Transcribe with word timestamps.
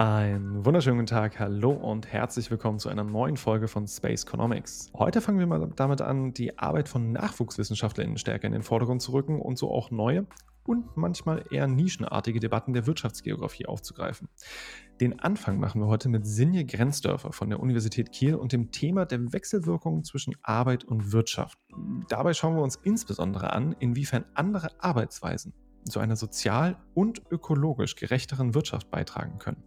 Einen 0.00 0.64
wunderschönen 0.64 0.96
guten 0.96 1.08
Tag, 1.08 1.38
hallo 1.38 1.72
und 1.72 2.10
herzlich 2.10 2.50
willkommen 2.50 2.78
zu 2.78 2.88
einer 2.88 3.04
neuen 3.04 3.36
Folge 3.36 3.68
von 3.68 3.86
Space 3.86 4.24
Economics. 4.24 4.90
Heute 4.94 5.20
fangen 5.20 5.38
wir 5.38 5.46
mal 5.46 5.70
damit 5.76 6.00
an, 6.00 6.32
die 6.32 6.58
Arbeit 6.58 6.88
von 6.88 7.12
NachwuchswissenschaftlerInnen 7.12 8.16
stärker 8.16 8.46
in 8.46 8.54
den 8.54 8.62
Vordergrund 8.62 9.02
zu 9.02 9.12
rücken 9.12 9.42
und 9.42 9.58
so 9.58 9.70
auch 9.70 9.90
neue 9.90 10.26
und 10.64 10.96
manchmal 10.96 11.44
eher 11.50 11.66
nischenartige 11.66 12.40
Debatten 12.40 12.72
der 12.72 12.86
Wirtschaftsgeografie 12.86 13.66
aufzugreifen. 13.66 14.30
Den 15.02 15.20
Anfang 15.20 15.60
machen 15.60 15.82
wir 15.82 15.88
heute 15.88 16.08
mit 16.08 16.26
Sinje 16.26 16.64
Grenzdörfer 16.64 17.34
von 17.34 17.50
der 17.50 17.60
Universität 17.60 18.10
Kiel 18.10 18.36
und 18.36 18.52
dem 18.52 18.70
Thema 18.70 19.04
der 19.04 19.34
Wechselwirkungen 19.34 20.02
zwischen 20.04 20.34
Arbeit 20.42 20.82
und 20.82 21.12
Wirtschaft. 21.12 21.58
Dabei 22.08 22.32
schauen 22.32 22.56
wir 22.56 22.62
uns 22.62 22.76
insbesondere 22.84 23.52
an, 23.52 23.76
inwiefern 23.78 24.24
andere 24.32 24.70
Arbeitsweisen 24.78 25.52
zu 25.84 26.00
einer 26.00 26.16
sozial 26.16 26.78
und 26.94 27.20
ökologisch 27.30 27.96
gerechteren 27.96 28.54
Wirtschaft 28.54 28.90
beitragen 28.90 29.36
können. 29.36 29.62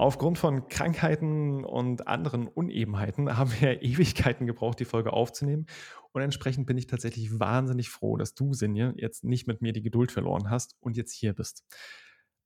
Aufgrund 0.00 0.38
von 0.38 0.66
Krankheiten 0.68 1.62
und 1.62 2.08
anderen 2.08 2.48
Unebenheiten 2.48 3.36
haben 3.36 3.52
wir 3.60 3.82
Ewigkeiten 3.82 4.46
gebraucht, 4.46 4.80
die 4.80 4.86
Folge 4.86 5.12
aufzunehmen. 5.12 5.66
Und 6.12 6.22
entsprechend 6.22 6.66
bin 6.66 6.78
ich 6.78 6.86
tatsächlich 6.86 7.38
wahnsinnig 7.38 7.90
froh, 7.90 8.16
dass 8.16 8.34
du, 8.34 8.54
Sinje, 8.54 8.94
jetzt 8.96 9.24
nicht 9.24 9.46
mit 9.46 9.60
mir 9.60 9.74
die 9.74 9.82
Geduld 9.82 10.10
verloren 10.10 10.48
hast 10.48 10.74
und 10.80 10.96
jetzt 10.96 11.12
hier 11.12 11.34
bist. 11.34 11.66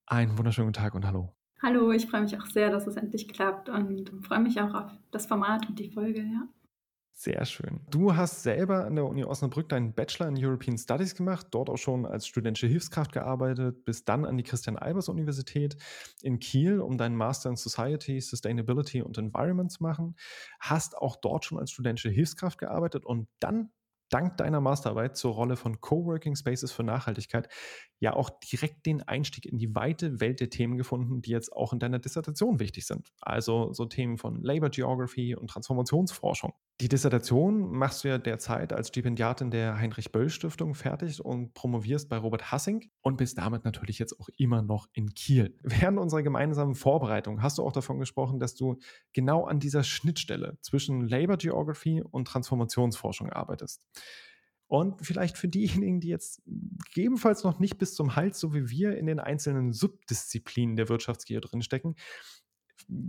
Einen 0.04 0.36
wunderschönen 0.36 0.72
Tag 0.72 0.96
und 0.96 1.06
hallo. 1.06 1.32
Hallo, 1.62 1.92
ich 1.92 2.06
freue 2.06 2.22
mich 2.22 2.36
auch 2.36 2.46
sehr, 2.46 2.70
dass 2.70 2.88
es 2.88 2.96
endlich 2.96 3.28
klappt 3.28 3.68
und 3.68 4.10
freue 4.26 4.40
mich 4.40 4.60
auch 4.60 4.74
auf 4.74 4.90
das 5.12 5.26
Format 5.26 5.68
und 5.68 5.78
die 5.78 5.90
Folge, 5.92 6.22
ja. 6.22 6.48
Sehr 7.16 7.44
schön. 7.44 7.80
Du 7.90 8.16
hast 8.16 8.42
selber 8.42 8.84
an 8.84 8.96
der 8.96 9.04
Uni 9.04 9.24
Osnabrück 9.24 9.68
deinen 9.68 9.94
Bachelor 9.94 10.26
in 10.26 10.36
European 10.36 10.76
Studies 10.76 11.14
gemacht, 11.14 11.46
dort 11.52 11.70
auch 11.70 11.76
schon 11.78 12.06
als 12.06 12.26
studentische 12.26 12.66
Hilfskraft 12.66 13.12
gearbeitet, 13.12 13.84
bist 13.84 14.08
dann 14.08 14.24
an 14.24 14.36
die 14.36 14.42
Christian-Albers-Universität 14.42 15.76
in 16.22 16.40
Kiel, 16.40 16.80
um 16.80 16.98
deinen 16.98 17.14
Master 17.14 17.50
in 17.50 17.56
Society, 17.56 18.20
Sustainability 18.20 19.00
und 19.00 19.16
Environment 19.16 19.70
zu 19.70 19.84
machen, 19.84 20.16
hast 20.58 20.98
auch 20.98 21.14
dort 21.14 21.44
schon 21.44 21.58
als 21.58 21.70
studentische 21.70 22.10
Hilfskraft 22.10 22.58
gearbeitet 22.58 23.06
und 23.06 23.28
dann 23.38 23.70
dank 24.10 24.36
deiner 24.36 24.60
Masterarbeit 24.60 25.16
zur 25.16 25.34
Rolle 25.34 25.56
von 25.56 25.80
Coworking 25.80 26.36
Spaces 26.36 26.72
für 26.72 26.84
Nachhaltigkeit 26.84 27.48
ja 27.98 28.14
auch 28.14 28.30
direkt 28.30 28.86
den 28.86 29.02
Einstieg 29.02 29.46
in 29.46 29.58
die 29.58 29.74
weite 29.74 30.20
Welt 30.20 30.40
der 30.40 30.50
Themen 30.50 30.76
gefunden, 30.76 31.22
die 31.22 31.30
jetzt 31.30 31.52
auch 31.52 31.72
in 31.72 31.78
deiner 31.78 31.98
Dissertation 31.98 32.60
wichtig 32.60 32.86
sind. 32.86 33.12
Also 33.20 33.72
so 33.72 33.86
Themen 33.86 34.18
von 34.18 34.42
Labor 34.42 34.70
Geography 34.70 35.34
und 35.34 35.48
Transformationsforschung. 35.48 36.52
Die 36.80 36.88
Dissertation 36.88 37.70
machst 37.70 38.02
du 38.02 38.08
ja 38.08 38.18
derzeit 38.18 38.72
als 38.72 38.88
Stipendiatin 38.88 39.52
der 39.52 39.78
Heinrich-Böll-Stiftung 39.78 40.74
fertig 40.74 41.24
und 41.24 41.54
promovierst 41.54 42.08
bei 42.08 42.16
Robert 42.16 42.50
Hassing 42.50 42.90
und 43.00 43.16
bist 43.16 43.38
damit 43.38 43.64
natürlich 43.64 44.00
jetzt 44.00 44.18
auch 44.18 44.28
immer 44.38 44.60
noch 44.60 44.88
in 44.92 45.14
Kiel. 45.14 45.56
Während 45.62 46.00
unserer 46.00 46.24
gemeinsamen 46.24 46.74
Vorbereitung 46.74 47.42
hast 47.42 47.58
du 47.58 47.62
auch 47.62 47.70
davon 47.70 48.00
gesprochen, 48.00 48.40
dass 48.40 48.56
du 48.56 48.78
genau 49.12 49.44
an 49.44 49.60
dieser 49.60 49.84
Schnittstelle 49.84 50.58
zwischen 50.62 51.06
Labor 51.06 51.36
Geography 51.36 52.02
und 52.02 52.26
Transformationsforschung 52.26 53.30
arbeitest. 53.30 53.86
Und 54.66 55.06
vielleicht 55.06 55.38
für 55.38 55.46
diejenigen, 55.46 56.00
die 56.00 56.08
jetzt 56.08 56.42
gegebenenfalls 56.92 57.44
noch 57.44 57.60
nicht 57.60 57.78
bis 57.78 57.94
zum 57.94 58.16
Hals, 58.16 58.40
so 58.40 58.52
wie 58.52 58.68
wir, 58.70 58.96
in 58.96 59.06
den 59.06 59.20
einzelnen 59.20 59.72
Subdisziplinen 59.72 60.74
der 60.74 60.88
Wirtschaftsgeo 60.88 61.38
drinstecken, 61.38 61.94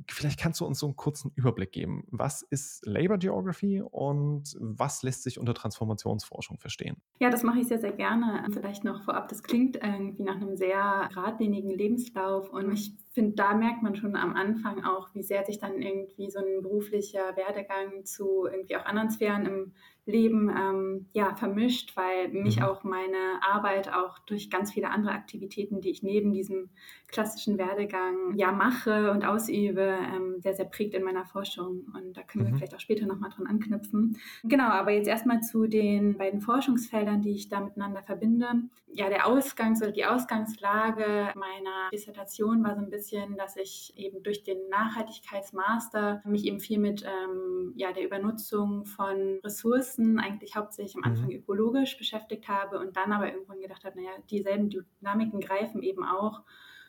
vielleicht 0.09 0.39
kannst 0.39 0.61
du 0.61 0.65
uns 0.65 0.79
so 0.79 0.85
einen 0.85 0.95
kurzen 0.95 1.31
Überblick 1.35 1.71
geben. 1.71 2.05
Was 2.11 2.41
ist 2.41 2.85
Labor 2.85 3.17
Geography 3.17 3.81
und 3.81 4.55
was 4.59 5.03
lässt 5.03 5.23
sich 5.23 5.39
unter 5.39 5.53
Transformationsforschung 5.53 6.57
verstehen? 6.59 6.97
Ja, 7.19 7.29
das 7.29 7.43
mache 7.43 7.59
ich 7.59 7.67
sehr, 7.67 7.79
sehr 7.79 7.91
gerne. 7.91 8.45
Vielleicht 8.51 8.83
noch 8.83 9.03
vorab, 9.03 9.27
das 9.29 9.43
klingt 9.43 9.77
irgendwie 9.77 10.23
nach 10.23 10.35
einem 10.35 10.55
sehr 10.55 11.09
geradlinigen 11.09 11.71
Lebenslauf 11.71 12.49
und 12.51 12.71
ich 12.71 12.93
finde, 13.11 13.35
da 13.35 13.53
merkt 13.53 13.81
man 13.81 13.95
schon 13.95 14.15
am 14.15 14.35
Anfang 14.35 14.83
auch, 14.83 15.09
wie 15.13 15.23
sehr 15.23 15.45
sich 15.45 15.59
dann 15.59 15.81
irgendwie 15.81 16.29
so 16.29 16.39
ein 16.39 16.61
beruflicher 16.61 17.35
Werdegang 17.35 18.05
zu 18.05 18.45
irgendwie 18.45 18.75
auch 18.75 18.85
anderen 18.85 19.09
Sphären 19.09 19.45
im 19.45 19.73
Leben 20.05 20.49
ähm, 20.49 21.07
ja, 21.13 21.35
vermischt, 21.35 21.97
weil 21.97 22.29
mich 22.29 22.57
mhm. 22.57 22.65
auch 22.65 22.83
meine 22.83 23.41
Arbeit 23.41 23.91
auch 23.91 24.19
durch 24.19 24.51
ganz 24.51 24.71
viele 24.71 24.89
andere 24.91 25.13
Aktivitäten, 25.13 25.81
die 25.81 25.89
ich 25.89 26.03
neben 26.03 26.31
diesem 26.31 26.69
klassischen 27.07 27.57
Werdegang 27.57 28.35
ja 28.35 28.51
mache 28.51 29.11
und 29.11 29.25
ausübe, 29.25 29.97
ähm, 30.13 30.41
sehr, 30.41 30.53
sehr 30.53 30.65
prägt 30.65 30.93
in 30.93 31.03
meiner 31.03 31.25
Forschung. 31.25 31.85
Und 31.95 32.15
da 32.15 32.21
können 32.21 32.45
mhm. 32.45 32.51
wir 32.51 32.57
vielleicht 32.57 32.75
auch 32.75 32.79
später 32.79 33.05
nochmal 33.07 33.31
dran 33.31 33.47
anknüpfen. 33.47 34.17
Genau, 34.43 34.67
aber 34.67 34.91
jetzt 34.91 35.07
erstmal 35.07 35.41
zu 35.41 35.65
den 35.65 36.17
beiden 36.17 36.41
Forschungsfeldern, 36.41 37.21
die 37.21 37.31
ich 37.31 37.49
da 37.49 37.59
miteinander 37.59 38.03
verbinde. 38.03 38.47
Ja, 38.87 39.09
der 39.09 39.27
Ausgangs- 39.27 39.81
oder 39.81 39.91
die 39.91 40.05
Ausgangslage 40.05 41.33
meiner 41.35 41.89
Dissertation 41.91 42.63
war 42.63 42.75
so 42.75 42.81
ein 42.81 42.89
bisschen, 42.89 43.35
dass 43.37 43.57
ich 43.57 43.93
eben 43.97 44.23
durch 44.23 44.43
den 44.43 44.69
Nachhaltigkeitsmaster 44.69 46.21
mich 46.25 46.45
eben 46.45 46.59
viel 46.59 46.79
mit 46.79 47.03
ähm, 47.03 47.73
ja, 47.75 47.91
der 47.91 48.05
Übernutzung 48.05 48.85
von 48.85 49.39
Ressourcen 49.43 49.94
Ressourcen 49.95 50.19
eigentlich 50.19 50.55
hauptsächlich 50.55 50.95
am 50.95 51.03
Anfang 51.03 51.27
mhm. 51.27 51.37
ökologisch 51.37 51.97
beschäftigt 51.97 52.47
habe 52.47 52.79
und 52.79 52.95
dann 52.95 53.11
aber 53.11 53.31
irgendwann 53.31 53.61
gedacht 53.61 53.83
habe, 53.83 53.97
naja, 53.97 54.11
dieselben 54.29 54.69
Dynamiken 54.69 55.39
greifen 55.39 55.81
eben 55.81 56.03
auch 56.03 56.41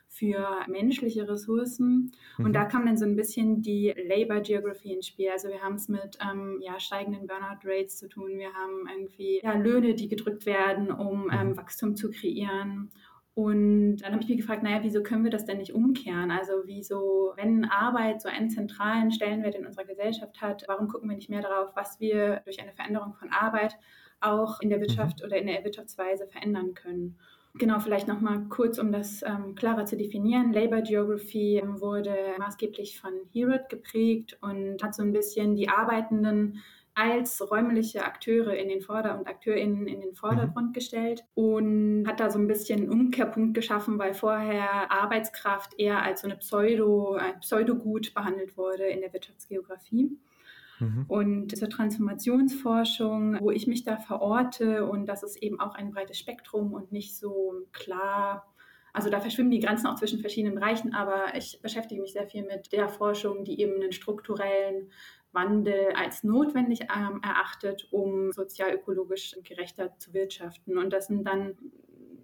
für 0.09 0.61
menschliche 0.69 1.29
Ressourcen. 1.29 2.13
Mhm. 2.39 2.45
Und 2.45 2.53
da 2.53 2.65
kam 2.65 2.87
dann 2.87 2.97
so 2.97 3.05
ein 3.05 3.17
bisschen 3.17 3.63
die 3.63 3.93
Labor 4.07 4.41
Geography 4.41 4.95
ins 4.95 5.09
Spiel. 5.09 5.31
Also 5.31 5.49
wir 5.49 5.61
haben 5.63 5.75
es 5.75 5.89
mit 5.89 6.19
ähm, 6.23 6.61
ja, 6.61 6.79
steigenden 6.79 7.27
Burnout-Rates 7.27 7.99
zu 7.99 8.09
tun. 8.09 8.39
Wir 8.39 8.53
haben 8.55 8.89
irgendwie 8.89 9.41
ja, 9.43 9.55
Löhne, 9.55 9.95
die 9.95 10.09
gedrückt 10.09 10.47
werden, 10.47 10.91
um 10.91 11.31
ähm, 11.31 11.49
mhm. 11.49 11.57
Wachstum 11.57 11.97
zu 11.97 12.11
kreieren. 12.11 12.91
Und 13.37 13.99
dann 13.99 14.13
habe 14.13 14.23
ich 14.23 14.31
mich 14.31 14.39
gefragt, 14.39 14.63
naja, 14.63 14.79
wieso 14.83 15.03
können 15.03 15.23
wir 15.23 15.31
das 15.31 15.45
denn 15.45 15.59
nicht 15.59 15.75
umkehren? 15.75 16.31
Also 16.31 16.63
wieso, 16.65 17.35
wenn 17.37 17.67
Arbeit 17.67 18.23
so 18.23 18.31
einen 18.31 18.49
zentralen 18.49 19.13
Stellenwert 19.13 19.55
in 19.55 19.67
unserer 19.67 19.85
Gesellschaft 19.85 20.41
hat, 20.41 20.65
warum 20.69 20.89
gucken 20.89 21.11
wir 21.11 21.17
nicht 21.17 21.29
mehr 21.29 21.43
darauf, 21.43 21.77
was 21.77 22.01
wir 22.01 22.41
durch 22.47 22.63
eine 22.63 22.73
Veränderung 22.73 23.13
von 23.13 23.29
Arbeit 23.29 23.77
auch 24.23 24.61
in 24.61 24.71
der 24.71 24.81
Wirtschaft 24.81 25.21
mhm. 25.21 25.27
oder 25.27 25.37
in 25.37 25.49
der 25.49 25.63
Wirtschaftsweise 25.65 26.27
verändern 26.29 26.73
können? 26.73 27.19
Genau, 27.59 27.79
vielleicht 27.79 28.09
nochmal 28.09 28.47
kurz, 28.49 28.79
um 28.79 28.91
das 28.91 29.23
ähm, 29.23 29.55
klarer 29.55 29.85
zu 29.85 29.99
definieren. 29.99 30.55
Labor 30.55 30.81
Geography 30.81 31.59
ähm, 31.59 31.79
wurde 31.79 32.17
maßgeblich 32.39 32.99
von 32.99 33.13
Herod 33.35 33.69
geprägt 33.69 34.39
und 34.41 34.83
hat 34.83 34.95
so 34.95 35.03
ein 35.03 35.13
bisschen 35.13 35.57
die 35.57 35.69
Arbeitenden 35.69 36.63
als 36.97 37.51
räumliche 37.51 38.05
Akteure 38.05 38.57
in 38.57 38.71
den 38.71 38.81
Vorder- 38.81 39.19
und 39.19 39.29
AkteurInnen 39.29 39.87
in 39.87 40.01
den 40.01 40.15
Vordergrund 40.15 40.69
mhm. 40.69 40.73
gestellt 40.73 41.25
und 41.35 42.07
hat 42.09 42.21
da 42.21 42.31
so 42.31 42.39
ein 42.39 42.49
bisschen 42.49 42.81
einen 42.81 42.91
Umkehrpunkt 42.91 43.53
geschaffen, 43.53 43.99
weil 43.99 44.15
vorher 44.15 44.91
Arbeitskraft 44.91 45.79
eher 45.79 46.03
als 46.03 46.23
so 46.23 46.27
eine 46.27 46.39
Pseudo, 46.39 47.13
ein 47.13 47.39
Pseudogut 47.41 48.15
behandelt 48.15 48.57
wurde 48.57 48.85
in 48.85 49.03
der 49.03 49.13
Wirtschaftsgeografie. 49.13 50.19
Mhm. 50.81 51.05
Und 51.07 51.57
zur 51.57 51.69
Transformationsforschung, 51.69 53.41
wo 53.41 53.51
ich 53.51 53.67
mich 53.67 53.85
da 53.85 53.99
verorte 53.99 54.87
und 54.87 55.05
das 55.05 55.23
ist 55.23 55.43
eben 55.43 55.61
auch 55.61 55.75
ein 55.75 55.91
breites 55.91 56.19
Spektrum 56.19 56.73
und 56.73 56.93
nicht 56.93 57.15
so 57.15 57.67
klar 57.73 58.47
also 58.97 59.11
da 59.11 59.21
verschwimmen 59.21 59.51
die 59.51 59.61
Grenzen 59.61 59.89
auch 59.89 59.97
zwischen 59.97 60.21
verschiedenen 60.21 60.55
Bereichen, 60.55 60.95
aber 60.95 61.35
ich 61.35 61.61
beschäftige 61.61 62.01
mich 62.01 62.15
sehr 62.15 62.27
viel 62.27 62.45
mit 62.45 62.73
der 62.73 62.89
Forschung, 62.89 63.45
die 63.45 63.61
eben 63.61 63.75
einen 63.75 63.93
strukturellen 63.93 64.91
Wandel 65.37 65.93
als 65.95 66.25
notwendig 66.25 66.81
ähm, 66.81 67.21
erachtet, 67.23 67.87
um 67.93 68.33
sozial-ökologisch 68.33 69.37
gerechter 69.45 69.97
zu 69.99 70.13
wirtschaften. 70.13 70.79
Und 70.79 70.93
das 70.93 71.07
sind 71.07 71.25
dann 71.25 71.57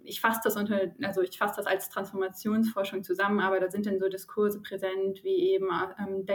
ich 0.05 0.19
fasse 0.19 0.41
das 0.43 0.57
unter, 0.57 0.91
also 1.01 1.21
ich 1.21 1.37
fasse 1.37 1.55
das 1.57 1.65
als 1.65 1.89
Transformationsforschung 1.89 3.03
zusammen, 3.03 3.39
aber 3.39 3.61
da 3.61 3.69
sind 3.69 3.85
dann 3.85 3.99
so 3.99 4.09
Diskurse 4.09 4.61
präsent 4.61 5.23
wie 5.23 5.53
eben 5.53 5.67
ähm, 5.97 6.25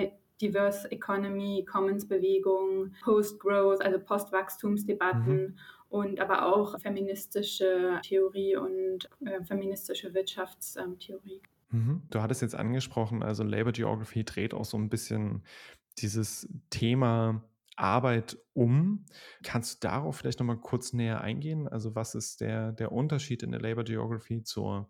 Diverse 0.41 0.91
Economy, 0.91 1.67
Commons-Bewegung, 1.70 2.94
Post-Growth, 3.03 3.82
also 3.82 3.99
Postwachstumsdebatten 3.99 5.37
mhm. 5.37 5.58
und 5.88 6.20
aber 6.20 6.47
auch 6.47 6.81
feministische 6.81 8.00
Theorie 8.03 8.56
und 8.56 9.08
äh, 9.25 9.43
feministische 9.44 10.14
Wirtschaftstheorie. 10.14 11.43
Mhm. 11.70 12.03
Du 12.11 12.23
hattest 12.23 12.41
jetzt 12.41 12.55
angesprochen, 12.55 13.23
also 13.23 13.43
Labor 13.43 13.73
Geography 13.73 14.25
dreht 14.25 14.55
auch 14.55 14.64
so 14.64 14.79
ein 14.79 14.88
bisschen 14.88 15.43
dieses 16.03 16.49
Thema 16.71 17.43
Arbeit 17.77 18.39
um. 18.55 19.05
Kannst 19.43 19.85
du 19.85 19.89
darauf 19.89 20.17
vielleicht 20.17 20.41
nochmal 20.41 20.59
kurz 20.59 20.93
näher 20.93 21.21
eingehen? 21.21 21.69
Also 21.69 21.95
was 21.95 22.15
ist 22.15 22.41
der, 22.41 22.73
der 22.73 22.93
Unterschied 22.93 23.43
in 23.43 23.53
der 23.53 23.61
Labor 23.61 23.85
Geography 23.85 24.43
zur, 24.43 24.89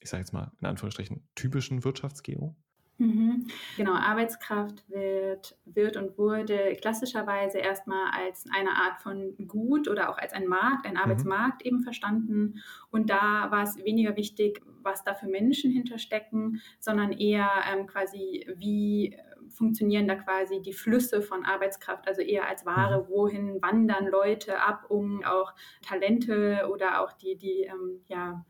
ich 0.00 0.10
sage 0.10 0.20
jetzt 0.22 0.32
mal 0.32 0.52
in 0.60 0.66
Anführungsstrichen, 0.66 1.28
typischen 1.34 1.84
Wirtschaftsgeo? 1.84 2.54
Mhm. 2.98 3.48
Genau, 3.76 3.94
Arbeitskraft 3.94 4.88
wird, 4.88 5.58
wird 5.64 5.96
und 5.96 6.16
wurde 6.16 6.76
klassischerweise 6.80 7.58
erstmal 7.58 8.12
als 8.12 8.44
eine 8.54 8.70
Art 8.70 9.02
von 9.02 9.34
Gut 9.48 9.88
oder 9.88 10.10
auch 10.10 10.18
als 10.18 10.32
ein 10.32 10.46
Markt, 10.46 10.86
ein 10.86 10.92
mhm. 10.92 11.00
Arbeitsmarkt 11.00 11.64
mhm. 11.64 11.68
eben 11.68 11.82
verstanden. 11.82 12.62
Und 12.90 13.10
da 13.10 13.50
war 13.50 13.64
es 13.64 13.76
weniger 13.84 14.16
wichtig, 14.16 14.62
was 14.82 15.02
da 15.02 15.14
für 15.14 15.26
Menschen 15.26 15.72
hinterstecken, 15.72 16.60
sondern 16.78 17.10
eher 17.10 17.50
ähm, 17.72 17.88
quasi, 17.88 18.46
wie 18.56 19.16
funktionieren 19.54 20.06
da 20.06 20.16
quasi 20.16 20.60
die 20.60 20.72
Flüsse 20.72 21.22
von 21.22 21.44
Arbeitskraft, 21.44 22.06
also 22.06 22.20
eher 22.22 22.48
als 22.48 22.66
Ware, 22.66 23.02
mhm. 23.02 23.08
wohin 23.08 23.62
wandern 23.62 24.06
Leute 24.06 24.60
ab, 24.60 24.86
um 24.88 25.24
auch 25.24 25.52
Talente 25.82 26.68
oder 26.72 27.02
auch 27.02 27.12
die, 27.12 27.36
die 27.36 27.62
ähm, 27.62 28.02
ja, 28.08 28.44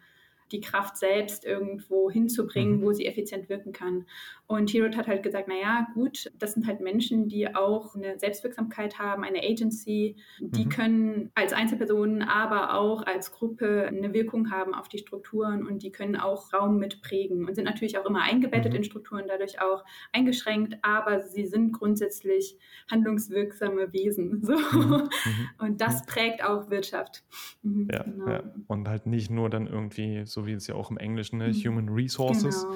die 0.52 0.60
Kraft 0.60 0.96
selbst 0.96 1.44
irgendwo 1.44 2.10
hinzubringen, 2.10 2.78
mhm. 2.78 2.82
wo 2.82 2.92
sie 2.92 3.06
effizient 3.06 3.48
wirken 3.48 3.72
kann. 3.72 4.06
Und 4.46 4.70
Hero 4.70 4.94
hat 4.94 5.06
halt 5.06 5.22
gesagt, 5.22 5.48
naja, 5.48 5.86
gut, 5.94 6.30
das 6.38 6.52
sind 6.52 6.66
halt 6.66 6.80
Menschen, 6.80 7.28
die 7.28 7.54
auch 7.54 7.94
eine 7.94 8.18
Selbstwirksamkeit 8.18 8.98
haben, 8.98 9.24
eine 9.24 9.38
Agency, 9.38 10.16
die 10.38 10.66
mhm. 10.66 10.68
können 10.68 11.30
als 11.34 11.54
Einzelpersonen, 11.54 12.22
aber 12.22 12.74
auch 12.74 13.06
als 13.06 13.32
Gruppe 13.32 13.86
eine 13.86 14.12
Wirkung 14.12 14.50
haben 14.50 14.74
auf 14.74 14.88
die 14.88 14.98
Strukturen 14.98 15.66
und 15.66 15.82
die 15.82 15.92
können 15.92 16.16
auch 16.16 16.52
Raum 16.52 16.78
mitprägen 16.78 17.46
und 17.46 17.54
sind 17.54 17.64
natürlich 17.64 17.96
auch 17.98 18.04
immer 18.04 18.22
eingebettet 18.22 18.72
mhm. 18.72 18.78
in 18.78 18.84
Strukturen, 18.84 19.24
dadurch 19.28 19.62
auch 19.62 19.82
eingeschränkt, 20.12 20.76
aber 20.82 21.22
sie 21.22 21.46
sind 21.46 21.72
grundsätzlich 21.72 22.58
handlungswirksame 22.90 23.92
Wesen. 23.92 24.42
So. 24.44 24.52
Mhm. 24.52 24.90
mhm. 24.90 25.48
Und 25.58 25.80
das 25.80 26.02
mhm. 26.02 26.06
prägt 26.06 26.44
auch 26.44 26.68
Wirtschaft. 26.68 27.24
Ja, 27.62 28.02
genau. 28.02 28.28
ja, 28.28 28.42
und 28.66 28.88
halt 28.88 29.06
nicht 29.06 29.30
nur 29.30 29.48
dann 29.48 29.66
irgendwie, 29.66 30.26
so 30.26 30.46
wie 30.46 30.52
es 30.52 30.66
ja 30.66 30.74
auch 30.74 30.90
im 30.90 30.98
Englischen, 30.98 31.38
ne, 31.38 31.50
Human 31.52 31.88
Resources, 31.88 32.66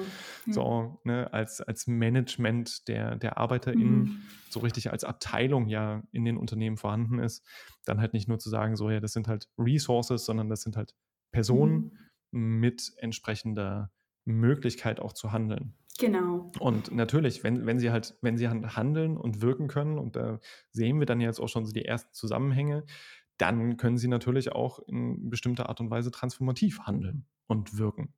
genau. 0.45 0.55
so 0.55 0.99
ne, 1.03 1.31
als 1.31 1.58
als, 1.67 1.87
Management 1.87 2.87
der, 2.87 3.15
der 3.15 3.37
ArbeiterInnen 3.37 3.99
mhm. 3.99 4.21
so 4.49 4.59
richtig 4.59 4.91
als 4.91 5.03
Abteilung 5.03 5.67
ja 5.67 6.03
in 6.11 6.25
den 6.25 6.37
Unternehmen 6.37 6.77
vorhanden 6.77 7.19
ist, 7.19 7.45
dann 7.85 7.99
halt 7.99 8.13
nicht 8.13 8.27
nur 8.27 8.39
zu 8.39 8.49
sagen, 8.49 8.75
so 8.75 8.89
ja, 8.89 8.99
das 8.99 9.13
sind 9.13 9.27
halt 9.27 9.47
Resources, 9.57 10.25
sondern 10.25 10.49
das 10.49 10.61
sind 10.61 10.77
halt 10.77 10.95
Personen 11.31 11.97
mhm. 12.31 12.59
mit 12.59 12.91
entsprechender 12.97 13.91
Möglichkeit 14.25 14.99
auch 14.99 15.13
zu 15.13 15.31
handeln. 15.31 15.75
Genau. 15.99 16.51
Und 16.59 16.93
natürlich, 16.93 17.43
wenn, 17.43 17.65
wenn 17.65 17.77
sie 17.77 17.91
halt, 17.91 18.17
wenn 18.21 18.37
sie 18.37 18.47
handeln 18.47 19.17
und 19.17 19.41
wirken 19.41 19.67
können, 19.67 19.97
und 19.97 20.15
da 20.15 20.39
sehen 20.71 20.99
wir 20.99 21.05
dann 21.05 21.19
jetzt 21.19 21.39
auch 21.39 21.49
schon 21.49 21.65
so 21.65 21.73
die 21.73 21.83
ersten 21.83 22.13
Zusammenhänge, 22.13 22.85
dann 23.37 23.77
können 23.77 23.97
sie 23.97 24.07
natürlich 24.07 24.51
auch 24.51 24.79
in 24.87 25.29
bestimmter 25.29 25.67
Art 25.69 25.81
und 25.81 25.89
Weise 25.89 26.11
transformativ 26.11 26.81
handeln 26.81 27.25
und 27.47 27.77
wirken. 27.77 28.13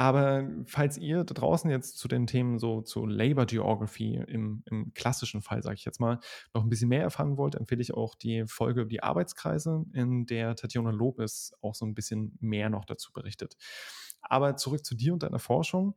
Aber 0.00 0.48
falls 0.64 0.96
ihr 0.96 1.24
da 1.24 1.34
draußen 1.34 1.70
jetzt 1.70 1.98
zu 1.98 2.08
den 2.08 2.26
Themen 2.26 2.58
so 2.58 2.80
zu 2.80 3.04
Labor 3.04 3.44
Geography 3.44 4.14
im, 4.28 4.62
im 4.64 4.94
klassischen 4.94 5.42
Fall, 5.42 5.62
sage 5.62 5.74
ich 5.74 5.84
jetzt 5.84 6.00
mal, 6.00 6.20
noch 6.54 6.62
ein 6.62 6.70
bisschen 6.70 6.88
mehr 6.88 7.02
erfahren 7.02 7.36
wollt, 7.36 7.54
empfehle 7.54 7.82
ich 7.82 7.92
auch 7.92 8.14
die 8.14 8.46
Folge 8.46 8.80
über 8.80 8.88
die 8.88 9.02
Arbeitskreise, 9.02 9.84
in 9.92 10.24
der 10.24 10.56
Tatjana 10.56 10.88
Lopez 10.88 11.52
auch 11.60 11.74
so 11.74 11.84
ein 11.84 11.92
bisschen 11.94 12.34
mehr 12.40 12.70
noch 12.70 12.86
dazu 12.86 13.12
berichtet. 13.12 13.58
Aber 14.22 14.56
zurück 14.56 14.86
zu 14.86 14.94
dir 14.94 15.12
und 15.12 15.22
deiner 15.22 15.38
Forschung. 15.38 15.94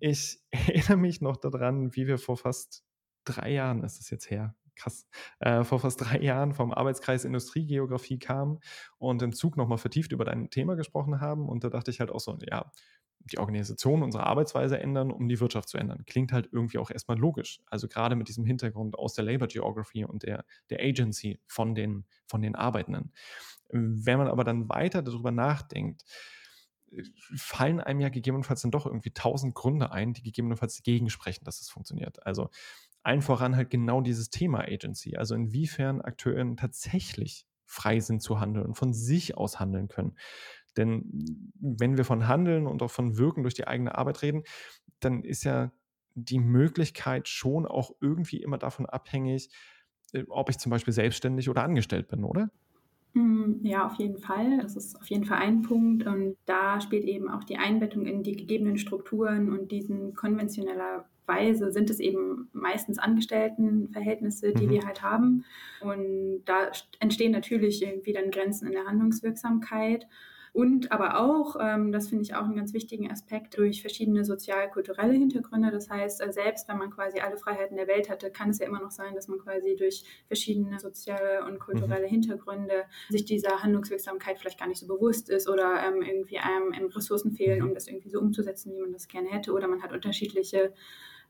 Ich 0.00 0.40
erinnere 0.50 0.96
mich 0.96 1.20
noch 1.20 1.36
daran, 1.36 1.94
wie 1.94 2.08
wir 2.08 2.18
vor 2.18 2.36
fast 2.36 2.82
drei 3.22 3.52
Jahren, 3.52 3.84
ist 3.84 4.00
es 4.00 4.10
jetzt 4.10 4.30
her, 4.30 4.56
krass, 4.74 5.06
äh, 5.38 5.62
vor 5.62 5.78
fast 5.78 6.00
drei 6.00 6.18
Jahren 6.18 6.54
vom 6.54 6.72
Arbeitskreis 6.72 7.24
Industriegeografie 7.24 8.18
kamen 8.18 8.58
und 8.98 9.22
im 9.22 9.32
Zug 9.32 9.56
nochmal 9.56 9.78
vertieft 9.78 10.10
über 10.10 10.24
dein 10.24 10.50
Thema 10.50 10.74
gesprochen 10.74 11.20
haben. 11.20 11.48
Und 11.48 11.62
da 11.62 11.68
dachte 11.70 11.92
ich 11.92 12.00
halt 12.00 12.10
auch 12.10 12.18
so, 12.18 12.36
ja, 12.50 12.72
die 13.24 13.38
Organisation, 13.38 14.02
unsere 14.02 14.26
Arbeitsweise 14.26 14.78
ändern, 14.78 15.10
um 15.10 15.28
die 15.28 15.40
Wirtschaft 15.40 15.68
zu 15.68 15.78
ändern. 15.78 16.04
Klingt 16.06 16.32
halt 16.32 16.48
irgendwie 16.52 16.78
auch 16.78 16.90
erstmal 16.90 17.18
logisch. 17.18 17.60
Also 17.66 17.88
gerade 17.88 18.16
mit 18.16 18.28
diesem 18.28 18.44
Hintergrund 18.44 18.98
aus 18.98 19.14
der 19.14 19.24
Labor 19.24 19.48
Geography 19.48 20.04
und 20.04 20.22
der, 20.22 20.44
der 20.70 20.80
Agency 20.80 21.40
von 21.46 21.74
den, 21.74 22.04
von 22.26 22.42
den 22.42 22.54
Arbeitenden. 22.54 23.12
Wenn 23.70 24.18
man 24.18 24.28
aber 24.28 24.44
dann 24.44 24.68
weiter 24.68 25.02
darüber 25.02 25.30
nachdenkt, 25.30 26.04
fallen 27.36 27.80
einem 27.80 28.00
ja 28.00 28.08
gegebenenfalls 28.08 28.62
dann 28.62 28.70
doch 28.70 28.86
irgendwie 28.86 29.10
tausend 29.10 29.54
Gründe 29.54 29.90
ein, 29.90 30.12
die 30.12 30.22
gegebenenfalls 30.22 30.76
dagegen 30.76 31.10
sprechen, 31.10 31.44
dass 31.44 31.60
es 31.60 31.68
funktioniert. 31.68 32.24
Also 32.24 32.50
allen 33.02 33.22
voran 33.22 33.56
halt 33.56 33.70
genau 33.70 34.00
dieses 34.00 34.30
Thema 34.30 34.60
Agency. 34.60 35.16
Also 35.16 35.34
inwiefern 35.34 36.00
Akteure 36.00 36.56
tatsächlich 36.56 37.46
frei 37.66 38.00
sind 38.00 38.22
zu 38.22 38.40
handeln 38.40 38.66
und 38.66 38.74
von 38.74 38.92
sich 38.92 39.36
aus 39.36 39.58
handeln 39.58 39.88
können. 39.88 40.16
Denn 40.76 41.04
wenn 41.60 41.96
wir 41.96 42.04
von 42.04 42.28
Handeln 42.28 42.66
und 42.66 42.82
auch 42.82 42.90
von 42.90 43.16
Wirken 43.16 43.42
durch 43.42 43.54
die 43.54 43.66
eigene 43.66 43.96
Arbeit 43.96 44.22
reden, 44.22 44.42
dann 45.00 45.22
ist 45.22 45.44
ja 45.44 45.72
die 46.14 46.38
Möglichkeit 46.38 47.28
schon 47.28 47.66
auch 47.66 47.92
irgendwie 48.00 48.42
immer 48.42 48.58
davon 48.58 48.86
abhängig, 48.86 49.50
äh, 50.12 50.24
ob 50.28 50.50
ich 50.50 50.58
zum 50.58 50.70
Beispiel 50.70 50.92
selbstständig 50.92 51.48
oder 51.48 51.62
angestellt 51.62 52.08
bin, 52.08 52.24
oder? 52.24 52.50
Hm, 53.14 53.60
ja, 53.62 53.86
auf 53.86 53.94
jeden 53.94 54.18
Fall. 54.18 54.58
Das 54.60 54.76
ist 54.76 54.96
auf 55.00 55.06
jeden 55.06 55.24
Fall 55.24 55.38
ein 55.38 55.62
Punkt. 55.62 56.04
Und 56.06 56.36
da 56.46 56.80
spielt 56.80 57.04
eben 57.04 57.28
auch 57.28 57.44
die 57.44 57.56
Einbettung 57.56 58.06
in 58.06 58.22
die 58.22 58.36
gegebenen 58.36 58.76
Strukturen 58.76 59.50
und 59.50 59.70
diesen 59.70 60.14
konventioneller 60.14 61.06
Weise 61.26 61.72
sind 61.72 61.90
es 61.90 62.00
eben 62.00 62.48
meistens 62.52 62.98
Angestelltenverhältnisse, 62.98 64.52
die 64.52 64.66
mhm. 64.66 64.70
wir 64.70 64.86
halt 64.86 65.02
haben. 65.02 65.44
Und 65.80 66.42
da 66.44 66.70
entstehen 66.98 67.32
natürlich 67.32 67.82
irgendwie 67.82 68.12
dann 68.12 68.30
Grenzen 68.30 68.66
in 68.66 68.72
der 68.72 68.84
Handlungswirksamkeit. 68.84 70.06
Und 70.54 70.92
aber 70.92 71.18
auch, 71.18 71.56
ähm, 71.60 71.90
das 71.90 72.10
finde 72.10 72.22
ich 72.22 72.36
auch 72.36 72.44
einen 72.44 72.54
ganz 72.54 72.72
wichtigen 72.72 73.10
Aspekt, 73.10 73.58
durch 73.58 73.80
verschiedene 73.80 74.24
sozial-kulturelle 74.24 75.12
Hintergründe. 75.12 75.72
Das 75.72 75.90
heißt, 75.90 76.24
äh, 76.24 76.32
selbst 76.32 76.68
wenn 76.68 76.78
man 76.78 76.92
quasi 76.92 77.18
alle 77.18 77.36
Freiheiten 77.36 77.76
der 77.76 77.88
Welt 77.88 78.08
hatte, 78.08 78.30
kann 78.30 78.50
es 78.50 78.60
ja 78.60 78.66
immer 78.68 78.80
noch 78.80 78.92
sein, 78.92 79.16
dass 79.16 79.26
man 79.26 79.40
quasi 79.40 79.74
durch 79.74 80.04
verschiedene 80.28 80.78
soziale 80.78 81.44
und 81.44 81.58
kulturelle 81.58 82.06
mhm. 82.06 82.10
Hintergründe 82.10 82.84
sich 83.08 83.24
dieser 83.24 83.64
Handlungswirksamkeit 83.64 84.38
vielleicht 84.38 84.60
gar 84.60 84.68
nicht 84.68 84.78
so 84.78 84.86
bewusst 84.86 85.28
ist 85.28 85.48
oder 85.48 85.82
ähm, 85.88 86.02
irgendwie 86.02 86.38
einem 86.38 86.86
Ressourcen 86.86 87.32
fehlen, 87.32 87.58
mhm. 87.58 87.66
um 87.70 87.74
das 87.74 87.88
irgendwie 87.88 88.10
so 88.10 88.20
umzusetzen, 88.20 88.72
wie 88.76 88.80
man 88.80 88.92
das 88.92 89.08
gerne 89.08 89.30
hätte. 89.30 89.52
Oder 89.54 89.66
man 89.66 89.82
hat 89.82 89.92
unterschiedliche 89.92 90.72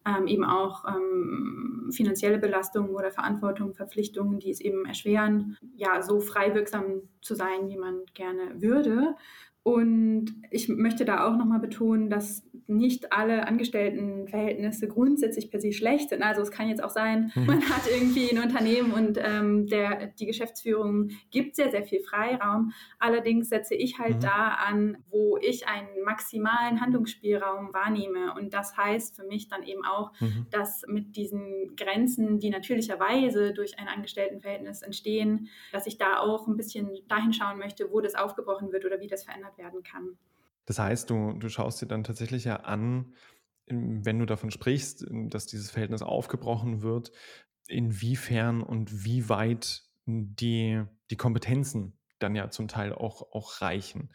ähm, 0.07 0.27
eben 0.27 0.45
auch 0.45 0.85
ähm, 0.87 1.91
finanzielle 1.93 2.39
Belastungen 2.39 2.95
oder 2.95 3.11
Verantwortung, 3.11 3.75
Verpflichtungen, 3.75 4.39
die 4.39 4.51
es 4.51 4.61
eben 4.61 4.85
erschweren, 4.85 5.57
ja, 5.77 6.03
so 6.03 6.21
frei 6.21 6.55
wirksam 6.55 7.03
zu 7.21 7.35
sein, 7.35 7.69
wie 7.69 7.77
man 7.77 8.03
gerne 8.15 8.61
würde. 8.61 9.17
Und 9.63 10.35
ich 10.51 10.69
möchte 10.69 11.07
da 11.07 11.27
auch 11.27 11.37
nochmal 11.37 11.61
betonen, 11.61 12.11
dass 12.11 12.47
nicht 12.67 13.13
alle 13.13 13.47
Angestelltenverhältnisse 13.47 14.89
grundsätzlich 14.89 15.51
per 15.51 15.61
se 15.61 15.73
schlecht 15.73 16.11
sind. 16.11 16.23
Also 16.23 16.43
es 16.43 16.51
kann 16.51 16.69
jetzt 16.69 16.83
auch 16.83 16.91
sein, 16.91 17.33
mhm. 17.35 17.47
man 17.47 17.63
hat 17.63 17.83
irgendwie 17.91 18.31
ein 18.31 18.43
Unternehmen 18.43 18.93
und 18.93 19.19
ähm, 19.23 19.67
der, 19.67 20.07
die 20.07 20.27
Geschäftsführung 20.27 21.11
gibt 21.31 21.57
sehr, 21.57 21.71
sehr 21.71 21.85
viel 21.85 22.01
Freiraum. 22.01 22.73
Allerdings 22.99 23.49
setze 23.49 23.75
ich 23.75 23.99
halt 23.99 24.17
mhm. 24.17 24.21
da 24.21 24.49
an, 24.49 24.99
wo 25.11 25.39
ich 25.41 25.67
einen 25.69 26.03
maximalen 26.05 26.81
Handlungsspielraum 26.81 27.73
wahrnehme. 27.73 28.35
Und 28.35 28.55
das 28.55 28.77
heißt 28.77 29.17
für 29.17 29.25
mich 29.25 29.49
dann 29.49 29.63
eben 29.63 29.85
auch, 29.85 30.13
mhm. 30.21 30.47
dass 30.51 30.85
mit 30.87 31.17
diesen 31.17 31.77
Grenzen, 31.77 32.39
die 32.39 32.51
natürlicherweise 32.51 33.53
durch 33.53 33.79
ein 33.79 33.89
Angestelltenverhältnis 33.89 34.83
entstehen, 34.83 35.49
dass 35.73 35.87
ich 35.87 35.99
da 35.99 36.19
auch 36.19 36.47
ein 36.47 36.57
bisschen 36.57 36.91
dahin 37.09 37.33
schauen 37.33 37.59
möchte, 37.59 37.91
wo 37.91 38.01
das 38.01 38.15
aufgebrochen 38.15 38.73
wird 38.73 38.85
oder 38.85 39.01
wie 39.01 39.09
das 39.09 39.25
verändert 39.25 39.59
werden 39.59 39.83
kann. 39.83 40.17
Das 40.67 40.79
heißt, 40.79 41.11
du, 41.11 41.33
du 41.35 41.49
schaust 41.49 41.83
dir 41.83 41.87
dann 41.87 42.05
tatsächlich 42.05 42.45
ja 42.45 42.57
an, 42.57 43.15
wenn 43.67 44.19
du 44.19 44.27
davon 44.27 44.51
sprichst, 44.51 45.07
dass 45.11 45.47
dieses 45.47 45.71
Verhältnis 45.71 46.03
aufgebrochen 46.03 46.83
wird, 46.83 47.13
inwiefern 47.67 48.63
und 48.63 49.05
wie 49.05 49.29
weit 49.29 49.83
die, 50.07 50.83
die 51.11 51.17
Kompetenzen 51.17 51.99
dann 52.19 52.35
ja 52.35 52.51
zum 52.51 52.69
Teil 52.69 52.93
auch, 52.93 53.33
auch 53.33 53.61
reichen. 53.61 54.11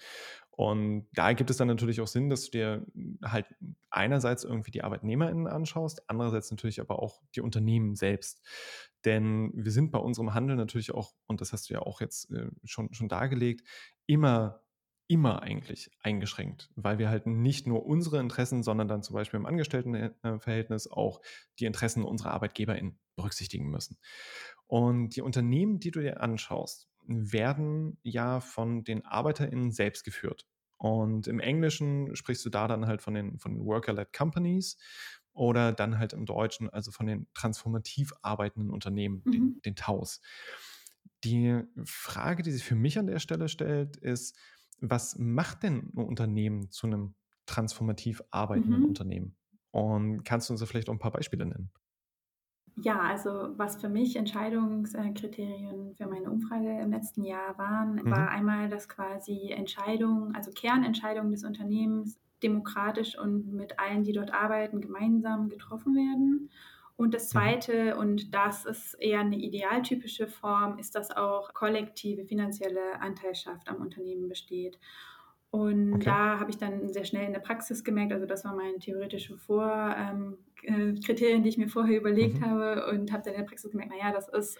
Und 0.51 1.07
da 1.13 1.31
gibt 1.31 1.49
es 1.49 1.57
dann 1.57 1.69
natürlich 1.69 2.01
auch 2.01 2.07
Sinn, 2.07 2.29
dass 2.29 2.45
du 2.45 2.51
dir 2.51 2.85
halt 3.23 3.45
einerseits 3.89 4.43
irgendwie 4.43 4.71
die 4.71 4.83
ArbeitnehmerInnen 4.83 5.47
anschaust, 5.47 6.09
andererseits 6.09 6.51
natürlich 6.51 6.81
aber 6.81 7.01
auch 7.01 7.21
die 7.33 7.41
Unternehmen 7.41 7.95
selbst. 7.95 8.45
Denn 9.05 9.51
wir 9.55 9.71
sind 9.71 9.91
bei 9.91 9.99
unserem 9.99 10.33
Handel 10.33 10.57
natürlich 10.57 10.93
auch, 10.93 11.13
und 11.27 11.39
das 11.39 11.53
hast 11.53 11.69
du 11.69 11.75
ja 11.75 11.79
auch 11.79 12.01
jetzt 12.01 12.29
äh, 12.31 12.49
schon, 12.65 12.93
schon 12.93 13.07
dargelegt, 13.07 13.65
immer 14.05 14.61
immer 15.09 15.41
eigentlich 15.41 15.89
eingeschränkt, 16.01 16.69
weil 16.75 16.99
wir 16.99 17.09
halt 17.09 17.25
nicht 17.25 17.65
nur 17.65 17.83
unsere 17.85 18.19
Interessen, 18.19 18.61
sondern 18.61 18.87
dann 18.87 19.01
zum 19.01 19.15
Beispiel 19.15 19.39
im 19.39 19.47
Angestelltenverhältnis 19.47 20.87
auch 20.87 21.19
die 21.57 21.65
Interessen 21.65 22.03
unserer 22.03 22.31
ArbeitgeberInnen 22.31 22.99
berücksichtigen 23.15 23.69
müssen. 23.71 23.97
Und 24.67 25.15
die 25.15 25.21
Unternehmen, 25.21 25.79
die 25.79 25.89
du 25.89 25.99
dir 25.99 26.21
anschaust, 26.21 26.87
werden 27.07 27.97
ja 28.03 28.39
von 28.39 28.83
den 28.83 29.03
ArbeiterInnen 29.03 29.71
selbst 29.71 30.03
geführt. 30.03 30.45
Und 30.77 31.25
im 31.25 31.39
Englischen 31.39 32.15
sprichst 32.15 32.45
du 32.45 32.51
da 32.51 32.67
dann 32.67 32.85
halt 32.85 33.01
von 33.01 33.15
den, 33.15 33.39
von 33.39 33.65
Worker-led 33.65 34.13
Companies 34.13 34.77
oder 35.33 35.73
dann 35.73 35.97
halt 35.97 36.13
im 36.13 36.27
Deutschen, 36.27 36.69
also 36.69 36.91
von 36.91 37.07
den 37.07 37.27
transformativ 37.33 38.13
arbeitenden 38.21 38.69
Unternehmen, 38.69 39.23
mhm. 39.25 39.31
den, 39.31 39.61
den 39.65 39.75
TAUs. 39.75 40.21
Die 41.23 41.63
Frage, 41.83 42.43
die 42.43 42.51
sich 42.51 42.63
für 42.63 42.75
mich 42.75 42.99
an 42.99 43.07
der 43.07 43.19
Stelle 43.19 43.49
stellt, 43.49 43.97
ist, 43.97 44.37
was 44.81 45.17
macht 45.17 45.63
denn 45.63 45.91
ein 45.95 46.05
Unternehmen 46.05 46.69
zu 46.71 46.87
einem 46.87 47.15
transformativ 47.45 48.21
arbeitenden 48.31 48.81
mhm. 48.81 48.87
Unternehmen? 48.87 49.35
Und 49.71 50.23
kannst 50.23 50.49
du 50.49 50.53
uns 50.53 50.61
da 50.61 50.65
vielleicht 50.65 50.89
auch 50.89 50.93
ein 50.93 50.99
paar 50.99 51.11
Beispiele 51.11 51.45
nennen? 51.45 51.71
Ja, 52.81 52.99
also 52.99 53.49
was 53.57 53.81
für 53.81 53.89
mich 53.89 54.15
Entscheidungskriterien 54.15 55.95
für 55.95 56.07
meine 56.07 56.29
Umfrage 56.29 56.79
im 56.79 56.91
letzten 56.91 57.23
Jahr 57.23 57.57
waren, 57.57 57.95
mhm. 57.95 58.09
war 58.09 58.29
einmal, 58.29 58.69
dass 58.69 58.87
quasi 58.87 59.51
Entscheidungen, 59.51 60.35
also 60.35 60.51
Kernentscheidungen 60.51 61.31
des 61.31 61.43
Unternehmens 61.43 62.19
demokratisch 62.41 63.19
und 63.19 63.51
mit 63.53 63.79
allen, 63.79 64.03
die 64.03 64.13
dort 64.13 64.33
arbeiten, 64.33 64.79
gemeinsam 64.79 65.49
getroffen 65.49 65.93
werden 65.93 66.49
Und 66.99 67.13
das 67.13 67.33
mhm. 67.33 67.39
Zweite, 67.39 67.95
und 67.95 68.33
das 68.35 68.65
ist 68.65 68.93
eher 68.95 69.21
eine 69.21 69.37
idealtypische 69.37 70.27
Form, 70.27 70.77
ist, 70.79 70.95
dass 70.95 71.11
auch 71.11 71.53
kollektive 71.53 72.25
finanzielle 72.25 72.99
Anteilschaft 72.99 73.69
am 73.69 73.77
Unternehmen 73.77 74.27
besteht. 74.27 74.77
Und 75.49 75.93
okay. 75.93 76.03
da 76.03 76.39
habe 76.41 76.51
ich 76.51 76.57
dann 76.57 76.89
sehr 76.89 77.05
schnell 77.05 77.25
in 77.25 77.31
der 77.31 77.39
Praxis 77.39 77.85
gemerkt, 77.85 78.11
also 78.11 78.25
das 78.25 78.43
war 78.43 78.53
mein 78.53 78.81
theoretische 78.81 79.37
Vorkriterien, 79.37 80.37
ähm, 80.65 81.39
äh, 81.39 81.41
die 81.41 81.47
ich 81.47 81.57
mir 81.57 81.69
vorher 81.69 81.97
überlegt 81.97 82.41
mhm. 82.41 82.45
habe 82.45 82.87
und 82.87 83.13
habe 83.13 83.23
dann 83.23 83.33
in 83.33 83.39
der 83.39 83.47
Praxis 83.47 83.71
gemerkt, 83.71 83.93
naja, 83.93 84.11
das 84.11 84.27
ist 84.27 84.59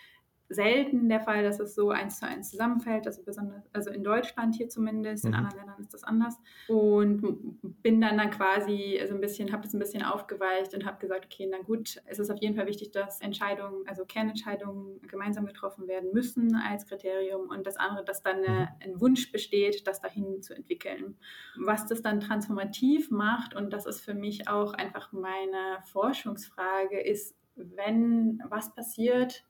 selten 0.50 1.10
der 1.10 1.22
Fall, 1.22 1.44
dass 1.44 1.60
es 1.60 1.76
so 1.76 1.92
eins 1.92 2.20
zu 2.20 2.26
eins 2.26 2.50
zusammenfällt, 2.50 3.06
also 3.06 3.24
besonders, 3.24 3.64
also 3.72 3.92
in 3.92 4.04
Deutschland 4.04 4.56
hier 4.56 4.68
zumindest, 4.68 5.24
mhm. 5.24 5.30
in 5.30 5.36
anderen 5.36 5.58
Ländern 5.58 5.80
ist 5.80 5.94
das 5.94 6.04
anders. 6.04 6.38
Und 6.68 7.22
bin 7.84 8.02
dann 8.02 8.18
dann 8.18 8.32
quasi 8.32 9.00
so 9.08 9.14
ein 9.14 9.22
bisschen, 9.22 9.52
habe 9.52 9.64
das 9.64 9.74
ein 9.74 9.80
bisschen 9.80 10.04
aufgeweicht 10.04 10.74
und 10.74 10.86
habe 10.86 11.00
gesagt, 11.00 11.26
okay, 11.26 11.48
na 11.50 11.60
gut, 11.60 12.02
es 12.06 12.18
ist 12.18 12.32
auf 12.32 12.42
jeden 12.42 12.56
Fall 12.56 12.66
wichtig, 12.66 12.92
dass 12.92 13.22
Entscheidungen, 13.22 13.88
also 13.88 14.06
Kernentscheidungen 14.06 15.00
gemeinsam 15.04 15.46
getroffen 15.46 15.88
werden 15.88 16.12
müssen 16.14 16.56
als 16.56 16.88
Kriterium 16.88 17.50
und 17.50 17.68
das 17.68 17.78
andere, 17.78 18.04
dass 18.04 18.24
dann 18.24 18.38
eine, 18.38 18.60
mhm. 18.60 18.68
ein 18.84 19.02
Wunsch 19.02 19.32
besteht, 19.32 19.88
das 19.88 20.02
dahin 20.02 20.42
zu 20.42 20.56
entwickeln. 20.56 21.16
Was 21.58 21.86
das 21.86 22.02
dann 22.02 22.20
transformativ 22.20 23.12
macht 23.12 23.56
und 23.56 23.72
das 23.72 23.86
ist 23.86 24.02
für 24.02 24.16
mich 24.16 24.48
auch 24.48 24.74
einfach 24.74 25.12
meine 25.12 25.84
Forschungsfrage, 25.86 27.00
ist, 27.00 27.36
wenn 27.56 28.42
was 28.50 28.74
passiert, 28.74 29.44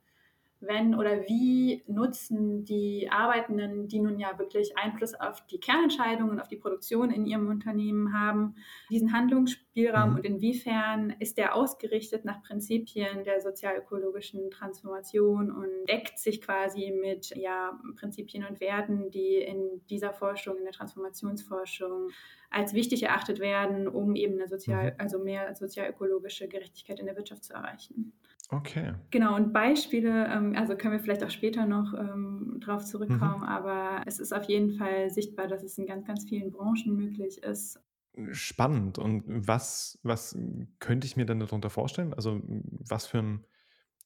wenn 0.62 0.94
oder 0.94 1.22
wie 1.28 1.84
nutzen 1.88 2.66
die 2.66 3.10
Arbeitenden, 3.10 3.88
die 3.88 4.00
nun 4.00 4.20
ja 4.20 4.38
wirklich 4.38 4.78
Einfluss 4.78 5.14
auf 5.14 5.46
die 5.48 5.60
Kernentscheidungen, 5.60 6.40
auf 6.40 6.50
die 6.50 6.58
Produktion 6.58 7.12
in 7.12 7.26
ihrem 7.26 7.48
Unternehmen 7.48 8.14
haben, 8.14 8.56
diesen 8.90 9.14
Handlungsspielraum 9.14 10.12
mhm. 10.12 10.16
und 10.18 10.26
inwiefern 10.26 11.16
ist 11.20 11.38
der 11.38 11.56
ausgerichtet 11.56 12.26
nach 12.26 12.44
Prinzipien 12.44 13.24
der 13.24 13.40
sozialökologischen 13.40 14.52
Transformation 14.52 15.50
und 15.50 15.70
deckt 15.88 16.20
sich 16.20 16.42
quasi 16.42 16.92
mit 16.92 17.34
ja, 17.38 17.80
Prinzipien 17.96 18.46
und 18.46 18.60
Werten, 18.60 19.12
die 19.12 19.36
in 19.36 19.82
dieser 19.90 20.12
Forschung, 20.12 20.58
in 20.58 20.66
der 20.66 20.74
Transformationsforschung 20.74 22.10
als 22.50 22.74
wichtig 22.74 23.04
erachtet 23.04 23.40
werden, 23.40 23.88
um 23.88 24.16
eben 24.16 24.34
eine 24.34 24.48
sozial, 24.48 24.92
mhm. 24.92 24.96
also 24.98 25.20
mehr 25.20 25.56
sozialökologische 25.56 26.50
Gerechtigkeit 26.50 27.00
in 27.00 27.06
der 27.06 27.16
Wirtschaft 27.16 27.46
zu 27.46 27.54
erreichen. 27.54 28.12
Okay. 28.52 28.94
Genau, 29.12 29.36
und 29.36 29.54
Beispiele, 29.54 30.28
ähm, 30.28 30.56
also 30.56 30.76
können 30.76 30.94
wir 30.94 31.00
vielleicht 31.00 31.24
auch 31.24 31.30
später 31.30 31.68
noch 31.68 31.94
ähm, 31.94 32.58
drauf 32.60 32.84
zurückkommen, 32.84 33.42
mhm. 33.42 33.48
aber 33.48 34.02
es 34.08 34.20
ist 34.20 34.34
auf 34.34 34.46
jeden 34.46 34.74
Fall 34.74 35.12
sichtbar, 35.12 35.48
dass 35.48 35.64
es 35.64 35.78
in 35.78 35.86
ganz, 35.86 36.06
ganz 36.08 36.26
vielen 36.28 36.52
Branchen 36.52 36.96
möglich 36.96 37.44
ist. 37.44 37.80
Spannend. 38.32 38.98
Und 38.98 39.24
was, 39.28 40.00
was 40.02 40.38
könnte 40.80 41.06
ich 41.06 41.16
mir 41.16 41.28
dann 41.28 41.40
darunter 41.40 41.70
vorstellen? 41.70 42.14
Also, 42.16 42.42
was 42.44 43.06
für 43.06 43.20
ein, 43.20 43.46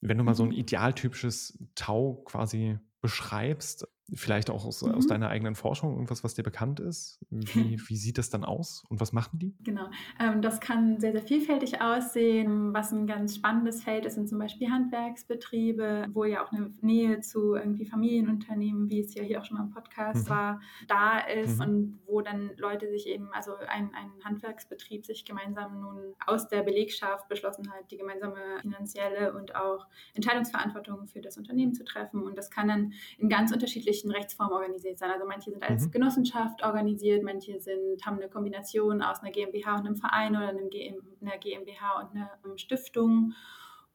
wenn 0.01 0.17
du 0.17 0.25
mal 0.25 0.35
so 0.35 0.43
ein 0.43 0.49
mhm. 0.49 0.55
idealtypisches 0.55 1.57
Tau 1.75 2.21
quasi 2.25 2.77
beschreibst, 2.99 3.87
Vielleicht 4.13 4.49
auch 4.49 4.65
aus, 4.65 4.81
mhm. 4.81 4.91
aus, 4.91 5.07
deiner 5.07 5.29
eigenen 5.29 5.55
Forschung, 5.55 5.93
irgendwas, 5.93 6.25
was 6.25 6.33
dir 6.33 6.43
bekannt 6.43 6.81
ist. 6.81 7.19
Wie, 7.29 7.79
wie 7.87 7.95
sieht 7.95 8.17
das 8.17 8.29
dann 8.29 8.43
aus 8.43 8.83
und 8.89 8.99
was 8.99 9.13
machen 9.13 9.39
die? 9.39 9.55
Genau, 9.63 9.87
ähm, 10.19 10.41
das 10.41 10.59
kann 10.59 10.99
sehr, 10.99 11.13
sehr 11.13 11.21
vielfältig 11.21 11.81
aussehen. 11.81 12.73
Was 12.73 12.91
ein 12.91 13.07
ganz 13.07 13.35
spannendes 13.35 13.81
Feld 13.81 14.05
ist, 14.05 14.15
sind 14.15 14.27
zum 14.27 14.39
Beispiel 14.39 14.69
Handwerksbetriebe, 14.69 16.07
wo 16.11 16.25
ja 16.25 16.43
auch 16.45 16.51
eine 16.51 16.71
Nähe 16.81 17.21
zu 17.21 17.55
irgendwie 17.55 17.85
Familienunternehmen, 17.85 18.89
wie 18.89 18.99
es 18.99 19.13
ja 19.13 19.23
hier 19.23 19.39
auch 19.39 19.45
schon 19.45 19.57
mal 19.57 19.63
im 19.63 19.71
Podcast 19.71 20.25
mhm. 20.25 20.29
war, 20.29 20.61
da 20.87 21.19
ist 21.19 21.59
mhm. 21.59 21.61
und 21.61 21.99
wo 22.05 22.21
dann 22.21 22.51
Leute 22.57 22.89
sich 22.89 23.07
eben, 23.07 23.29
also 23.31 23.55
ein, 23.55 23.91
ein 23.95 24.11
Handwerksbetrieb 24.25 25.05
sich 25.05 25.23
gemeinsam 25.23 25.79
nun 25.79 26.13
aus 26.27 26.49
der 26.49 26.63
Belegschaft 26.63 27.29
beschlossen 27.29 27.71
hat, 27.71 27.89
die 27.89 27.97
gemeinsame 27.97 28.59
finanzielle 28.59 29.33
und 29.33 29.55
auch 29.55 29.87
Entscheidungsverantwortung 30.13 31.07
für 31.07 31.21
das 31.21 31.37
Unternehmen 31.37 31.73
zu 31.73 31.85
treffen. 31.85 32.23
Und 32.23 32.37
das 32.37 32.51
kann 32.51 32.67
dann 32.67 32.93
in 33.17 33.29
ganz 33.29 33.53
unterschiedlichen 33.53 33.92
unterschiedlichen 33.93 34.11
Rechtsformen 34.11 34.53
organisiert 34.53 34.97
sein. 34.97 35.11
Also 35.11 35.25
manche 35.25 35.51
sind 35.51 35.63
als 35.63 35.85
mhm. 35.85 35.91
Genossenschaft 35.91 36.63
organisiert, 36.63 37.23
manche 37.23 37.59
sind, 37.59 38.05
haben 38.05 38.17
eine 38.17 38.29
Kombination 38.29 39.01
aus 39.01 39.21
einer 39.21 39.31
GmbH 39.31 39.75
und 39.75 39.85
einem 39.85 39.95
Verein 39.95 40.35
oder 40.35 40.49
einem 40.49 40.69
GM, 40.69 40.95
einer 41.21 41.37
GmbH 41.37 42.01
und 42.01 42.15
einer 42.15 42.57
Stiftung. 42.57 43.33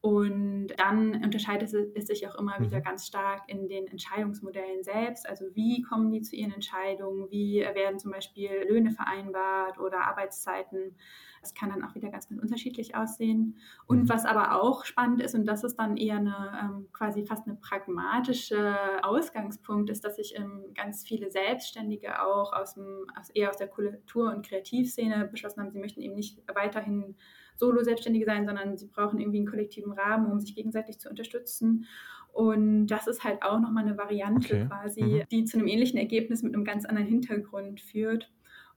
Und 0.01 0.69
dann 0.77 1.25
unterscheidet 1.25 1.73
es 1.73 2.07
sich 2.07 2.29
auch 2.29 2.37
immer 2.37 2.59
mhm. 2.59 2.65
wieder 2.65 2.81
ganz 2.81 3.07
stark 3.07 3.43
in 3.49 3.69
den 3.69 3.89
Entscheidungsmodellen 3.89 4.85
selbst. 4.85 5.29
Also 5.29 5.47
wie 5.55 5.83
kommen 5.83 6.13
die 6.13 6.23
zu 6.23 6.37
ihren 6.37 6.53
Entscheidungen? 6.53 7.31
Wie 7.31 7.61
werden 7.61 7.99
zum 7.99 8.13
Beispiel 8.13 8.51
Löhne 8.69 8.93
vereinbart 8.93 9.79
oder 9.79 10.07
Arbeitszeiten? 10.07 10.95
Das 11.41 11.55
kann 11.55 11.71
dann 11.71 11.85
auch 11.85 11.95
wieder 11.95 12.11
ganz, 12.11 12.29
ganz 12.29 12.41
unterschiedlich 12.41 12.95
aussehen. 12.95 13.57
Und 13.87 14.05
mhm. 14.05 14.09
was 14.09 14.25
aber 14.25 14.61
auch 14.61 14.85
spannend 14.85 15.23
ist, 15.23 15.35
und 15.35 15.47
das 15.47 15.65
ist 15.65 15.77
dann 15.77 15.97
eher 15.97 16.17
eine 16.17 16.61
ähm, 16.63 16.89
quasi 16.93 17.25
fast 17.25 17.47
eine 17.47 17.57
pragmatische 17.57 18.77
Ausgangspunkt, 19.03 19.91
ist, 19.91 20.05
dass 20.05 20.17
sich 20.17 20.35
ähm, 20.37 20.65
ganz 20.75 21.05
viele 21.05 21.31
Selbstständige 21.31 22.23
auch 22.23 22.53
aus 22.53 22.75
dem, 22.75 23.07
aus, 23.19 23.31
eher 23.31 23.51
aus 23.51 23.57
der 23.57 23.69
Kultur- 23.69 24.33
und 24.35 24.47
Kreativszene 24.47 25.27
beschlossen 25.27 25.61
haben, 25.61 25.71
sie 25.71 25.79
möchten 25.79 26.01
eben 26.01 26.15
nicht 26.15 26.43
weiterhin 26.55 27.17
Solo-Selbstständige 27.57 28.25
sein, 28.25 28.47
sondern 28.47 28.77
sie 28.77 28.87
brauchen 28.87 29.19
irgendwie 29.19 29.39
einen 29.39 29.49
kollektiven 29.49 29.93
Rahmen, 29.93 30.31
um 30.31 30.39
sich 30.39 30.55
gegenseitig 30.55 30.99
zu 30.99 31.09
unterstützen. 31.09 31.87
Und 32.33 32.87
das 32.87 33.09
ist 33.09 33.25
halt 33.25 33.43
auch 33.43 33.59
nochmal 33.59 33.85
eine 33.85 33.99
Variante 33.99 34.55
okay. 34.55 34.67
quasi, 34.69 35.03
mhm. 35.03 35.23
die 35.31 35.45
zu 35.45 35.59
einem 35.59 35.67
ähnlichen 35.67 35.99
Ergebnis 35.99 36.43
mit 36.43 36.55
einem 36.55 36.65
ganz 36.65 36.85
anderen 36.85 37.09
Hintergrund 37.09 37.81
führt. 37.81 38.31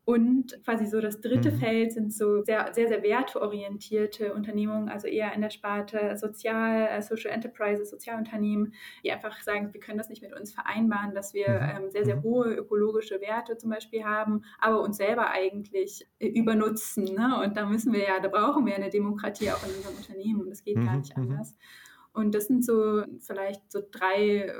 Und 0.03 0.59
quasi 0.65 0.87
so 0.87 0.99
das 0.99 1.21
dritte 1.21 1.51
mhm. 1.51 1.57
Feld 1.57 1.93
sind 1.93 2.11
so 2.11 2.41
sehr, 2.43 2.73
sehr, 2.73 2.87
sehr 2.87 3.03
werteorientierte 3.03 4.33
Unternehmungen, 4.33 4.89
also 4.89 5.07
eher 5.07 5.31
in 5.33 5.41
der 5.41 5.51
Sparte 5.51 6.17
Sozial, 6.17 6.87
äh, 6.87 7.01
Social 7.03 7.31
Enterprises, 7.31 7.91
Sozialunternehmen, 7.91 8.73
die 9.03 9.11
einfach 9.11 9.39
sagen, 9.41 9.71
wir 9.71 9.79
können 9.79 9.99
das 9.99 10.09
nicht 10.09 10.23
mit 10.23 10.33
uns 10.33 10.53
vereinbaren, 10.53 11.13
dass 11.13 11.35
wir 11.35 11.49
mhm. 11.49 11.83
ähm, 11.83 11.91
sehr, 11.91 12.03
sehr 12.03 12.15
mhm. 12.15 12.23
hohe 12.23 12.53
ökologische 12.55 13.21
Werte 13.21 13.57
zum 13.57 13.69
Beispiel 13.69 14.03
haben, 14.03 14.41
aber 14.59 14.81
uns 14.81 14.97
selber 14.97 15.29
eigentlich 15.29 16.07
äh, 16.17 16.27
übernutzen. 16.27 17.03
Ne? 17.03 17.39
Und 17.43 17.55
da 17.55 17.67
müssen 17.67 17.93
wir 17.93 18.03
ja, 18.03 18.19
da 18.19 18.27
brauchen 18.27 18.65
wir 18.65 18.75
eine 18.75 18.89
Demokratie 18.89 19.51
auch 19.51 19.63
in 19.63 19.75
unserem 19.75 19.97
Unternehmen 19.97 20.41
und 20.41 20.49
das 20.49 20.63
geht 20.63 20.77
mhm. 20.77 20.85
gar 20.85 20.97
nicht 20.97 21.15
mhm. 21.15 21.23
anders. 21.23 21.55
Und 22.11 22.33
das 22.33 22.47
sind 22.47 22.65
so 22.65 23.03
vielleicht 23.19 23.71
so 23.71 23.81
drei 23.91 24.51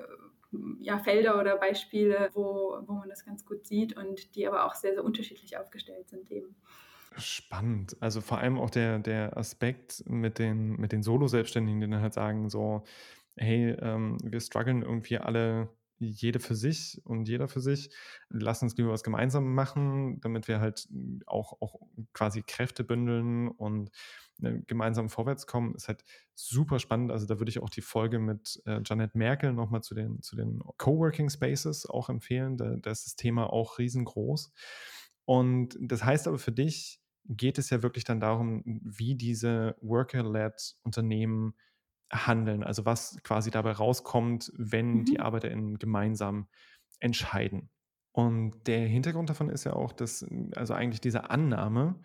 ja, 0.79 1.00
Felder 1.00 1.39
oder 1.39 1.58
Beispiele, 1.58 2.29
wo, 2.34 2.77
wo 2.86 2.93
man 2.93 3.10
das 3.10 3.25
ganz 3.25 3.46
gut 3.46 3.65
sieht 3.65 3.96
und 3.96 4.36
die 4.36 4.48
aber 4.48 4.65
auch 4.65 4.75
sehr, 4.75 4.93
sehr 4.93 5.03
unterschiedlich 5.03 5.58
aufgestellt 5.58 6.10
sind 6.10 6.29
eben. 6.31 6.55
Spannend. 7.17 7.98
Also 8.00 8.22
vor 8.22 8.38
allem 8.38 8.58
auch 8.58 8.70
der, 8.70 9.00
der 9.00 9.36
Aspekt 9.38 10.03
mit 10.08 10.39
den, 10.39 10.77
mit 10.77 10.91
den 10.91 11.03
Solo-Selbstständigen, 11.03 11.81
die 11.81 11.89
dann 11.89 12.01
halt 12.01 12.13
sagen, 12.13 12.50
so, 12.50 12.84
hey, 13.36 13.75
ähm, 13.81 14.17
wir 14.24 14.39
strugglen 14.39 14.81
irgendwie 14.81 15.17
alle 15.17 15.70
jede 16.01 16.39
für 16.39 16.55
sich 16.55 17.01
und 17.05 17.27
jeder 17.27 17.48
für 17.48 17.62
sich. 17.62 17.93
Lass 18.29 18.62
uns 18.62 18.75
lieber 18.75 18.91
was 18.91 19.03
gemeinsam 19.03 19.53
machen, 19.53 20.20
damit 20.22 20.48
wir 20.48 20.60
halt 20.60 20.88
auch, 21.25 21.62
auch 21.62 21.75
quasi 22.13 22.41
Kräfte 22.41 22.84
bündeln 22.84 23.48
und 23.48 23.91
Ne, 24.41 24.63
gemeinsam 24.65 25.08
vorwärts 25.08 25.46
kommen, 25.46 25.75
ist 25.75 25.88
halt 25.88 26.03
super 26.34 26.79
spannend. 26.79 27.12
Also 27.12 27.27
da 27.27 27.39
würde 27.39 27.51
ich 27.51 27.60
auch 27.60 27.70
die 27.70 27.81
Folge 27.81 28.17
mit 28.17 28.60
äh, 28.65 28.81
Janet 28.84 29.13
Merkel 29.13 29.53
nochmal 29.53 29.84
zu 29.84 29.93
den, 29.93 30.20
zu 30.24 30.36
den 30.36 30.60
Coworking 30.77 31.29
Spaces 31.29 31.86
auch 31.86 32.10
empfehlen. 32.10 32.58
Da, 32.58 32.75
da 32.75 32.89
ist 32.89 33.05
das 33.05 33.15
Thema 33.15 33.53
auch 33.53 33.77
riesengroß. 33.77 34.51
Und 35.25 35.77
das 35.79 36.03
heißt 36.03 36.27
aber 36.27 36.39
für 36.39 36.51
dich 36.51 37.00
geht 37.25 37.60
es 37.60 37.70
ja 37.70 37.84
wirklich 37.84 38.03
dann 38.03 38.20
darum, 38.20 38.63
wie 38.65 39.13
diese 39.13 39.75
Worker-led 39.79 40.75
Unternehmen 40.81 41.53
handeln. 42.12 42.63
Also 42.63 42.86
was 42.86 43.18
quasi 43.24 43.51
dabei 43.51 43.72
rauskommt, 43.72 44.51
wenn 44.56 45.00
mhm. 45.00 45.06
die 45.06 45.20
ArbeiterInnen 45.20 45.80
gemeinsam 45.80 46.48
entscheiden. 47.00 47.70
Und 48.12 48.68
der 48.68 48.88
Hintergrund 48.88 49.30
davon 49.30 49.50
ist 49.50 49.63
ja 49.63 49.74
auch, 49.74 49.94
dass 49.94 50.25
also 50.56 50.74
eigentlich 50.74 51.01
diese 51.01 51.30
Annahme, 51.30 51.96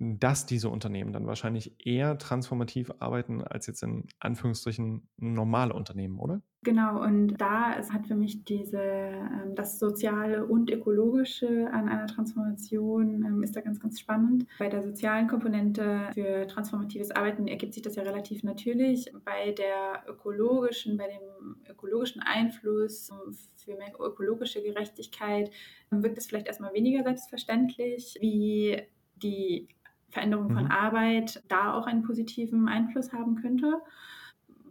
dass 0.00 0.46
diese 0.46 0.70
Unternehmen 0.70 1.12
dann 1.12 1.26
wahrscheinlich 1.26 1.74
eher 1.86 2.16
transformativ 2.16 2.90
arbeiten 3.00 3.44
als 3.44 3.66
jetzt 3.66 3.82
in 3.82 4.08
Anführungsstrichen 4.18 5.06
normale 5.18 5.74
Unternehmen, 5.74 6.18
oder? 6.18 6.40
Genau, 6.62 7.02
und 7.02 7.38
da 7.38 7.76
hat 7.76 8.06
für 8.06 8.14
mich 8.14 8.44
diese, 8.44 8.80
ähm, 8.80 9.54
das 9.54 9.78
Soziale 9.78 10.46
und 10.46 10.70
Ökologische 10.70 11.70
an 11.72 11.88
einer 11.88 12.06
Transformation 12.06 13.24
ähm, 13.26 13.42
ist 13.42 13.56
da 13.56 13.60
ganz, 13.60 13.78
ganz 13.78 14.00
spannend. 14.00 14.46
Bei 14.58 14.68
der 14.68 14.82
sozialen 14.82 15.26
Komponente 15.26 16.10
für 16.14 16.46
transformatives 16.46 17.10
Arbeiten 17.10 17.46
ergibt 17.46 17.74
sich 17.74 17.82
das 17.82 17.96
ja 17.96 18.02
relativ 18.02 18.42
natürlich. 18.42 19.12
Bei 19.24 19.52
der 19.52 20.04
ökologischen, 20.06 20.96
bei 20.96 21.08
dem 21.08 21.56
ökologischen 21.70 22.22
Einfluss 22.22 23.10
für 23.56 23.76
mehr 23.76 23.92
ökologische 23.98 24.62
Gerechtigkeit 24.62 25.50
wirkt 25.90 26.18
es 26.18 26.26
vielleicht 26.26 26.46
erstmal 26.46 26.72
weniger 26.72 27.02
selbstverständlich, 27.02 28.16
wie 28.20 28.82
die 29.16 29.68
Veränderung 30.10 30.50
von 30.50 30.64
mhm. 30.64 30.70
Arbeit 30.70 31.42
da 31.48 31.74
auch 31.74 31.86
einen 31.86 32.02
positiven 32.02 32.68
Einfluss 32.68 33.12
haben 33.12 33.36
könnte. 33.36 33.80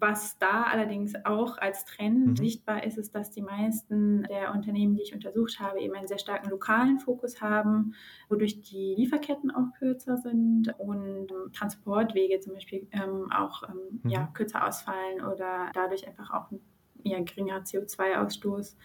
Was 0.01 0.37
da 0.37 0.63
allerdings 0.63 1.13
auch 1.25 1.57
als 1.57 1.83
Trend 1.83 2.27
mhm. 2.27 2.35
sichtbar 2.37 2.85
ist, 2.85 2.97
ist, 2.97 3.13
dass 3.13 3.31
die 3.31 3.41
meisten 3.41 4.23
der 4.23 4.53
Unternehmen, 4.53 4.95
die 4.95 5.01
ich 5.01 5.13
untersucht 5.13 5.59
habe, 5.59 5.81
eben 5.81 5.93
einen 5.93 6.07
sehr 6.07 6.19
starken 6.19 6.49
lokalen 6.49 6.99
Fokus 6.99 7.41
haben, 7.41 7.95
wodurch 8.29 8.61
die 8.61 8.95
Lieferketten 8.95 9.51
auch 9.51 9.73
kürzer 9.77 10.15
sind 10.15 10.73
und 10.77 11.33
Transportwege 11.53 12.39
zum 12.39 12.53
Beispiel 12.53 12.87
ähm, 12.91 13.29
auch 13.31 13.63
ähm, 13.63 13.99
mhm. 14.03 14.09
ja, 14.09 14.27
kürzer 14.33 14.65
ausfallen 14.65 15.21
oder 15.21 15.69
dadurch 15.73 16.07
einfach 16.07 16.31
auch 16.31 16.49
ein 16.51 16.61
ja, 17.03 17.19
geringer 17.21 17.59
CO2-Ausstoß 17.59 18.77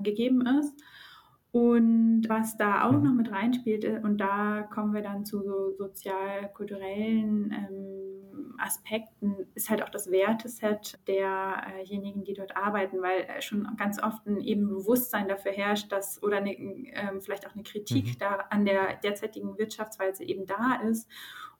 gegeben 0.00 0.46
ist. 0.46 0.82
Und 1.56 2.28
was 2.28 2.58
da 2.58 2.86
auch 2.86 2.92
mhm. 2.92 3.02
noch 3.02 3.14
mit 3.14 3.32
reinspielt, 3.32 3.86
und 4.04 4.18
da 4.18 4.68
kommen 4.70 4.92
wir 4.92 5.00
dann 5.00 5.24
zu 5.24 5.40
so 5.40 5.70
sozial-kulturellen 5.78 7.50
ähm, 7.50 8.56
Aspekten, 8.58 9.46
ist 9.54 9.70
halt 9.70 9.82
auch 9.82 9.88
das 9.88 10.10
Werteset 10.10 10.98
derjenigen, 11.08 12.24
die 12.24 12.34
dort 12.34 12.54
arbeiten, 12.58 13.00
weil 13.00 13.20
äh, 13.22 13.40
schon 13.40 13.66
ganz 13.78 14.02
oft 14.02 14.26
ein 14.26 14.38
eben 14.42 14.68
Bewusstsein 14.68 15.28
dafür 15.28 15.52
herrscht, 15.52 15.90
dass 15.90 16.22
oder 16.22 16.36
eine, 16.36 16.52
ähm, 16.52 17.22
vielleicht 17.22 17.46
auch 17.46 17.54
eine 17.54 17.62
Kritik 17.62 18.04
mhm. 18.04 18.18
da 18.18 18.34
an 18.50 18.66
der 18.66 18.96
derzeitigen 18.96 19.56
Wirtschaftsweise 19.56 20.24
eben 20.24 20.44
da 20.44 20.82
ist. 20.86 21.10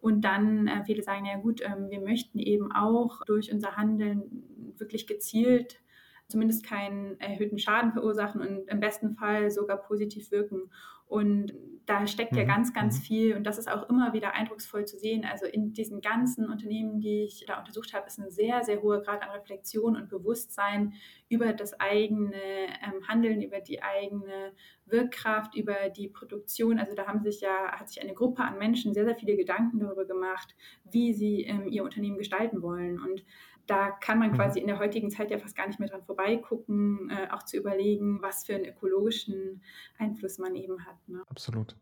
Und 0.03 0.27
dann 0.27 0.69
äh, 0.69 0.85
viele 0.85 1.03
sagen, 1.03 1.25
ja 1.25 1.39
gut, 1.39 1.63
ähm, 1.63 1.89
wir 1.89 2.03
möchten 2.03 2.39
eben 2.39 2.71
auch 2.71 3.23
durch 3.25 3.51
unser 3.51 3.77
Handeln 3.77 4.75
wirklich 4.77 5.07
gezielt 5.07 5.81
zumindest 6.29 6.67
keinen 6.67 7.21
erhöhten 7.21 7.59
Schaden 7.59 7.93
verursachen 7.93 8.41
und 8.41 8.69
im 8.69 8.81
besten 8.81 9.15
Fall 9.15 9.51
sogar 9.51 9.77
positiv 9.77 10.31
wirken. 10.31 10.71
Und 11.09 11.55
da 11.87 12.05
steckt 12.09 12.33
mhm. 12.33 12.39
ja 12.39 12.45
ganz, 12.45 12.75
ganz 12.75 12.99
mhm. 12.99 13.03
viel 13.03 13.37
und 13.37 13.45
das 13.45 13.59
ist 13.59 13.71
auch 13.71 13.89
immer 13.89 14.13
wieder 14.13 14.35
eindrucksvoll 14.35 14.87
zu 14.87 14.99
sehen. 14.99 15.25
Also 15.25 15.47
in 15.47 15.73
diesen 15.73 16.01
ganzen 16.01 16.51
Unternehmen, 16.51 16.99
die 16.99 17.23
ich 17.23 17.45
da 17.47 17.61
untersucht 17.61 17.95
habe, 17.95 18.09
ist 18.09 18.19
ein 18.19 18.31
sehr, 18.31 18.65
sehr 18.65 18.83
hoher 18.83 19.03
Grad 19.03 19.23
an 19.23 19.31
Reflexion 19.31 19.95
und 19.95 20.09
Bewusstsein 20.09 20.95
über 21.29 21.53
das 21.53 21.79
eigene 21.79 22.35
ähm, 22.35 23.07
Handeln, 23.07 23.41
über 23.41 23.61
die 23.61 23.85
eigene 23.85 24.53
Wirkkraft, 24.85 25.55
über 25.55 25.91
die 25.97 26.09
Produktion. 26.09 26.81
Also 26.81 26.97
da 26.97 27.07
haben 27.07 27.23
sich 27.23 27.41
ja, 27.41 27.71
hat 27.71 27.89
sich 27.89 28.03
eine 28.03 28.15
Gruppe 28.15 28.43
an 28.43 28.59
Menschen 28.59 28.93
sehr, 28.93 29.05
sehr 29.05 29.17
viele 29.17 29.37
Gedanken 29.37 29.79
darüber 29.79 30.07
gemacht, 30.07 30.57
wie 30.91 31.13
sie 31.13 31.43
ähm, 31.43 31.69
ihr 31.69 31.85
Unternehmen 31.85 32.19
gestalten 32.19 32.63
wollen. 32.63 32.99
Und 32.99 33.25
da 33.67 33.91
kann 33.91 34.19
man 34.19 34.31
mhm. 34.33 34.37
quasi 34.37 34.61
in 34.61 34.67
der 34.67 34.79
heutigen 34.79 35.11
Zeit 35.11 35.31
ja 35.31 35.39
fast 35.39 35.57
gar 35.57 35.67
nicht 35.67 35.81
mehr 35.81 35.89
dran 35.89 36.05
vorbeigucken, 36.05 37.11
äh, 37.11 37.29
auch 37.33 37.43
zu 37.45 37.57
überlegen, 37.57 38.23
was 38.23 38.45
für 38.45 38.55
einen 38.55 38.67
ökologischen 38.67 39.63
Einfluss 39.99 40.39
man 40.39 40.55
eben 40.55 40.87
hat. 40.87 40.97
Ne? 41.09 41.23
Absolut. 41.29 41.77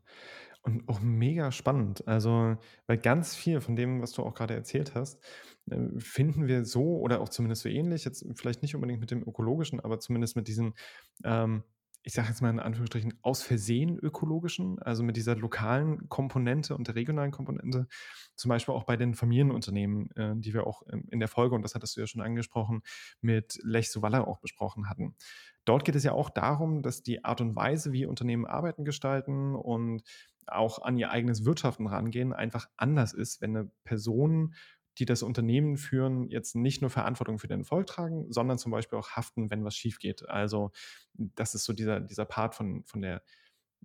Und 0.62 0.88
auch 0.88 1.00
mega 1.00 1.52
spannend. 1.52 2.08
Also, 2.08 2.56
weil 2.86 2.96
ganz 2.96 3.34
viel 3.34 3.60
von 3.60 3.76
dem, 3.76 4.00
was 4.00 4.12
du 4.12 4.22
auch 4.22 4.34
gerade 4.34 4.54
erzählt 4.54 4.94
hast, 4.94 5.22
äh, 5.70 5.78
finden 5.98 6.46
wir 6.46 6.64
so 6.64 6.98
oder 6.98 7.20
auch 7.20 7.28
zumindest 7.28 7.62
so 7.62 7.68
ähnlich, 7.68 8.04
jetzt 8.04 8.26
vielleicht 8.34 8.62
nicht 8.62 8.74
unbedingt 8.74 9.00
mit 9.00 9.10
dem 9.10 9.22
ökologischen, 9.22 9.80
aber 9.80 10.00
zumindest 10.00 10.36
mit 10.36 10.48
diesen 10.48 10.74
ähm, 11.22 11.64
ich 12.06 12.12
sage 12.12 12.28
jetzt 12.28 12.42
mal 12.42 12.50
in 12.50 12.61
Anführungsstrichen, 12.61 13.14
aus 13.23 13.42
Versehen 13.42 13.99
ökologischen, 13.99 14.78
also 14.78 15.02
mit 15.02 15.16
dieser 15.16 15.37
lokalen 15.37 16.08
Komponente 16.11 16.76
und 16.76 16.87
der 16.87 16.94
regionalen 16.94 17.30
Komponente, 17.30 17.88
zum 18.37 18.50
Beispiel 18.50 18.75
auch 18.75 18.84
bei 18.84 18.96
den 18.99 19.14
Familienunternehmen, 19.14 20.11
äh, 20.14 20.34
die 20.37 20.52
wir 20.52 20.66
auch 20.66 20.82
in 20.82 21.18
der 21.18 21.28
Folge, 21.28 21.54
und 21.54 21.62
das 21.62 21.75
hattest 21.75 21.96
du 21.96 22.00
ja 22.00 22.06
schon 22.06 22.20
angesprochen, 22.20 22.82
mit 23.23 23.58
Lech 23.62 23.90
Sowalla 23.90 24.20
auch 24.25 24.38
besprochen 24.38 24.90
hatten. 24.90 25.16
Dort 25.64 25.87
geht 25.87 25.94
es 25.94 26.04
ja 26.04 26.12
auch 26.12 26.28
darum, 26.28 26.82
dass 26.82 27.02
die 27.02 27.25
Art 27.25 27.40
und 27.40 27.56
Weise, 27.56 27.92
wie 27.92 28.04
Unternehmen 28.04 28.44
arbeiten 28.44 28.84
gestalten 28.84 29.54
und 29.54 30.02
auch 30.46 30.82
an 30.82 30.99
ihr 30.99 31.11
eigenes 31.11 31.46
Wirtschaften 31.46 31.87
rangehen, 31.87 32.34
einfach 32.34 32.68
anders 32.76 33.14
ist, 33.14 33.40
wenn 33.40 33.56
eine 33.56 33.70
Person 33.84 34.54
die 34.98 35.04
das 35.04 35.22
Unternehmen 35.22 35.76
führen, 35.76 36.28
jetzt 36.30 36.54
nicht 36.54 36.80
nur 36.80 36.90
Verantwortung 36.90 37.38
für 37.38 37.48
den 37.48 37.60
Erfolg 37.60 37.86
tragen, 37.86 38.30
sondern 38.32 38.58
zum 38.58 38.72
Beispiel 38.72 38.98
auch 38.98 39.10
haften, 39.10 39.50
wenn 39.50 39.64
was 39.64 39.76
schief 39.76 39.98
geht. 39.98 40.28
Also 40.28 40.70
das 41.14 41.54
ist 41.54 41.64
so 41.64 41.72
dieser, 41.72 42.00
dieser 42.00 42.24
Part 42.24 42.54
von, 42.54 42.84
von 42.84 43.02
der, 43.02 43.22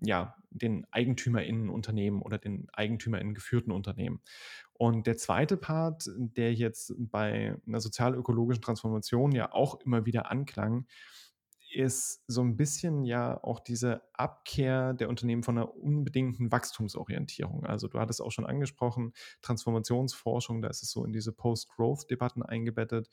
ja, 0.01 0.35
den 0.49 0.85
EigentümerInnen 0.91 1.69
Unternehmen 1.69 2.21
oder 2.21 2.37
den 2.37 2.67
EigentümerInnen 2.73 3.33
geführten 3.33 3.71
Unternehmen. 3.71 4.21
Und 4.73 5.07
der 5.07 5.17
zweite 5.17 5.57
Part, 5.57 6.09
der 6.17 6.53
jetzt 6.53 6.93
bei 6.97 7.55
einer 7.67 7.81
sozial-ökologischen 7.81 8.61
Transformation 8.61 9.31
ja 9.31 9.51
auch 9.51 9.81
immer 9.81 10.05
wieder 10.05 10.31
anklang, 10.31 10.87
ist 11.71 12.23
so 12.27 12.41
ein 12.41 12.57
bisschen 12.57 13.03
ja 13.03 13.43
auch 13.43 13.59
diese 13.59 14.01
Abkehr 14.13 14.93
der 14.93 15.09
Unternehmen 15.09 15.43
von 15.43 15.57
einer 15.57 15.75
unbedingten 15.75 16.51
Wachstumsorientierung. 16.51 17.65
Also 17.65 17.87
du 17.87 17.99
hattest 17.99 18.21
auch 18.21 18.31
schon 18.31 18.45
angesprochen, 18.45 19.13
Transformationsforschung, 19.41 20.61
da 20.61 20.69
ist 20.69 20.83
es 20.83 20.91
so 20.91 21.05
in 21.05 21.13
diese 21.13 21.31
Post-Growth-Debatten 21.31 22.43
eingebettet. 22.43 23.09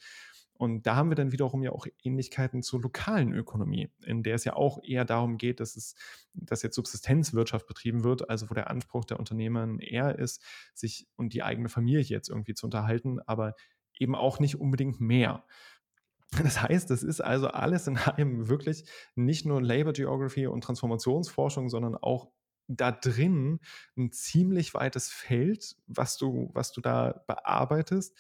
Und 0.58 0.86
da 0.86 0.96
haben 0.96 1.10
wir 1.10 1.16
dann 1.16 1.32
wiederum 1.32 1.62
ja 1.62 1.70
auch 1.72 1.86
Ähnlichkeiten 2.02 2.62
zur 2.62 2.80
lokalen 2.80 3.34
Ökonomie, 3.34 3.90
in 4.04 4.22
der 4.22 4.36
es 4.36 4.44
ja 4.44 4.54
auch 4.54 4.82
eher 4.82 5.04
darum 5.04 5.36
geht, 5.36 5.60
dass 5.60 5.76
es, 5.76 5.94
dass 6.32 6.62
jetzt 6.62 6.76
Subsistenzwirtschaft 6.76 7.66
betrieben 7.66 8.04
wird, 8.04 8.30
also 8.30 8.48
wo 8.48 8.54
der 8.54 8.70
Anspruch 8.70 9.04
der 9.04 9.18
Unternehmer 9.18 9.68
eher 9.80 10.18
ist, 10.18 10.42
sich 10.74 11.06
und 11.16 11.34
die 11.34 11.42
eigene 11.42 11.68
Familie 11.68 12.00
jetzt 12.00 12.30
irgendwie 12.30 12.54
zu 12.54 12.66
unterhalten, 12.66 13.20
aber 13.26 13.54
eben 13.98 14.14
auch 14.14 14.40
nicht 14.40 14.56
unbedingt 14.56 15.00
mehr. 15.00 15.44
Das 16.42 16.60
heißt, 16.62 16.90
es 16.90 17.02
ist 17.02 17.20
also 17.20 17.48
alles 17.48 17.86
in 17.86 17.96
einem 17.96 18.48
wirklich 18.48 18.84
nicht 19.14 19.46
nur 19.46 19.62
Labor 19.62 19.92
Geography 19.92 20.46
und 20.46 20.62
Transformationsforschung, 20.62 21.68
sondern 21.68 21.96
auch 21.96 22.28
da 22.68 22.90
drin 22.90 23.60
ein 23.96 24.10
ziemlich 24.10 24.74
weites 24.74 25.08
Feld, 25.08 25.76
was 25.86 26.16
du, 26.16 26.50
was 26.52 26.72
du 26.72 26.80
da 26.80 27.22
bearbeitest. 27.26 28.16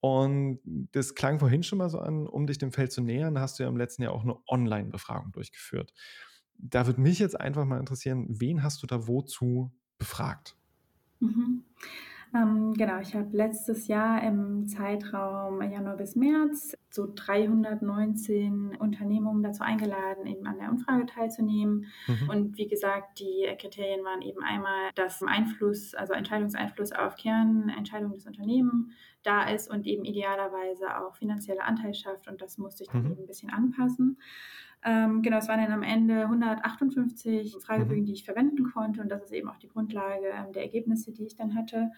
Und 0.00 0.60
das 0.92 1.14
klang 1.14 1.38
vorhin 1.38 1.62
schon 1.62 1.78
mal 1.78 1.88
so 1.88 1.98
an, 1.98 2.26
um 2.26 2.46
dich 2.46 2.58
dem 2.58 2.72
Feld 2.72 2.92
zu 2.92 3.00
nähern, 3.00 3.40
hast 3.40 3.58
du 3.58 3.62
ja 3.62 3.68
im 3.68 3.76
letzten 3.76 4.02
Jahr 4.02 4.12
auch 4.12 4.22
eine 4.22 4.36
Online-Befragung 4.46 5.32
durchgeführt. 5.32 5.92
Da 6.58 6.86
würde 6.86 7.00
mich 7.00 7.18
jetzt 7.18 7.40
einfach 7.40 7.64
mal 7.64 7.80
interessieren, 7.80 8.26
wen 8.28 8.62
hast 8.62 8.82
du 8.82 8.86
da 8.86 9.06
wozu 9.06 9.72
befragt? 9.98 10.56
Mhm. 11.20 11.64
Ähm, 12.34 12.74
genau, 12.74 13.00
ich 13.00 13.14
habe 13.14 13.36
letztes 13.36 13.86
Jahr 13.88 14.22
im 14.22 14.66
Zeitraum 14.66 15.62
Januar 15.62 15.96
bis 15.96 16.16
März 16.16 16.76
so 16.90 17.06
319 17.14 18.76
Unternehmungen 18.76 19.42
dazu 19.42 19.62
eingeladen, 19.62 20.26
eben 20.26 20.46
an 20.46 20.58
der 20.58 20.70
Umfrage 20.70 21.06
teilzunehmen. 21.06 21.86
Mhm. 22.06 22.28
Und 22.28 22.56
wie 22.56 22.66
gesagt, 22.66 23.20
die 23.20 23.46
Kriterien 23.60 24.04
waren 24.04 24.22
eben 24.22 24.42
einmal, 24.42 24.90
dass 24.94 25.22
Einfluss, 25.22 25.94
also 25.94 26.14
Entscheidungseinfluss 26.14 26.92
auf 26.92 27.16
Kernentscheidungen 27.16 28.14
des 28.14 28.26
Unternehmens 28.26 28.92
da 29.22 29.48
ist 29.48 29.70
und 29.70 29.86
eben 29.86 30.04
idealerweise 30.04 30.98
auch 30.98 31.16
finanzielle 31.16 31.62
Anteilschaft. 31.62 32.28
Und 32.28 32.40
das 32.40 32.58
musste 32.58 32.84
ich 32.84 32.88
dann 32.88 33.04
mhm. 33.04 33.12
eben 33.12 33.20
ein 33.22 33.26
bisschen 33.26 33.52
anpassen. 33.52 34.18
Ähm, 34.84 35.22
genau, 35.22 35.38
es 35.38 35.48
waren 35.48 35.60
dann 35.60 35.72
am 35.72 35.82
Ende 35.82 36.22
158 36.22 37.56
Fragebögen, 37.60 38.02
mhm. 38.02 38.06
die 38.06 38.12
ich 38.12 38.24
verwenden 38.24 38.70
konnte. 38.70 39.00
Und 39.00 39.08
das 39.08 39.24
ist 39.24 39.32
eben 39.32 39.48
auch 39.48 39.58
die 39.58 39.68
Grundlage 39.68 40.26
ähm, 40.26 40.52
der 40.52 40.62
Ergebnisse, 40.62 41.12
die 41.12 41.24
ich 41.24 41.34
dann 41.34 41.54
hatte. 41.54 41.90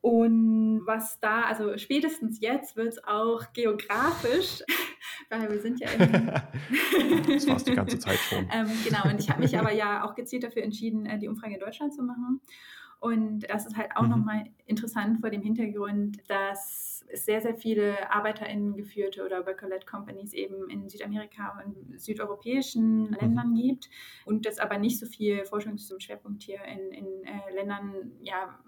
Und 0.00 0.82
was 0.86 1.20
da, 1.20 1.42
also 1.42 1.76
spätestens 1.76 2.40
jetzt 2.40 2.76
wird 2.76 2.88
es 2.88 3.04
auch 3.04 3.52
geografisch, 3.52 4.62
weil 5.30 5.50
wir 5.50 5.60
sind 5.60 5.78
ja 5.78 5.90
in. 5.90 6.10
das 7.28 7.46
war 7.46 7.56
es 7.56 7.64
die 7.64 7.74
ganze 7.74 7.98
Zeit 8.00 8.18
schon. 8.18 8.48
ähm, 8.50 8.68
genau, 8.84 9.04
und 9.04 9.20
ich 9.20 9.28
habe 9.28 9.42
mich 9.42 9.58
aber 9.58 9.72
ja 9.72 10.04
auch 10.04 10.14
gezielt 10.14 10.42
dafür 10.42 10.62
entschieden, 10.62 11.04
äh, 11.04 11.18
die 11.18 11.28
Umfrage 11.28 11.54
in 11.54 11.60
Deutschland 11.60 11.92
zu 11.92 12.02
machen. 12.02 12.40
Und 12.98 13.40
das 13.48 13.66
ist 13.66 13.76
halt 13.76 13.90
auch 13.94 14.02
mhm. 14.02 14.10
nochmal 14.10 14.44
interessant 14.66 15.20
vor 15.20 15.30
dem 15.30 15.42
Hintergrund, 15.42 16.18
dass 16.28 16.89
es 17.12 17.24
sehr, 17.24 17.40
sehr 17.40 17.54
viele 17.54 18.10
ArbeiterInnen 18.10 18.76
geführte 18.76 19.24
oder 19.24 19.46
Worker-led 19.46 19.86
Companies 19.86 20.32
eben 20.32 20.68
in 20.70 20.88
Südamerika 20.88 21.62
und 21.64 22.00
südeuropäischen 22.00 23.10
mhm. 23.10 23.16
Ländern 23.20 23.54
gibt 23.54 23.88
und 24.24 24.46
das 24.46 24.58
aber 24.58 24.78
nicht 24.78 24.98
so 24.98 25.06
viel 25.06 25.44
Forschungsschwerpunkt 25.44 26.42
hier 26.42 26.62
in, 26.64 26.92
in 26.92 27.24
äh, 27.24 27.54
Ländern, 27.54 28.12
ja, 28.22 28.58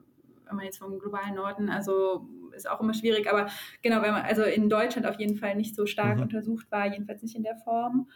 wenn 0.47 0.57
man 0.57 0.65
jetzt 0.65 0.79
vom 0.79 0.99
globalen 0.99 1.35
Norden, 1.35 1.69
also 1.69 2.29
ist 2.55 2.69
auch 2.69 2.81
immer 2.81 2.95
schwierig, 2.95 3.31
aber 3.31 3.49
genau, 3.81 4.03
wenn 4.03 4.13
man 4.13 4.23
also 4.23 4.43
in 4.43 4.69
Deutschland 4.69 5.07
auf 5.07 5.19
jeden 5.19 5.37
Fall 5.37 5.57
nicht 5.57 5.75
so 5.75 5.87
stark 5.87 6.17
mhm. 6.17 6.25
untersucht 6.25 6.71
war, 6.71 6.87
jedenfalls 6.87 7.23
nicht 7.23 7.37
in 7.37 7.43
der 7.43 7.57
Form. 7.57 8.09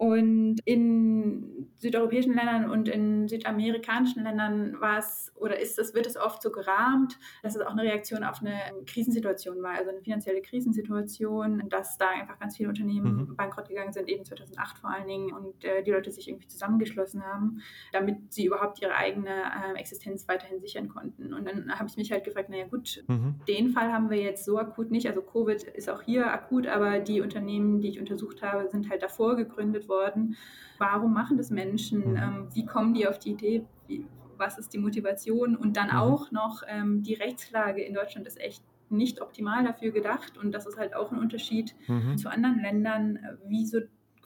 Und 0.00 0.60
in 0.64 1.68
südeuropäischen 1.76 2.32
Ländern 2.32 2.70
und 2.70 2.88
in 2.88 3.28
südamerikanischen 3.28 4.24
Ländern 4.24 4.80
war 4.80 4.98
es 4.98 5.30
oder 5.36 5.60
ist 5.60 5.78
es, 5.78 5.92
wird 5.92 6.06
es 6.06 6.16
oft 6.16 6.40
so 6.40 6.50
gerahmt, 6.50 7.18
dass 7.42 7.54
es 7.54 7.60
auch 7.60 7.72
eine 7.72 7.82
Reaktion 7.82 8.24
auf 8.24 8.40
eine 8.40 8.58
Krisensituation 8.86 9.62
war, 9.62 9.72
also 9.72 9.90
eine 9.90 10.00
finanzielle 10.00 10.40
Krisensituation, 10.40 11.68
dass 11.68 11.98
da 11.98 12.08
einfach 12.18 12.38
ganz 12.38 12.56
viele 12.56 12.70
Unternehmen 12.70 13.28
mhm. 13.28 13.36
bankrott 13.36 13.68
gegangen 13.68 13.92
sind, 13.92 14.08
eben 14.08 14.24
2008 14.24 14.78
vor 14.78 14.90
allen 14.90 15.06
Dingen, 15.06 15.34
und 15.34 15.62
äh, 15.64 15.82
die 15.82 15.90
Leute 15.90 16.10
sich 16.10 16.28
irgendwie 16.28 16.48
zusammengeschlossen 16.48 17.22
haben, 17.22 17.60
damit 17.92 18.32
sie 18.32 18.46
überhaupt 18.46 18.80
ihre 18.80 18.94
eigene 18.94 19.28
äh, 19.28 19.78
Existenz 19.78 20.26
weiterhin 20.28 20.60
sichern 20.60 20.88
konnten. 20.88 21.34
Und 21.34 21.46
dann 21.46 21.78
habe 21.78 21.90
ich 21.90 21.98
mich 21.98 22.10
halt 22.10 22.24
gefragt, 22.24 22.48
naja 22.48 22.66
gut, 22.66 23.04
mhm. 23.06 23.34
den 23.46 23.68
Fall 23.68 23.92
haben 23.92 24.08
wir 24.08 24.18
jetzt 24.18 24.46
so 24.46 24.56
akut 24.56 24.90
nicht, 24.90 25.06
also 25.06 25.20
Covid 25.20 25.62
ist 25.62 25.90
auch 25.90 26.00
hier 26.00 26.32
akut, 26.32 26.66
aber 26.66 27.00
die 27.00 27.20
Unternehmen, 27.20 27.82
die 27.82 27.88
ich 27.88 28.00
untersucht 28.00 28.40
habe, 28.40 28.66
sind 28.70 28.88
halt 28.88 29.02
davor 29.02 29.36
gegründet 29.36 29.89
worden. 29.90 30.36
Warum 30.78 31.12
machen 31.12 31.36
das 31.36 31.50
Menschen? 31.50 32.12
Mhm. 32.12 32.16
Ähm, 32.16 32.48
wie 32.54 32.64
kommen 32.64 32.94
die 32.94 33.06
auf 33.06 33.18
die 33.18 33.32
Idee? 33.32 33.66
Wie, 33.86 34.06
was 34.38 34.56
ist 34.56 34.72
die 34.72 34.78
Motivation? 34.78 35.54
Und 35.54 35.76
dann 35.76 35.88
mhm. 35.88 35.96
auch 35.96 36.30
noch 36.30 36.62
ähm, 36.66 37.02
die 37.02 37.12
Rechtslage 37.12 37.82
in 37.82 37.92
Deutschland 37.92 38.26
ist 38.26 38.40
echt 38.40 38.64
nicht 38.88 39.20
optimal 39.20 39.62
dafür 39.62 39.90
gedacht. 39.90 40.38
Und 40.38 40.52
das 40.52 40.66
ist 40.66 40.78
halt 40.78 40.96
auch 40.96 41.12
ein 41.12 41.18
Unterschied 41.18 41.74
mhm. 41.86 42.16
zu 42.16 42.30
anderen 42.30 42.60
Ländern. 42.60 43.18
Wieso 43.46 43.80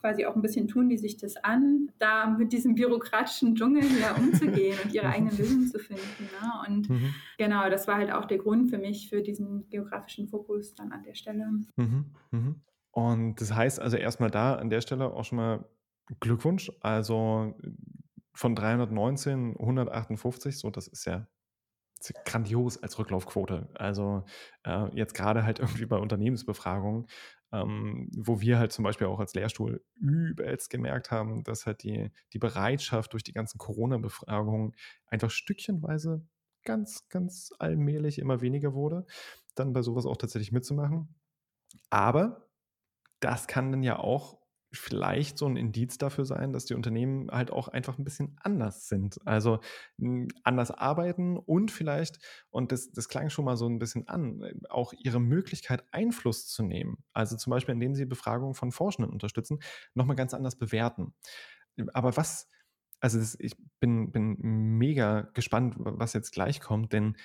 quasi 0.05 0.27
auch 0.27 0.37
ein 0.37 0.43
bisschen 0.43 0.69
tun 0.69 0.91
die 0.91 0.99
sich 0.99 1.17
das 1.17 1.39
an, 1.39 1.91
da 1.99 2.27
mit 2.27 2.53
diesem 2.53 2.75
bürokratischen 2.75 3.55
Dschungel 3.55 3.83
hier 3.83 4.15
umzugehen 4.19 4.77
und 4.85 4.93
ihre 4.93 5.09
eigene 5.09 5.31
Lösung 5.31 5.67
zu 5.67 5.79
finden. 5.79 6.03
Ne? 6.43 6.53
Und 6.69 6.91
mhm. 6.91 7.15
genau, 7.39 7.71
das 7.71 7.89
war 7.89 7.97
halt 7.97 8.13
auch 8.13 8.27
der 8.27 8.37
Grund 8.37 8.69
für 8.69 8.77
mich, 8.77 9.09
für 9.09 9.23
diesen 9.23 9.67
geografischen 9.71 10.29
Fokus 10.29 10.75
dann 10.75 10.93
an 10.93 11.05
der 11.05 11.15
Stelle. 11.15 11.47
Mhm. 11.77 12.05
Und 12.95 13.41
das 13.41 13.53
heißt 13.53 13.81
also 13.81 13.97
erstmal 13.97 14.31
da 14.31 14.55
an 14.55 14.71
der 14.71 14.81
Stelle 14.81 15.13
auch 15.13 15.25
schon 15.25 15.37
mal 15.37 15.69
Glückwunsch. 16.21 16.71
Also 16.81 17.59
von 18.33 18.55
319, 18.55 19.57
158, 19.59 20.59
so 20.59 20.71
das 20.71 20.87
ist 20.87 21.05
ja 21.05 21.27
grandios 22.25 22.81
als 22.81 22.97
Rücklaufquote. 22.99 23.69
Also 23.75 24.25
äh, 24.65 24.95
jetzt 24.95 25.15
gerade 25.15 25.45
halt 25.45 25.59
irgendwie 25.61 25.87
bei 25.87 25.97
Unternehmensbefragungen, 25.97 27.09
ähm, 27.53 28.11
wo 28.17 28.41
wir 28.41 28.61
halt 28.61 28.71
zum 28.71 28.85
Beispiel 28.85 29.09
auch 29.09 29.19
als 29.19 29.35
Lehrstuhl 29.35 29.85
übelst 29.97 30.71
gemerkt 30.71 31.11
haben, 31.11 31.43
dass 31.43 31.67
halt 31.67 31.83
die, 31.83 32.13
die 32.33 32.39
Bereitschaft 32.39 33.13
durch 33.13 33.25
die 33.25 33.33
ganzen 33.33 33.59
Corona-Befragungen 33.59 34.77
einfach 35.07 35.31
stückchenweise 35.31 36.25
ganz, 36.65 37.09
ganz 37.09 37.51
allmählich 37.59 38.21
immer 38.21 38.41
weniger 38.41 38.73
wurde, 38.73 39.05
dann 39.57 39.73
bei 39.73 39.83
sowas 39.83 40.07
auch 40.07 40.17
tatsächlich 40.17 40.53
mitzumachen. 40.53 41.15
Aber 41.91 42.44
das 43.25 43.47
kann 43.47 43.73
dann 43.73 43.83
ja 43.83 43.99
auch 43.99 44.39
vielleicht 44.73 45.39
so 45.39 45.47
ein 45.47 45.57
Indiz 45.57 45.99
dafür 45.99 46.25
sein, 46.25 46.53
dass 46.53 46.65
die 46.65 46.75
Unternehmen 46.75 47.31
halt 47.31 47.51
auch 47.51 47.69
einfach 47.69 47.99
ein 47.99 48.05
bisschen 48.05 48.37
anders 48.43 48.89
sind. 48.89 49.19
Also 49.25 49.61
anders 50.43 50.71
arbeiten 50.73 51.37
und 51.39 51.71
vielleicht, 51.71 52.19
und 52.51 52.73
das, 52.73 52.91
das 52.91 53.09
klang 53.09 53.31
schon 53.31 53.45
mal 53.45 53.57
so 53.57 53.67
ein 53.69 53.79
bisschen 53.79 54.09
an, 54.09 54.43
auch 54.69 54.93
ihre 54.93 55.21
Möglichkeit, 55.21 55.85
Einfluss 55.93 56.49
zu 56.49 56.63
nehmen. 56.65 56.99
Also 57.13 57.37
zum 57.37 57.53
Beispiel, 57.53 57.75
indem 57.75 57.95
sie 57.95 58.05
Befragungen 58.05 58.55
von 58.55 58.73
Forschenden 58.73 59.13
unterstützen, 59.13 59.61
nochmal 59.95 60.17
ganz 60.17 60.35
anders 60.35 60.57
bewerten. 60.57 61.15
Aber 61.93 62.17
was, 62.17 62.49
also 63.01 63.19
das, 63.19 63.37
ich 63.39 63.57
bin, 63.81 64.11
bin 64.13 64.37
mega 64.41 65.23
gespannt, 65.35 65.77
was 65.79 66.15
jetzt 66.15 66.33
gleich 66.33 66.61
kommt, 66.61 66.93
denn 66.93 67.17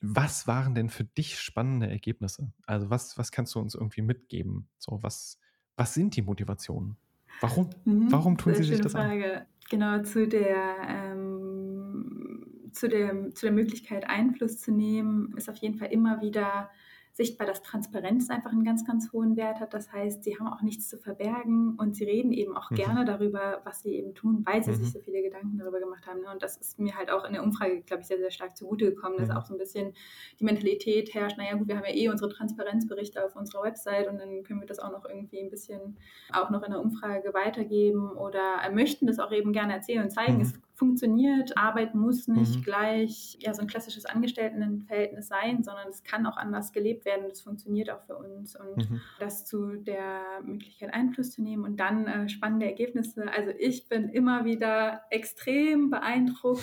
was 0.00 0.46
waren 0.46 0.74
denn 0.74 0.88
für 0.88 1.04
dich 1.04 1.38
spannende 1.38 1.88
Ergebnisse? 1.88 2.52
Also 2.66 2.90
was, 2.90 3.18
was 3.18 3.32
kannst 3.32 3.54
du 3.54 3.60
uns 3.60 3.74
irgendwie 3.74 4.02
mitgeben? 4.02 4.68
So, 4.78 5.02
was, 5.02 5.38
was 5.76 5.94
sind 5.94 6.16
die 6.16 6.22
Motivationen? 6.22 6.96
Warum? 7.40 7.70
Mhm, 7.84 8.10
Warum 8.10 8.36
tun 8.36 8.54
Sie 8.54 8.64
sich 8.64 8.80
das 8.80 8.92
Frage. 8.92 9.40
an? 9.40 9.46
Genau, 9.70 10.02
zu 10.02 10.26
der, 10.26 10.76
ähm, 10.88 12.70
zu, 12.72 12.88
der, 12.88 13.34
zu 13.34 13.46
der 13.46 13.52
Möglichkeit, 13.52 14.08
Einfluss 14.08 14.58
zu 14.58 14.72
nehmen, 14.72 15.34
ist 15.36 15.48
auf 15.48 15.56
jeden 15.56 15.76
Fall 15.78 15.88
immer 15.88 16.20
wieder 16.20 16.70
sichtbar, 17.18 17.48
dass 17.48 17.62
Transparenz 17.62 18.30
einfach 18.30 18.52
einen 18.52 18.62
ganz, 18.62 18.86
ganz 18.86 19.12
hohen 19.12 19.36
Wert 19.36 19.58
hat. 19.58 19.74
Das 19.74 19.92
heißt, 19.92 20.22
sie 20.22 20.38
haben 20.38 20.46
auch 20.46 20.62
nichts 20.62 20.88
zu 20.88 20.96
verbergen 20.96 21.74
und 21.76 21.96
sie 21.96 22.04
reden 22.04 22.32
eben 22.32 22.56
auch 22.56 22.70
mhm. 22.70 22.76
gerne 22.76 23.04
darüber, 23.04 23.60
was 23.64 23.82
sie 23.82 23.96
eben 23.96 24.14
tun, 24.14 24.42
weil 24.46 24.62
sie 24.62 24.70
mhm. 24.70 24.76
sich 24.76 24.92
so 24.92 25.00
viele 25.00 25.20
Gedanken 25.22 25.58
darüber 25.58 25.80
gemacht 25.80 26.06
haben. 26.06 26.20
Ne? 26.20 26.30
Und 26.30 26.44
das 26.44 26.56
ist 26.56 26.78
mir 26.78 26.96
halt 26.96 27.10
auch 27.10 27.24
in 27.24 27.32
der 27.32 27.42
Umfrage, 27.42 27.82
glaube 27.82 28.02
ich, 28.02 28.06
sehr, 28.06 28.18
sehr 28.18 28.30
stark 28.30 28.56
zugute 28.56 28.94
gekommen, 28.94 29.16
dass 29.18 29.30
mhm. 29.30 29.36
auch 29.36 29.44
so 29.44 29.52
ein 29.52 29.58
bisschen 29.58 29.94
die 30.38 30.44
Mentalität 30.44 31.12
herrscht, 31.12 31.38
naja 31.38 31.56
gut, 31.56 31.66
wir 31.66 31.76
haben 31.76 31.84
ja 31.84 31.94
eh 31.94 32.08
unsere 32.08 32.30
Transparenzberichte 32.30 33.24
auf 33.24 33.34
unserer 33.34 33.64
Website 33.64 34.06
und 34.06 34.18
dann 34.18 34.44
können 34.44 34.60
wir 34.60 34.68
das 34.68 34.78
auch 34.78 34.92
noch 34.92 35.04
irgendwie 35.04 35.40
ein 35.40 35.50
bisschen 35.50 35.96
auch 36.32 36.50
noch 36.50 36.62
in 36.62 36.70
der 36.70 36.80
Umfrage 36.80 37.34
weitergeben 37.34 38.12
oder 38.12 38.60
möchten 38.72 39.08
das 39.08 39.18
auch 39.18 39.32
eben 39.32 39.52
gerne 39.52 39.72
erzählen 39.72 40.04
und 40.04 40.10
zeigen. 40.10 40.36
Mhm. 40.36 40.42
Es 40.42 40.54
funktioniert. 40.78 41.58
Arbeit 41.58 41.94
muss 41.94 42.28
nicht 42.28 42.56
mhm. 42.56 42.62
gleich 42.62 43.36
ja, 43.40 43.52
so 43.52 43.62
ein 43.62 43.66
klassisches 43.66 44.06
Angestelltenverhältnis 44.06 45.26
sein, 45.26 45.64
sondern 45.64 45.88
es 45.88 46.04
kann 46.04 46.24
auch 46.24 46.36
anders 46.36 46.72
gelebt 46.72 47.04
werden. 47.04 47.24
Das 47.28 47.40
funktioniert 47.40 47.90
auch 47.90 48.02
für 48.02 48.16
uns. 48.16 48.56
Und 48.56 48.88
mhm. 48.88 49.00
das 49.18 49.44
zu 49.44 49.74
der 49.76 50.20
Möglichkeit 50.44 50.94
Einfluss 50.94 51.32
zu 51.32 51.42
nehmen 51.42 51.64
und 51.64 51.78
dann 51.78 52.06
äh, 52.06 52.28
spannende 52.28 52.66
Ergebnisse. 52.66 53.24
Also 53.36 53.50
ich 53.58 53.88
bin 53.88 54.08
immer 54.08 54.44
wieder 54.44 55.02
extrem 55.10 55.90
beeindruckt 55.90 56.62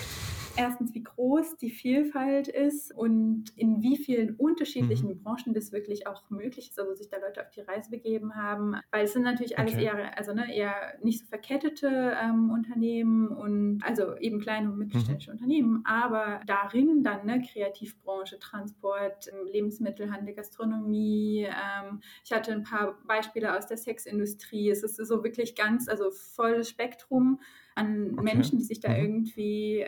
erstens, 0.57 0.93
wie 0.93 1.03
groß 1.03 1.57
die 1.57 1.69
Vielfalt 1.69 2.47
ist 2.47 2.93
und 2.93 3.51
in 3.55 3.81
wie 3.81 3.97
vielen 3.97 4.35
unterschiedlichen 4.35 5.09
mhm. 5.09 5.23
Branchen 5.23 5.53
das 5.53 5.71
wirklich 5.71 6.07
auch 6.07 6.29
möglich 6.29 6.69
ist, 6.69 6.79
also 6.79 6.93
sich 6.93 7.09
da 7.09 7.17
Leute 7.17 7.41
auf 7.41 7.49
die 7.49 7.61
Reise 7.61 7.89
begeben 7.89 8.35
haben. 8.35 8.75
Weil 8.91 9.05
es 9.05 9.13
sind 9.13 9.23
natürlich 9.23 9.57
alles 9.57 9.73
okay. 9.73 9.85
eher, 9.85 10.17
also 10.17 10.33
ne, 10.33 10.53
eher 10.53 10.75
nicht 11.01 11.19
so 11.19 11.25
verkettete 11.27 12.15
ähm, 12.21 12.49
Unternehmen 12.49 13.27
und 13.27 13.81
also 13.83 14.15
eben 14.17 14.39
kleine 14.39 14.71
und 14.71 14.77
mittelständische 14.77 15.31
mhm. 15.31 15.37
Unternehmen, 15.37 15.83
aber 15.85 16.41
darin 16.45 17.03
dann 17.03 17.25
ne, 17.25 17.41
Kreativbranche, 17.41 18.39
Transport, 18.39 19.27
ähm, 19.27 19.47
Lebensmittelhandel, 19.47 20.35
Gastronomie. 20.35 21.47
Ähm, 21.47 22.01
ich 22.23 22.31
hatte 22.31 22.51
ein 22.51 22.63
paar 22.63 22.97
Beispiele 23.07 23.57
aus 23.57 23.67
der 23.67 23.77
Sexindustrie. 23.77 24.69
Es 24.69 24.83
ist 24.83 24.95
so 24.95 25.23
wirklich 25.23 25.55
ganz, 25.55 25.87
also 25.87 26.11
volles 26.11 26.69
Spektrum 26.69 27.39
an 27.75 28.13
okay. 28.13 28.23
Menschen, 28.23 28.57
die 28.57 28.63
sich 28.63 28.79
da 28.79 28.89
mhm. 28.89 28.95
irgendwie 28.95 29.85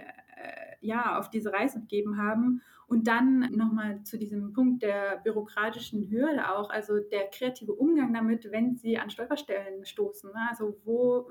ja, 0.82 1.20
auf 1.20 1.30
diese 1.30 1.54
Reise 1.54 1.80
gegeben 1.80 2.18
haben. 2.18 2.62
Und 2.88 3.08
dann 3.08 3.40
nochmal 3.52 4.04
zu 4.04 4.18
diesem 4.18 4.54
Punkt 4.54 4.82
der 4.82 5.18
bürokratischen 5.18 6.10
Hürde 6.10 6.56
auch, 6.56 6.70
also 6.70 7.00
der 7.00 7.28
kreative 7.30 7.74
Umgang 7.74 8.14
damit, 8.14 8.50
wenn 8.52 8.78
sie 8.78 8.98
an 8.98 9.10
Stolperstellen 9.10 9.86
stoßen. 9.86 10.32
Ne? 10.32 10.48
Also 10.50 10.78
wo 10.86 11.30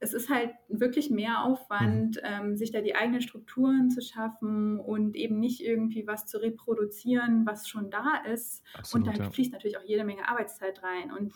es 0.00 0.14
ist 0.14 0.30
halt 0.30 0.50
wirklich 0.68 1.10
mehr 1.10 1.44
Aufwand, 1.44 2.16
mhm. 2.16 2.22
ähm, 2.22 2.56
sich 2.56 2.70
da 2.70 2.80
die 2.80 2.94
eigenen 2.94 3.20
Strukturen 3.20 3.90
zu 3.90 4.00
schaffen 4.00 4.78
und 4.78 5.16
eben 5.16 5.40
nicht 5.40 5.60
irgendwie 5.60 6.06
was 6.06 6.26
zu 6.26 6.38
reproduzieren, 6.38 7.46
was 7.46 7.68
schon 7.68 7.90
da 7.90 8.22
ist. 8.30 8.62
Absolut, 8.74 9.08
und 9.08 9.16
da 9.16 9.24
ja. 9.24 9.30
fließt 9.30 9.52
natürlich 9.52 9.78
auch 9.78 9.84
jede 9.84 10.04
Menge 10.04 10.28
Arbeitszeit 10.28 10.82
rein. 10.82 11.10
Und 11.10 11.32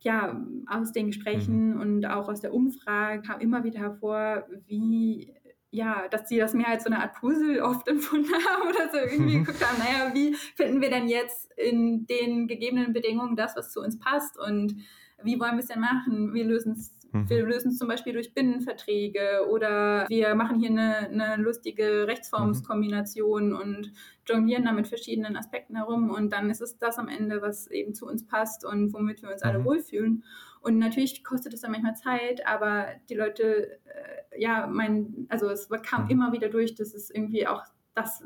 ja, 0.00 0.40
aus 0.66 0.92
den 0.92 1.06
Gesprächen 1.06 1.74
mhm. 1.74 1.80
und 1.80 2.06
auch 2.06 2.28
aus 2.28 2.40
der 2.40 2.52
Umfrage 2.52 3.22
kam 3.22 3.40
immer 3.40 3.64
wieder 3.64 3.80
hervor, 3.80 4.46
wie 4.66 5.34
ja, 5.76 6.08
dass 6.08 6.28
sie 6.28 6.38
das 6.38 6.54
mehr 6.54 6.68
als 6.68 6.84
so 6.84 6.90
eine 6.90 7.02
Art 7.02 7.14
Puzzle 7.14 7.60
oft 7.62 7.86
empfunden 7.86 8.32
haben 8.32 8.68
oder 8.68 8.88
so 8.90 8.96
irgendwie 8.96 9.36
mhm. 9.36 9.44
geguckt 9.44 9.64
haben, 9.64 9.78
naja, 9.78 10.14
wie 10.14 10.34
finden 10.34 10.80
wir 10.80 10.90
denn 10.90 11.08
jetzt 11.08 11.52
in 11.56 12.06
den 12.06 12.48
gegebenen 12.48 12.92
Bedingungen 12.92 13.36
das, 13.36 13.56
was 13.56 13.72
zu 13.72 13.80
uns 13.80 13.98
passt 13.98 14.38
und 14.38 14.76
wie 15.22 15.40
wollen 15.40 15.52
wir 15.52 15.60
es 15.60 15.68
denn 15.68 15.80
machen? 15.80 16.34
Wir 16.34 16.44
lösen 16.44 16.72
es 16.72 16.92
mhm. 17.12 17.28
wir 17.28 17.42
lösen 17.44 17.70
es 17.70 17.78
zum 17.78 17.88
Beispiel 17.88 18.12
durch 18.12 18.34
Binnenverträge 18.34 19.46
oder 19.50 20.06
wir 20.08 20.34
machen 20.34 20.58
hier 20.58 20.70
eine, 20.70 21.08
eine 21.08 21.42
lustige 21.42 22.06
Rechtsformskombination 22.06 23.50
mhm. 23.50 23.56
und 23.56 23.92
jonglieren 24.26 24.64
da 24.64 24.72
mit 24.72 24.88
verschiedenen 24.88 25.36
Aspekten 25.36 25.76
herum 25.76 26.10
und 26.10 26.32
dann 26.32 26.50
ist 26.50 26.60
es 26.60 26.78
das 26.78 26.98
am 26.98 27.08
Ende, 27.08 27.42
was 27.42 27.66
eben 27.68 27.94
zu 27.94 28.06
uns 28.06 28.26
passt 28.26 28.64
und 28.64 28.92
womit 28.92 29.22
wir 29.22 29.30
uns 29.30 29.42
alle 29.42 29.60
mhm. 29.60 29.64
wohlfühlen. 29.64 30.24
Und 30.66 30.80
natürlich 30.80 31.22
kostet 31.22 31.54
es 31.54 31.60
dann 31.60 31.70
manchmal 31.70 31.94
Zeit, 31.94 32.44
aber 32.44 32.88
die 33.08 33.14
Leute, 33.14 33.78
äh, 33.84 34.42
ja, 34.42 34.66
mein, 34.66 35.26
also 35.28 35.48
es 35.48 35.68
kam 35.84 36.06
mhm. 36.06 36.10
immer 36.10 36.32
wieder 36.32 36.48
durch, 36.48 36.74
dass 36.74 36.92
es 36.92 37.08
irgendwie 37.08 37.46
auch 37.46 37.62
das, 37.94 38.24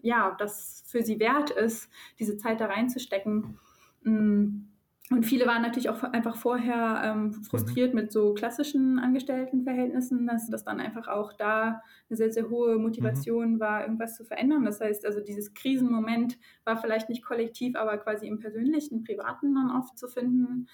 ja, 0.00 0.34
das 0.38 0.84
für 0.86 1.02
sie 1.02 1.20
wert 1.20 1.50
ist, 1.50 1.90
diese 2.18 2.38
Zeit 2.38 2.62
da 2.62 2.66
reinzustecken. 2.66 3.58
Mm. 4.04 4.68
Und 5.10 5.24
viele 5.24 5.46
waren 5.46 5.62
natürlich 5.62 5.90
auch 5.90 6.02
einfach 6.04 6.36
vorher 6.36 7.02
ähm, 7.04 7.32
frustriert 7.32 7.92
mhm. 7.92 8.00
mit 8.00 8.12
so 8.12 8.34
klassischen 8.34 8.98
Angestelltenverhältnissen, 8.98 10.26
dass 10.26 10.48
das 10.48 10.64
dann 10.64 10.80
einfach 10.80 11.08
auch 11.08 11.32
da 11.32 11.82
eine 12.08 12.16
sehr, 12.16 12.32
sehr 12.32 12.48
hohe 12.48 12.78
Motivation 12.78 13.54
mhm. 13.54 13.60
war, 13.60 13.82
irgendwas 13.82 14.16
zu 14.16 14.24
verändern. 14.24 14.64
Das 14.64 14.80
heißt, 14.80 15.04
also 15.04 15.20
dieses 15.20 15.54
Krisenmoment 15.54 16.38
war 16.64 16.76
vielleicht 16.76 17.08
nicht 17.08 17.24
kollektiv, 17.24 17.76
aber 17.76 17.98
quasi 17.98 18.26
im 18.26 18.38
persönlichen, 18.38 19.04
privaten 19.04 19.54
dann 19.54 19.70
oft 19.70 19.98
zu 19.98 20.08
finden. 20.08 20.68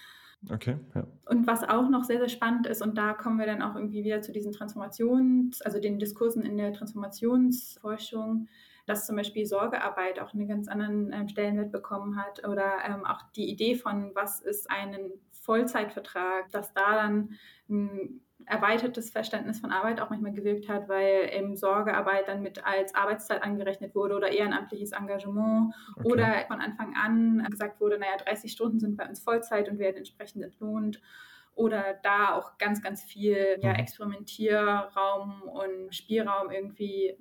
Okay, 0.50 0.76
ja. 0.94 1.06
Und 1.26 1.46
was 1.46 1.64
auch 1.64 1.88
noch 1.88 2.04
sehr, 2.04 2.18
sehr 2.18 2.28
spannend 2.28 2.66
ist, 2.68 2.80
und 2.80 2.96
da 2.96 3.12
kommen 3.12 3.38
wir 3.38 3.46
dann 3.46 3.62
auch 3.62 3.74
irgendwie 3.74 4.04
wieder 4.04 4.20
zu 4.22 4.30
diesen 4.32 4.52
Transformations-, 4.52 5.62
also 5.62 5.80
den 5.80 5.98
Diskursen 5.98 6.42
in 6.42 6.56
der 6.56 6.72
Transformationsforschung, 6.72 8.46
dass 8.88 9.06
zum 9.06 9.16
Beispiel 9.16 9.44
Sorgearbeit 9.46 10.18
auch 10.18 10.32
einen 10.32 10.48
ganz 10.48 10.68
anderen 10.68 11.12
ähm, 11.12 11.28
Stellenwert 11.28 11.72
bekommen 11.72 12.16
hat 12.16 12.46
oder 12.46 12.78
ähm, 12.86 13.04
auch 13.04 13.22
die 13.36 13.50
Idee 13.50 13.74
von, 13.74 14.12
was 14.14 14.40
ist 14.40 14.70
ein 14.70 15.10
Vollzeitvertrag, 15.30 16.50
dass 16.50 16.72
da 16.72 16.94
dann 16.94 17.30
ein 17.68 18.20
erweitertes 18.46 19.10
Verständnis 19.10 19.60
von 19.60 19.72
Arbeit 19.72 20.00
auch 20.00 20.10
manchmal 20.10 20.32
gewirkt 20.32 20.68
hat, 20.68 20.88
weil 20.88 21.30
eben 21.32 21.56
Sorgearbeit 21.56 22.28
dann 22.28 22.42
mit 22.42 22.64
als 22.64 22.94
Arbeitszeit 22.94 23.42
angerechnet 23.42 23.94
wurde 23.94 24.16
oder 24.16 24.30
ehrenamtliches 24.30 24.92
Engagement 24.92 25.74
okay. 25.96 26.08
oder 26.08 26.44
von 26.46 26.60
Anfang 26.60 26.94
an 26.96 27.46
gesagt 27.50 27.80
wurde, 27.80 27.98
naja, 27.98 28.16
30 28.24 28.50
Stunden 28.50 28.80
sind 28.80 28.96
bei 28.96 29.06
uns 29.06 29.20
Vollzeit 29.20 29.68
und 29.68 29.78
werden 29.78 29.96
entsprechend 29.96 30.44
entlohnt 30.44 31.00
oder 31.54 31.98
da 32.02 32.34
auch 32.34 32.56
ganz, 32.56 32.80
ganz 32.80 33.02
viel 33.02 33.58
ja, 33.60 33.70
mhm. 33.70 33.80
Experimentierraum 33.80 35.42
und 35.42 35.94
Spielraum 35.94 36.50
irgendwie 36.50 37.18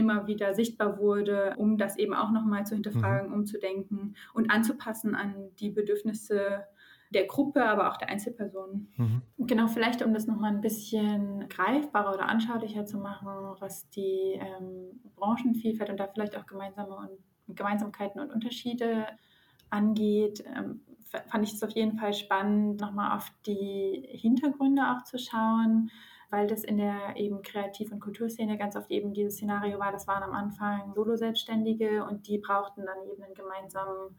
immer 0.00 0.26
wieder 0.26 0.54
sichtbar 0.54 0.98
wurde, 0.98 1.54
um 1.58 1.78
das 1.78 1.96
eben 1.98 2.14
auch 2.14 2.30
nochmal 2.30 2.66
zu 2.66 2.74
hinterfragen, 2.74 3.28
mhm. 3.28 3.34
umzudenken 3.34 4.16
und 4.34 4.50
anzupassen 4.50 5.14
an 5.14 5.34
die 5.60 5.70
Bedürfnisse 5.70 6.64
der 7.10 7.26
Gruppe, 7.26 7.64
aber 7.64 7.90
auch 7.90 7.96
der 7.96 8.08
Einzelpersonen. 8.08 8.88
Mhm. 8.96 9.22
Genau, 9.38 9.66
vielleicht 9.66 10.02
um 10.02 10.14
das 10.14 10.26
nochmal 10.26 10.52
ein 10.52 10.60
bisschen 10.60 11.48
greifbarer 11.48 12.14
oder 12.14 12.28
anschaulicher 12.28 12.86
zu 12.86 12.98
machen, 12.98 13.28
was 13.58 13.88
die 13.90 14.38
ähm, 14.40 15.00
Branchenvielfalt 15.16 15.90
und 15.90 15.98
da 15.98 16.06
vielleicht 16.06 16.36
auch 16.36 16.46
gemeinsame 16.46 16.96
und 16.96 17.56
Gemeinsamkeiten 17.56 18.20
und 18.20 18.32
Unterschiede 18.32 19.06
angeht, 19.70 20.44
ähm, 20.56 20.80
fand 21.28 21.44
ich 21.44 21.54
es 21.54 21.62
auf 21.62 21.70
jeden 21.70 21.98
Fall 21.98 22.14
spannend, 22.14 22.80
nochmal 22.80 23.16
auf 23.16 23.32
die 23.44 24.06
Hintergründe 24.12 24.82
auch 24.82 25.02
zu 25.02 25.18
schauen, 25.18 25.90
weil 26.30 26.46
das 26.46 26.64
in 26.64 26.78
der 26.78 27.16
eben 27.16 27.42
Kreativ- 27.42 27.92
und 27.92 28.00
Kulturszene 28.00 28.56
ganz 28.56 28.76
oft 28.76 28.90
eben 28.90 29.12
dieses 29.12 29.34
Szenario 29.34 29.78
war, 29.78 29.92
das 29.92 30.06
waren 30.06 30.22
am 30.22 30.32
Anfang 30.32 30.94
Solo-Selbstständige 30.94 32.04
und 32.04 32.28
die 32.28 32.38
brauchten 32.38 32.86
dann 32.86 33.02
eben 33.12 33.22
einen 33.22 33.34
gemeinsamen 33.34 34.16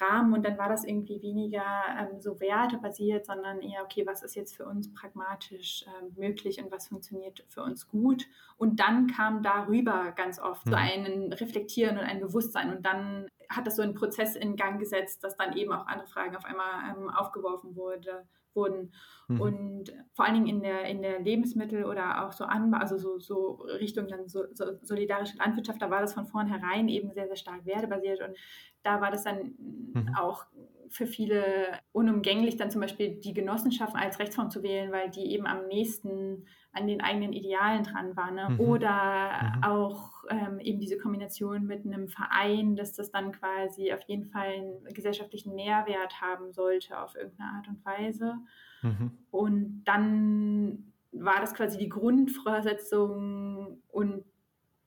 Rahmen 0.00 0.32
und 0.32 0.44
dann 0.44 0.56
war 0.56 0.68
das 0.68 0.84
irgendwie 0.84 1.20
weniger 1.20 1.64
ähm, 1.98 2.20
so 2.20 2.40
wertebasiert, 2.40 3.26
sondern 3.26 3.60
eher, 3.60 3.82
okay, 3.82 4.06
was 4.06 4.22
ist 4.22 4.34
jetzt 4.34 4.56
für 4.56 4.64
uns 4.64 4.92
pragmatisch 4.94 5.84
ähm, 5.86 6.12
möglich 6.16 6.62
und 6.62 6.72
was 6.72 6.88
funktioniert 6.88 7.44
für 7.48 7.62
uns 7.62 7.88
gut. 7.88 8.24
Und 8.56 8.80
dann 8.80 9.06
kam 9.06 9.42
darüber 9.42 10.12
ganz 10.12 10.38
oft 10.38 10.64
mhm. 10.66 10.70
so 10.70 10.76
ein 10.76 11.32
Reflektieren 11.34 11.98
und 11.98 12.04
ein 12.04 12.20
Bewusstsein 12.20 12.74
und 12.74 12.86
dann 12.86 13.28
hat 13.50 13.66
das 13.66 13.76
so 13.76 13.82
einen 13.82 13.94
Prozess 13.94 14.34
in 14.34 14.56
Gang 14.56 14.78
gesetzt, 14.78 15.22
dass 15.24 15.36
dann 15.36 15.56
eben 15.56 15.72
auch 15.72 15.86
andere 15.86 16.08
Fragen 16.08 16.36
auf 16.36 16.44
einmal 16.46 16.96
ähm, 16.96 17.10
aufgeworfen 17.10 17.76
wurde, 17.76 18.26
wurden. 18.54 18.92
Mhm. 19.28 19.40
Und 19.40 19.92
vor 20.14 20.24
allen 20.24 20.34
Dingen 20.34 20.46
in 20.46 20.62
der, 20.62 20.84
in 20.84 21.02
der 21.02 21.20
Lebensmittel- 21.20 21.84
oder 21.84 22.26
auch 22.26 22.32
so 22.32 22.44
Anbau, 22.44 22.78
also 22.78 22.98
so, 22.98 23.18
so 23.18 23.62
Richtung 23.80 24.08
dann 24.08 24.28
so, 24.28 24.44
so 24.52 24.64
solidarische 24.82 25.38
Landwirtschaft, 25.38 25.80
da 25.80 25.90
war 25.90 26.00
das 26.00 26.14
von 26.14 26.26
vornherein 26.26 26.88
eben 26.88 27.12
sehr, 27.12 27.26
sehr 27.26 27.36
stark 27.36 27.64
werdebasiert. 27.66 28.20
Und 28.20 28.36
da 28.82 29.00
war 29.00 29.10
das 29.10 29.24
dann 29.24 29.54
mhm. 29.58 30.14
auch 30.16 30.46
für 30.92 31.06
viele 31.06 31.78
unumgänglich, 31.92 32.56
dann 32.56 32.70
zum 32.70 32.82
Beispiel 32.82 33.18
die 33.18 33.32
Genossenschaften 33.32 33.98
als 33.98 34.18
Rechtsform 34.18 34.50
zu 34.50 34.62
wählen, 34.62 34.92
weil 34.92 35.10
die 35.10 35.32
eben 35.32 35.46
am 35.46 35.66
nächsten 35.66 36.46
an 36.74 36.86
den 36.86 37.00
eigenen 37.00 37.32
Idealen 37.32 37.82
dran 37.82 38.14
waren. 38.16 38.34
Ne? 38.34 38.50
Mhm. 38.50 38.60
Oder 38.60 39.54
mhm. 39.56 39.64
auch 39.64 40.24
ähm, 40.28 40.58
eben 40.60 40.80
diese 40.80 40.98
Kombination 40.98 41.66
mit 41.66 41.84
einem 41.84 42.08
Verein, 42.08 42.76
dass 42.76 42.92
das 42.92 43.10
dann 43.10 43.32
quasi 43.32 43.92
auf 43.92 44.02
jeden 44.06 44.26
Fall 44.26 44.52
einen 44.52 44.84
gesellschaftlichen 44.94 45.54
Mehrwert 45.54 46.20
haben 46.20 46.52
sollte 46.52 46.98
auf 46.98 47.14
irgendeine 47.14 47.50
Art 47.52 47.68
und 47.68 47.84
Weise. 47.84 48.36
Mhm. 48.82 49.12
Und 49.30 49.84
dann 49.84 50.92
war 51.12 51.40
das 51.40 51.54
quasi 51.54 51.78
die 51.78 51.88
Grundvoraussetzung 51.88 53.82
und 53.88 54.24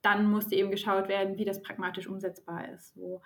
dann 0.02 0.30
musste 0.30 0.56
eben 0.56 0.70
geschaut 0.70 1.08
werden, 1.08 1.38
wie 1.38 1.46
das 1.46 1.64
pragmatisch 1.64 2.08
umsetzbar 2.08 2.70
ist. 2.70 2.94
So. 2.94 3.22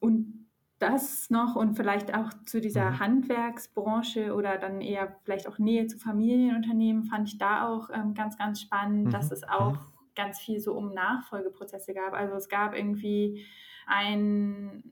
Und 0.00 0.47
das 0.78 1.28
noch 1.30 1.56
und 1.56 1.74
vielleicht 1.74 2.14
auch 2.14 2.30
zu 2.46 2.60
dieser 2.60 2.90
mhm. 2.90 2.98
Handwerksbranche 3.00 4.34
oder 4.34 4.58
dann 4.58 4.80
eher 4.80 5.16
vielleicht 5.24 5.48
auch 5.48 5.58
Nähe 5.58 5.86
zu 5.86 5.98
Familienunternehmen 5.98 7.04
fand 7.04 7.28
ich 7.28 7.38
da 7.38 7.68
auch 7.68 7.90
ähm, 7.90 8.14
ganz, 8.14 8.38
ganz 8.38 8.60
spannend, 8.60 9.06
mhm. 9.06 9.10
dass 9.10 9.30
es 9.30 9.42
auch 9.42 9.72
mhm. 9.72 9.78
ganz 10.14 10.38
viel 10.40 10.60
so 10.60 10.74
um 10.74 10.92
Nachfolgeprozesse 10.92 11.94
gab. 11.94 12.12
Also 12.12 12.34
es 12.34 12.48
gab 12.48 12.74
irgendwie 12.74 13.44
ein 13.86 14.84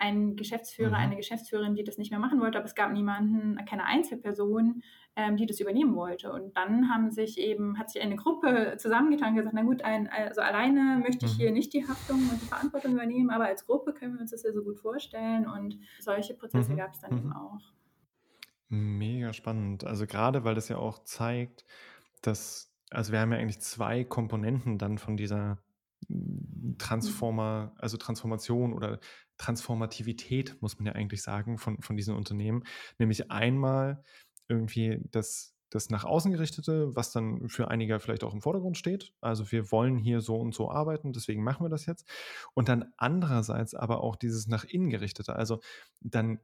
ein 0.00 0.34
Geschäftsführer, 0.34 0.88
mhm. 0.88 0.94
eine 0.94 1.16
Geschäftsführerin, 1.16 1.74
die 1.74 1.84
das 1.84 1.98
nicht 1.98 2.10
mehr 2.10 2.18
machen 2.18 2.40
wollte, 2.40 2.58
aber 2.58 2.66
es 2.66 2.74
gab 2.74 2.90
niemanden, 2.90 3.62
keine 3.66 3.84
Einzelperson, 3.84 4.82
ähm, 5.14 5.36
die 5.36 5.44
das 5.44 5.60
übernehmen 5.60 5.94
wollte. 5.94 6.32
Und 6.32 6.56
dann 6.56 6.88
haben 6.88 7.10
sich 7.10 7.38
eben, 7.38 7.78
hat 7.78 7.90
sich 7.90 8.00
eine 8.00 8.16
Gruppe 8.16 8.76
zusammengetan 8.78 9.30
und 9.30 9.36
gesagt, 9.36 9.54
na 9.54 9.62
gut, 9.62 9.82
ein, 9.82 10.08
also 10.08 10.40
alleine 10.40 11.00
möchte 11.02 11.26
ich 11.26 11.34
mhm. 11.34 11.36
hier 11.36 11.52
nicht 11.52 11.74
die 11.74 11.86
Haftung 11.86 12.18
und 12.18 12.40
die 12.40 12.46
Verantwortung 12.46 12.92
übernehmen, 12.92 13.30
aber 13.30 13.44
als 13.44 13.66
Gruppe 13.66 13.92
können 13.92 14.14
wir 14.14 14.20
uns 14.22 14.30
das 14.30 14.42
ja 14.42 14.52
so 14.52 14.62
gut 14.62 14.78
vorstellen. 14.78 15.46
Und 15.46 15.78
solche 15.98 16.34
Prozesse 16.34 16.72
mhm. 16.72 16.76
gab 16.76 16.94
es 16.94 17.00
dann 17.00 17.16
eben 17.16 17.28
mhm. 17.28 17.36
auch. 17.36 17.60
Mega 18.70 19.34
spannend. 19.34 19.84
Also 19.84 20.06
gerade, 20.06 20.44
weil 20.44 20.54
das 20.54 20.68
ja 20.68 20.78
auch 20.78 21.00
zeigt, 21.00 21.66
dass, 22.22 22.72
also 22.90 23.12
wir 23.12 23.20
haben 23.20 23.32
ja 23.32 23.38
eigentlich 23.38 23.60
zwei 23.60 24.04
Komponenten 24.04 24.78
dann 24.78 24.96
von 24.96 25.18
dieser 25.18 25.58
Transformer, 26.78 27.74
also 27.78 27.96
Transformation 27.96 28.72
oder 28.72 29.00
Transformativität, 29.38 30.60
muss 30.60 30.78
man 30.78 30.86
ja 30.86 30.92
eigentlich 30.92 31.22
sagen, 31.22 31.58
von, 31.58 31.80
von 31.80 31.96
diesen 31.96 32.14
Unternehmen. 32.14 32.64
Nämlich 32.98 33.30
einmal 33.30 34.02
irgendwie 34.48 35.00
das, 35.10 35.54
das 35.70 35.88
nach 35.88 36.04
außen 36.04 36.32
gerichtete, 36.32 36.94
was 36.96 37.12
dann 37.12 37.48
für 37.48 37.68
einige 37.68 38.00
vielleicht 38.00 38.24
auch 38.24 38.34
im 38.34 38.42
Vordergrund 38.42 38.76
steht. 38.76 39.14
Also 39.20 39.50
wir 39.52 39.70
wollen 39.70 39.96
hier 39.96 40.20
so 40.20 40.36
und 40.36 40.54
so 40.54 40.70
arbeiten, 40.70 41.12
deswegen 41.12 41.44
machen 41.44 41.64
wir 41.64 41.70
das 41.70 41.86
jetzt. 41.86 42.08
Und 42.54 42.68
dann 42.68 42.92
andererseits 42.96 43.74
aber 43.74 44.02
auch 44.02 44.16
dieses 44.16 44.46
nach 44.46 44.64
innen 44.64 44.90
gerichtete, 44.90 45.36
also 45.36 45.60
dann 46.00 46.40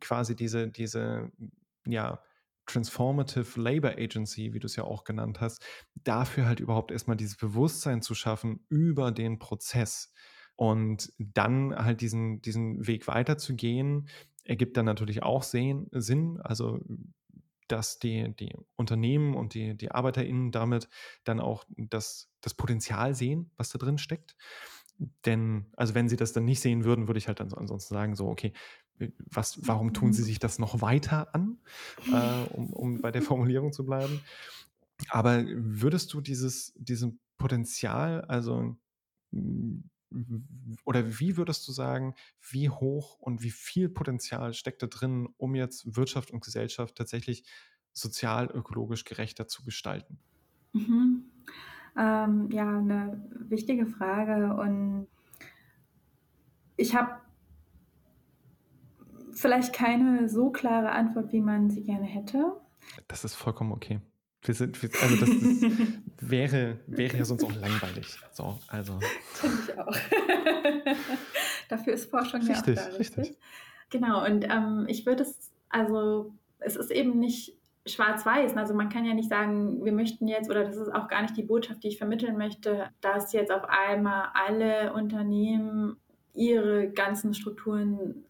quasi 0.00 0.36
diese, 0.36 0.68
diese, 0.68 1.30
ja, 1.86 2.22
Transformative 2.68 3.60
Labor 3.60 3.92
Agency, 3.92 4.52
wie 4.52 4.60
du 4.60 4.66
es 4.66 4.76
ja 4.76 4.84
auch 4.84 5.04
genannt 5.04 5.40
hast, 5.40 5.64
dafür 5.94 6.46
halt 6.46 6.60
überhaupt 6.60 6.90
erstmal 6.90 7.16
dieses 7.16 7.36
Bewusstsein 7.36 8.02
zu 8.02 8.14
schaffen 8.14 8.64
über 8.68 9.10
den 9.10 9.38
Prozess 9.38 10.12
und 10.56 11.12
dann 11.18 11.74
halt 11.74 12.00
diesen, 12.00 12.42
diesen 12.42 12.86
Weg 12.86 13.08
weiterzugehen, 13.08 14.08
ergibt 14.44 14.76
dann 14.76 14.86
natürlich 14.86 15.22
auch 15.22 15.42
Sehen, 15.42 15.88
Sinn, 15.92 16.40
also 16.42 16.80
dass 17.68 17.98
die, 17.98 18.34
die 18.34 18.54
Unternehmen 18.76 19.34
und 19.34 19.54
die, 19.54 19.76
die 19.76 19.90
ArbeiterInnen 19.90 20.50
damit 20.52 20.88
dann 21.24 21.38
auch 21.38 21.64
das, 21.76 22.30
das 22.40 22.54
Potenzial 22.54 23.14
sehen, 23.14 23.50
was 23.56 23.68
da 23.68 23.78
drin 23.78 23.98
steckt. 23.98 24.36
Denn, 25.26 25.66
also 25.76 25.94
wenn 25.94 26.08
sie 26.08 26.16
das 26.16 26.32
dann 26.32 26.44
nicht 26.44 26.60
sehen 26.60 26.84
würden, 26.84 27.06
würde 27.06 27.18
ich 27.18 27.28
halt 27.28 27.40
dann 27.40 27.52
ansonsten 27.52 27.94
sagen, 27.94 28.16
so, 28.16 28.26
okay, 28.26 28.52
was, 29.30 29.58
warum 29.66 29.92
tun 29.92 30.12
sie 30.12 30.22
mhm. 30.22 30.26
sich 30.26 30.38
das 30.38 30.58
noch 30.58 30.80
weiter 30.80 31.34
an, 31.34 31.58
äh, 32.12 32.54
um, 32.54 32.72
um 32.72 33.00
bei 33.00 33.10
der 33.10 33.22
Formulierung 33.22 33.72
zu 33.72 33.84
bleiben? 33.84 34.20
Aber 35.10 35.44
würdest 35.46 36.12
du 36.12 36.20
dieses, 36.20 36.72
diesem 36.76 37.20
Potenzial, 37.36 38.22
also 38.22 38.76
oder 40.84 41.20
wie 41.20 41.36
würdest 41.36 41.68
du 41.68 41.72
sagen, 41.72 42.14
wie 42.50 42.70
hoch 42.70 43.18
und 43.20 43.42
wie 43.42 43.50
viel 43.50 43.88
Potenzial 43.88 44.54
steckt 44.54 44.82
da 44.82 44.86
drin, 44.86 45.28
um 45.36 45.54
jetzt 45.54 45.96
Wirtschaft 45.96 46.30
und 46.30 46.42
Gesellschaft 46.42 46.96
tatsächlich 46.96 47.44
sozial, 47.92 48.46
ökologisch 48.46 49.04
gerechter 49.04 49.48
zu 49.48 49.64
gestalten? 49.64 50.18
Mhm. 50.72 51.24
Ähm, 51.96 52.50
ja, 52.50 52.78
eine 52.78 53.28
wichtige 53.48 53.86
Frage 53.86 54.54
und 54.54 55.08
ich 56.76 56.94
habe 56.94 57.20
vielleicht 59.38 59.72
keine 59.72 60.28
so 60.28 60.50
klare 60.50 60.90
Antwort, 60.90 61.32
wie 61.32 61.40
man 61.40 61.70
sie 61.70 61.82
gerne 61.82 62.06
hätte. 62.06 62.56
Das 63.06 63.24
ist 63.24 63.34
vollkommen 63.34 63.72
okay. 63.72 64.00
Wir 64.42 64.54
sind, 64.54 64.80
wir, 64.82 64.90
also 65.02 65.16
das 65.16 65.28
ist, 65.28 65.64
wäre, 66.20 66.78
wäre 66.86 67.16
ja 67.16 67.24
sonst 67.24 67.44
auch 67.44 67.54
langweilig. 67.54 68.18
So, 68.32 68.58
also. 68.68 68.98
Finde 69.34 69.56
ich 69.66 69.78
auch. 69.78 69.96
Dafür 71.68 71.92
ist 71.92 72.10
Forschung 72.10 72.40
richtig, 72.40 72.76
ja 72.76 72.82
auch 72.82 72.90
da, 72.90 72.96
richtig? 72.96 73.18
richtig. 73.18 73.38
Genau, 73.90 74.24
und 74.24 74.44
ähm, 74.44 74.86
ich 74.88 75.06
würde 75.06 75.22
es, 75.22 75.50
also 75.68 76.32
es 76.60 76.76
ist 76.76 76.90
eben 76.90 77.18
nicht 77.18 77.56
schwarz-weiß. 77.86 78.56
Also 78.56 78.74
man 78.74 78.90
kann 78.90 79.04
ja 79.04 79.14
nicht 79.14 79.28
sagen, 79.28 79.84
wir 79.84 79.92
möchten 79.92 80.28
jetzt, 80.28 80.50
oder 80.50 80.64
das 80.64 80.76
ist 80.76 80.94
auch 80.94 81.08
gar 81.08 81.22
nicht 81.22 81.36
die 81.36 81.42
Botschaft, 81.42 81.82
die 81.82 81.88
ich 81.88 81.98
vermitteln 81.98 82.36
möchte, 82.36 82.90
dass 83.00 83.32
jetzt 83.32 83.50
auf 83.50 83.64
einmal 83.64 84.28
alle 84.34 84.92
Unternehmen 84.92 85.96
ihre 86.34 86.90
ganzen 86.90 87.34
Strukturen 87.34 88.24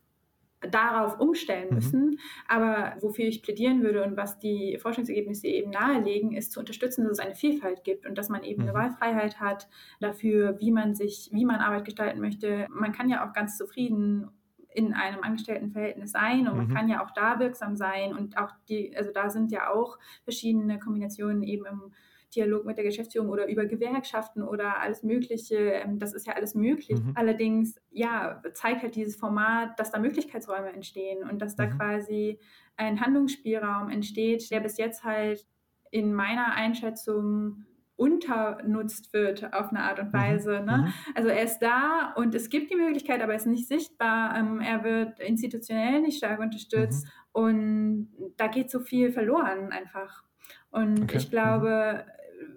darauf 0.61 1.21
umstellen 1.21 1.69
mhm. 1.71 1.75
müssen. 1.75 2.07
Mhm. 2.07 2.19
Aber 2.49 2.97
wofür 3.01 3.27
ich 3.27 3.43
plädieren 3.43 3.83
würde 3.83 4.05
und 4.05 4.17
was 4.17 4.39
die 4.39 4.79
Forschungsergebnisse 4.81 5.47
eben 5.47 5.71
nahelegen, 5.71 6.33
ist 6.33 6.53
zu 6.53 6.61
unterstützen, 6.61 7.05
dass 7.05 7.13
es 7.13 7.19
eine 7.19 7.35
Vielfalt 7.35 7.85
gibt 7.85 8.07
und 8.07 8.17
dass 8.17 8.29
man 8.29 8.43
eben 8.43 8.63
mhm. 8.63 8.69
eine 8.69 8.79
Wahlfreiheit 8.79 9.41
hat 9.41 9.69
dafür, 10.01 10.59
wie 10.61 10.73
man 10.73 10.95
sich, 10.95 11.31
wie 11.33 11.45
man 11.45 11.57
Arbeit 11.57 11.85
gestalten 11.85 12.21
möchte. 12.21 12.67
Man 12.71 12.93
kann 12.93 13.09
ja 13.09 13.27
auch 13.29 13.33
ganz 13.33 13.57
zufrieden 13.57 14.31
in 14.75 14.93
einem 14.93 15.23
Angestelltenverhältnis 15.23 16.13
sein 16.13 16.47
und 16.47 16.57
man 16.57 16.69
mhm. 16.69 16.75
kann 16.75 16.89
ja 16.89 17.05
auch 17.05 17.11
da 17.11 17.39
wirksam 17.41 17.77
sein 17.77 18.15
und 18.15 18.37
auch 18.37 18.53
die, 18.69 18.97
also 18.97 19.11
da 19.13 19.31
sind 19.31 19.51
ja 19.51 19.71
auch 19.71 19.99
verschiedene 20.23 20.79
Kombinationen 20.79 21.43
eben 21.43 21.67
im 21.67 21.93
Dialog 22.35 22.65
mit 22.65 22.77
der 22.77 22.85
Geschäftsführung 22.85 23.31
oder 23.31 23.49
über 23.49 23.65
Gewerkschaften 23.65 24.43
oder 24.43 24.81
alles 24.81 25.03
Mögliche. 25.03 25.57
Ähm, 25.57 25.99
das 25.99 26.13
ist 26.13 26.27
ja 26.27 26.35
alles 26.35 26.55
möglich. 26.55 27.01
Mhm. 27.01 27.13
Allerdings, 27.15 27.81
ja, 27.91 28.43
zeigt 28.55 28.83
halt 28.83 28.95
dieses 28.97 29.17
Format, 29.17 29.79
dass 29.79 29.91
da 29.91 29.99
Möglichkeitsräume 29.99 30.73
entstehen 30.73 31.29
und 31.29 31.41
dass 31.41 31.57
da 31.57 31.67
mhm. 31.67 31.79
quasi 31.79 32.39
ein 32.77 33.01
Handlungsspielraum 33.01 33.89
entsteht, 33.89 34.51
der 34.51 34.61
bis 34.61 34.77
jetzt 34.79 35.05
halt 35.05 35.47
in 35.91 36.15
meiner 36.15 36.55
Einschätzung 36.55 37.65
unternutzt 37.97 39.13
wird 39.13 39.53
auf 39.53 39.71
eine 39.71 39.81
Art 39.81 39.99
und 39.99 40.09
mhm. 40.09 40.13
Weise. 40.13 40.61
Ne? 40.61 40.85
Mhm. 40.87 40.93
Also 41.15 41.29
er 41.29 41.43
ist 41.43 41.59
da 41.59 42.13
und 42.15 42.35
es 42.35 42.49
gibt 42.49 42.71
die 42.71 42.77
Möglichkeit, 42.77 43.21
aber 43.21 43.33
er 43.33 43.39
ist 43.39 43.47
nicht 43.47 43.67
sichtbar. 43.67 44.37
Ähm, 44.37 44.61
er 44.61 44.85
wird 44.85 45.19
institutionell 45.19 46.01
nicht 46.01 46.19
stark 46.19 46.39
unterstützt 46.39 47.07
mhm. 47.07 47.11
und 47.33 48.09
da 48.37 48.47
geht 48.47 48.71
so 48.71 48.79
viel 48.79 49.11
verloren 49.11 49.73
einfach. 49.73 50.23
Und 50.71 51.03
okay. 51.03 51.17
ich 51.17 51.31
glaube, 51.31 52.05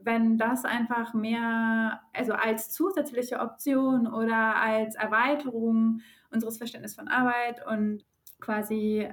wenn 0.03 0.37
das 0.37 0.65
einfach 0.65 1.13
mehr, 1.13 2.01
also 2.13 2.33
als 2.33 2.71
zusätzliche 2.71 3.39
Option 3.39 4.07
oder 4.07 4.55
als 4.55 4.95
Erweiterung 4.95 6.01
unseres 6.31 6.57
Verständnisses 6.57 6.97
von 6.97 7.07
Arbeit 7.07 7.65
und 7.67 8.05
quasi, 8.39 9.09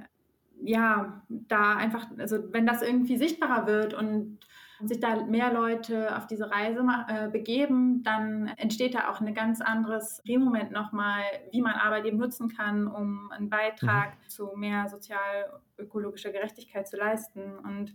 ja, 0.61 1.23
da 1.29 1.75
einfach, 1.75 2.07
also 2.17 2.51
wenn 2.51 2.65
das 2.65 2.81
irgendwie 2.81 3.17
sichtbarer 3.17 3.67
wird 3.67 3.93
und 3.93 4.39
sich 4.81 4.99
da 4.99 5.25
mehr 5.25 5.51
Leute 5.51 6.15
auf 6.15 6.25
diese 6.25 6.49
Reise 6.49 6.85
äh, 7.07 7.27
begeben, 7.29 8.01
dann 8.03 8.47
entsteht 8.57 8.95
da 8.95 9.09
auch 9.09 9.19
ein 9.19 9.33
ganz 9.33 9.59
anderes 9.59 10.21
Drehmoment 10.25 10.71
nochmal, 10.71 11.21
wie 11.51 11.61
man 11.61 11.73
Arbeit 11.73 12.05
eben 12.05 12.17
nutzen 12.17 12.49
kann, 12.49 12.87
um 12.87 13.29
einen 13.31 13.49
Beitrag 13.49 14.13
mhm. 14.13 14.29
zu 14.29 14.51
mehr 14.55 14.87
sozial-ökologischer 14.87 16.31
Gerechtigkeit 16.31 16.87
zu 16.87 16.95
leisten. 16.95 17.59
Und 17.59 17.93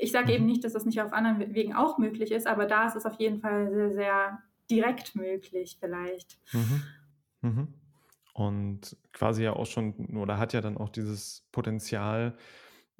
ich 0.00 0.12
sage 0.12 0.26
mhm. 0.28 0.32
eben 0.32 0.46
nicht, 0.46 0.64
dass 0.64 0.72
das 0.72 0.84
nicht 0.84 1.00
auf 1.00 1.12
anderen 1.12 1.54
Wegen 1.54 1.74
auch 1.74 1.98
möglich 1.98 2.32
ist, 2.32 2.46
aber 2.46 2.66
da 2.66 2.86
ist 2.86 2.96
es 2.96 3.06
auf 3.06 3.18
jeden 3.18 3.40
Fall 3.40 3.70
sehr, 3.70 3.92
sehr 3.92 4.42
direkt 4.70 5.14
möglich 5.14 5.76
vielleicht. 5.78 6.38
Mhm. 6.52 6.82
Mhm. 7.42 7.68
Und 8.34 8.96
quasi 9.12 9.44
ja 9.44 9.52
auch 9.52 9.66
schon, 9.66 10.16
oder 10.16 10.38
hat 10.38 10.54
ja 10.54 10.60
dann 10.60 10.78
auch 10.78 10.88
dieses 10.88 11.46
Potenzial, 11.52 12.36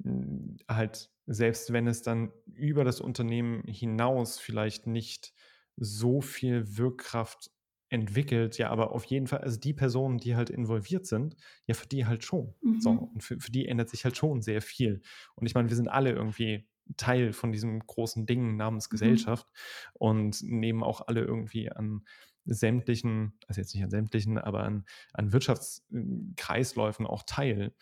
hm, 0.03 0.57
halt, 0.69 1.09
selbst 1.25 1.73
wenn 1.73 1.87
es 1.87 2.01
dann 2.01 2.31
über 2.45 2.83
das 2.83 3.01
Unternehmen 3.01 3.63
hinaus 3.65 4.39
vielleicht 4.39 4.85
nicht 4.85 5.33
so 5.75 6.21
viel 6.21 6.77
Wirkkraft 6.77 7.49
entwickelt, 7.89 8.57
ja, 8.57 8.69
aber 8.69 8.91
auf 8.91 9.05
jeden 9.05 9.27
Fall, 9.27 9.41
also 9.41 9.59
die 9.59 9.73
Personen, 9.73 10.17
die 10.17 10.35
halt 10.35 10.49
involviert 10.49 11.05
sind, 11.05 11.35
ja, 11.67 11.73
für 11.73 11.87
die 11.87 12.05
halt 12.05 12.23
schon. 12.23 12.53
Mhm. 12.61 12.81
So, 12.81 12.89
und 12.89 13.23
für, 13.23 13.39
für 13.39 13.51
die 13.51 13.67
ändert 13.67 13.89
sich 13.89 14.03
halt 14.03 14.17
schon 14.17 14.41
sehr 14.41 14.61
viel. 14.61 15.01
Und 15.35 15.45
ich 15.45 15.53
meine, 15.53 15.69
wir 15.69 15.75
sind 15.75 15.87
alle 15.87 16.11
irgendwie 16.11 16.67
Teil 16.97 17.33
von 17.33 17.51
diesem 17.51 17.79
großen 17.79 18.25
Ding 18.25 18.55
namens 18.55 18.87
mhm. 18.87 18.91
Gesellschaft 18.91 19.47
mhm. 19.47 19.91
und 19.93 20.43
nehmen 20.43 20.83
auch 20.83 21.07
alle 21.07 21.21
irgendwie 21.21 21.71
an 21.71 22.03
sämtlichen, 22.45 23.37
also 23.47 23.61
jetzt 23.61 23.73
nicht 23.73 23.83
an 23.83 23.89
sämtlichen, 23.89 24.37
aber 24.37 24.63
an, 24.63 24.85
an 25.13 25.31
Wirtschaftskreisläufen 25.31 27.05
auch 27.05 27.23
teil. 27.25 27.73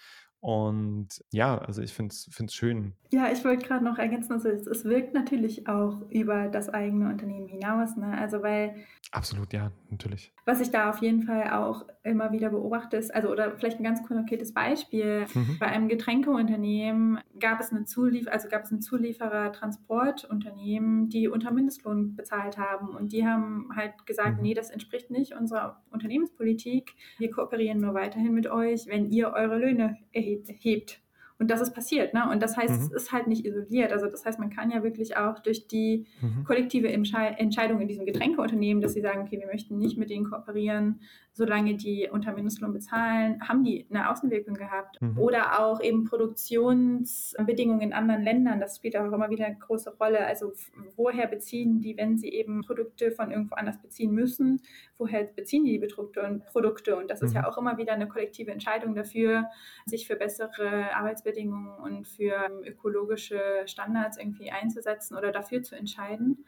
Und 0.42 1.24
ja, 1.32 1.60
also 1.60 1.84
ich 1.84 1.94
finde 1.94 2.14
es 2.14 2.54
schön. 2.54 2.96
Ja, 3.12 3.32
ich 3.32 3.46
wollte 3.46 3.64
gerade 3.64 3.86
noch 3.86 4.00
ergänzen, 4.00 4.34
also 4.34 4.50
es, 4.50 4.66
es, 4.66 4.86
wirkt 4.86 5.14
natürlich 5.14 5.68
auch 5.68 6.02
über 6.10 6.48
das 6.48 6.68
eigene 6.68 7.10
Unternehmen 7.10 7.48
hinaus. 7.48 7.96
Ne? 7.96 8.18
Also 8.18 8.42
weil. 8.42 8.76
Absolut, 9.12 9.54
ja, 9.54 9.72
natürlich. 9.92 10.34
Was 10.46 10.60
ich 10.60 10.72
da 10.72 10.90
auf 10.90 11.00
jeden 11.00 11.22
Fall 11.24 11.52
auch 11.52 11.86
immer 12.04 12.32
wieder 12.32 12.50
beobachte, 12.50 12.98
ist, 12.98 13.14
also 13.14 13.30
oder 13.30 13.52
vielleicht 13.52 13.80
ein 13.80 13.84
ganz 13.84 14.04
konkretes 14.04 14.54
Beispiel. 14.54 15.26
Mhm. 15.34 15.58
Bei 15.60 15.68
einem 15.68 15.88
Getränkeunternehmen 15.88 17.20
gab 17.40 17.60
es 17.60 17.72
eine 17.72 17.86
Zuliefer, 17.86 18.32
also 18.32 18.50
gab 18.50 18.64
es 18.64 18.72
ein 18.72 18.82
Zulieferer 18.82 19.52
Transportunternehmen, 19.52 21.10
die 21.10 21.28
unter 21.28 21.52
Mindestlohn 21.52 22.16
bezahlt 22.16 22.58
haben. 22.58 22.90
Und 22.90 23.14
die 23.14 23.26
haben 23.26 23.70
halt 23.76 24.06
gesagt, 24.06 24.38
mhm. 24.38 24.44
nee, 24.44 24.54
das 24.54 24.72
entspricht 24.72 25.12
nicht 25.12 25.36
unserer 25.36 25.84
Unternehmenspolitik. 25.92 26.96
Wir 27.20 27.30
kooperieren 27.30 27.80
nur 27.80 27.94
weiterhin 27.94 28.34
mit 28.34 28.48
euch, 28.48 28.88
wenn 28.88 29.12
ihr 29.12 29.34
eure 29.34 29.58
Löhne 29.58 29.98
erhebt 30.12 30.48
hebt. 30.60 31.01
Und 31.42 31.50
das 31.50 31.60
ist 31.60 31.74
passiert. 31.74 32.14
Ne? 32.14 32.30
Und 32.30 32.44
das 32.44 32.56
heißt, 32.56 32.70
mhm. 32.70 32.86
es 32.86 32.92
ist 32.92 33.12
halt 33.12 33.26
nicht 33.26 33.48
isoliert. 33.48 33.92
Also 33.92 34.06
das 34.06 34.24
heißt, 34.24 34.38
man 34.38 34.52
kann 34.52 34.70
ja 34.70 34.84
wirklich 34.84 35.18
auch 35.18 35.40
durch 35.40 35.68
die 35.68 36.06
mhm. 36.22 36.44
kollektive 36.44 36.88
Entscheidung 36.88 37.82
in 37.82 37.88
diesem 37.88 38.06
Getränkeunternehmen, 38.06 38.80
dass 38.80 38.94
sie 38.94 39.02
sagen, 39.02 39.22
okay, 39.22 39.40
wir 39.40 39.48
möchten 39.48 39.80
nicht 39.80 39.98
mit 39.98 40.12
denen 40.12 40.30
kooperieren, 40.30 41.00
solange 41.34 41.76
die 41.76 42.08
unter 42.12 42.34
Mindestlohn 42.34 42.74
bezahlen, 42.74 43.42
haben 43.42 43.64
die 43.64 43.88
eine 43.90 44.12
Außenwirkung 44.12 44.54
gehabt. 44.54 45.02
Mhm. 45.02 45.18
Oder 45.18 45.60
auch 45.60 45.82
eben 45.82 46.04
Produktionsbedingungen 46.04 47.82
in 47.82 47.94
anderen 47.94 48.22
Ländern, 48.22 48.60
das 48.60 48.78
spielt 48.78 48.96
auch 48.96 49.12
immer 49.12 49.32
wieder 49.32 49.48
eine 49.48 49.58
große 49.58 49.96
Rolle. 50.00 50.24
Also 50.28 50.52
woher 50.96 51.26
beziehen 51.26 51.82
die, 51.82 51.98
wenn 51.98 52.20
sie 52.20 52.30
eben 52.30 52.62
Produkte 52.62 53.12
von 53.12 53.32
irgendwo 53.32 53.56
anders 53.56 53.82
beziehen 53.82 54.14
müssen, 54.14 54.62
woher 55.00 55.24
beziehen 55.24 55.64
die 55.64 55.80
die 55.80 55.88
Produkte 55.88 56.22
und 56.22 56.46
Produkte? 56.46 56.98
Und 56.98 57.10
das 57.10 57.24
ist 57.24 57.34
ja 57.34 57.42
mhm. 57.42 57.48
auch 57.48 57.58
immer 57.58 57.78
wieder 57.78 57.94
eine 57.94 58.08
kollektive 58.08 58.52
Entscheidung 58.52 58.94
dafür, 58.94 59.50
sich 59.88 60.06
für 60.06 60.16
bessere 60.16 60.94
Arbeitsbedingungen 60.96 61.31
und 61.80 62.08
für 62.08 62.50
ökologische 62.66 63.64
Standards 63.66 64.18
irgendwie 64.18 64.52
einzusetzen 64.52 65.16
oder 65.16 65.32
dafür 65.32 65.64
zu 65.64 65.76
entscheiden. 65.76 66.46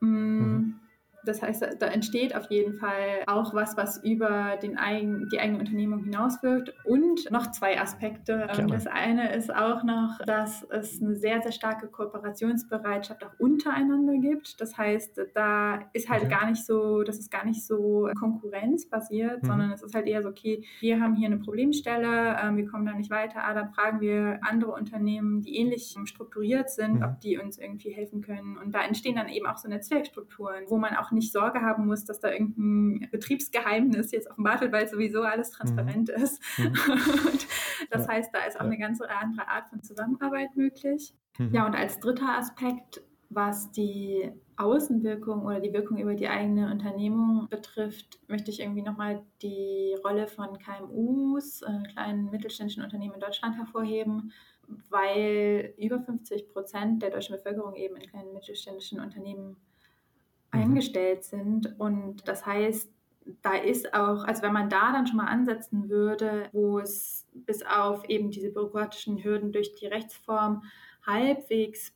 Mm. 0.00 0.06
Mhm. 0.06 0.80
Das 1.24 1.42
heißt, 1.42 1.76
da 1.78 1.86
entsteht 1.86 2.34
auf 2.36 2.50
jeden 2.50 2.74
Fall 2.74 3.24
auch 3.26 3.54
was, 3.54 3.76
was 3.76 4.02
über 4.02 4.56
den 4.62 4.78
eigen, 4.78 5.28
die 5.30 5.38
eigene 5.38 5.58
Unternehmung 5.58 6.04
hinauswirkt. 6.04 6.74
Und 6.84 7.30
noch 7.30 7.50
zwei 7.52 7.80
Aspekte. 7.80 8.46
Gerne. 8.54 8.72
Das 8.72 8.86
eine 8.86 9.34
ist 9.34 9.54
auch 9.54 9.82
noch, 9.84 10.18
dass 10.26 10.64
es 10.70 11.00
eine 11.02 11.16
sehr, 11.16 11.42
sehr 11.42 11.52
starke 11.52 11.88
Kooperationsbereitschaft 11.88 13.24
auch 13.24 13.32
untereinander 13.38 14.16
gibt. 14.18 14.60
Das 14.60 14.76
heißt, 14.76 15.20
da 15.34 15.80
ist 15.92 16.08
halt 16.08 16.24
okay. 16.24 16.30
gar 16.30 16.50
nicht 16.50 16.64
so, 16.64 17.02
das 17.02 17.18
ist 17.18 17.30
gar 17.30 17.44
nicht 17.44 17.64
so 17.64 18.08
konkurrenzbasiert, 18.18 19.42
mhm. 19.42 19.46
sondern 19.46 19.72
es 19.72 19.82
ist 19.82 19.94
halt 19.94 20.06
eher 20.06 20.22
so, 20.22 20.28
okay, 20.28 20.64
wir 20.80 21.00
haben 21.00 21.14
hier 21.14 21.26
eine 21.26 21.38
Problemstelle, 21.38 22.36
äh, 22.36 22.56
wir 22.56 22.66
kommen 22.66 22.86
da 22.86 22.92
nicht 22.92 23.10
weiter, 23.10 23.44
ah, 23.44 23.54
dann 23.54 23.72
fragen 23.72 24.00
wir 24.00 24.38
andere 24.42 24.72
Unternehmen, 24.72 25.42
die 25.42 25.56
ähnlich 25.56 25.94
strukturiert 26.04 26.70
sind, 26.70 26.96
mhm. 26.96 27.04
ob 27.04 27.20
die 27.20 27.38
uns 27.38 27.58
irgendwie 27.58 27.90
helfen 27.90 28.22
können. 28.22 28.56
Und 28.56 28.74
da 28.74 28.82
entstehen 28.82 29.16
dann 29.16 29.28
eben 29.28 29.46
auch 29.46 29.56
so 29.56 29.68
Netzwerkstrukturen, 29.68 30.64
wo 30.68 30.78
man 30.78 30.96
auch 30.96 31.10
nicht 31.14 31.32
Sorge 31.32 31.60
haben 31.60 31.86
muss, 31.86 32.04
dass 32.04 32.20
da 32.20 32.30
irgendein 32.30 33.08
Betriebsgeheimnis 33.10 34.12
jetzt 34.12 34.30
offenbart 34.30 34.60
wird, 34.60 34.72
weil 34.72 34.88
sowieso 34.88 35.22
alles 35.22 35.50
mhm. 35.50 35.54
transparent 35.54 36.08
mhm. 36.08 36.22
ist. 36.22 36.42
Mhm. 36.58 36.74
das 37.90 38.06
ja. 38.06 38.12
heißt, 38.12 38.30
da 38.34 38.44
ist 38.46 38.60
auch 38.60 38.64
eine 38.64 38.78
ganz 38.78 39.00
andere 39.00 39.48
Art 39.48 39.68
von 39.68 39.82
Zusammenarbeit 39.82 40.56
möglich. 40.56 41.14
Mhm. 41.38 41.54
Ja, 41.54 41.66
und 41.66 41.74
als 41.74 41.98
dritter 41.98 42.36
Aspekt, 42.38 43.02
was 43.30 43.72
die 43.72 44.30
Außenwirkung 44.56 45.44
oder 45.44 45.60
die 45.60 45.72
Wirkung 45.72 45.98
über 45.98 46.14
die 46.14 46.28
eigene 46.28 46.70
Unternehmung 46.70 47.48
betrifft, 47.50 48.18
möchte 48.28 48.50
ich 48.50 48.60
irgendwie 48.60 48.82
nochmal 48.82 49.22
die 49.42 49.96
Rolle 50.04 50.28
von 50.28 50.58
KMUs, 50.58 51.62
äh, 51.62 51.82
kleinen 51.92 52.30
mittelständischen 52.30 52.84
Unternehmen 52.84 53.14
in 53.14 53.20
Deutschland 53.20 53.56
hervorheben, 53.56 54.32
weil 54.90 55.74
über 55.78 56.00
50 56.00 56.52
Prozent 56.52 57.02
der 57.02 57.10
deutschen 57.10 57.36
Bevölkerung 57.36 57.74
eben 57.74 57.96
in 57.96 58.08
kleinen 58.08 58.32
mittelständischen 58.32 59.00
Unternehmen 59.00 59.56
Mhm. 60.54 60.62
eingestellt 60.62 61.24
sind. 61.24 61.74
Und 61.78 62.26
das 62.28 62.46
heißt, 62.46 62.90
da 63.42 63.54
ist 63.54 63.94
auch, 63.94 64.24
also 64.24 64.42
wenn 64.42 64.52
man 64.52 64.68
da 64.68 64.92
dann 64.92 65.06
schon 65.06 65.16
mal 65.16 65.26
ansetzen 65.26 65.88
würde, 65.88 66.48
wo 66.52 66.78
es 66.78 67.26
bis 67.32 67.64
auf 67.64 68.08
eben 68.08 68.30
diese 68.30 68.50
bürokratischen 68.50 69.22
Hürden 69.22 69.52
durch 69.52 69.74
die 69.74 69.86
Rechtsform 69.86 70.62
halbwegs 71.06 71.92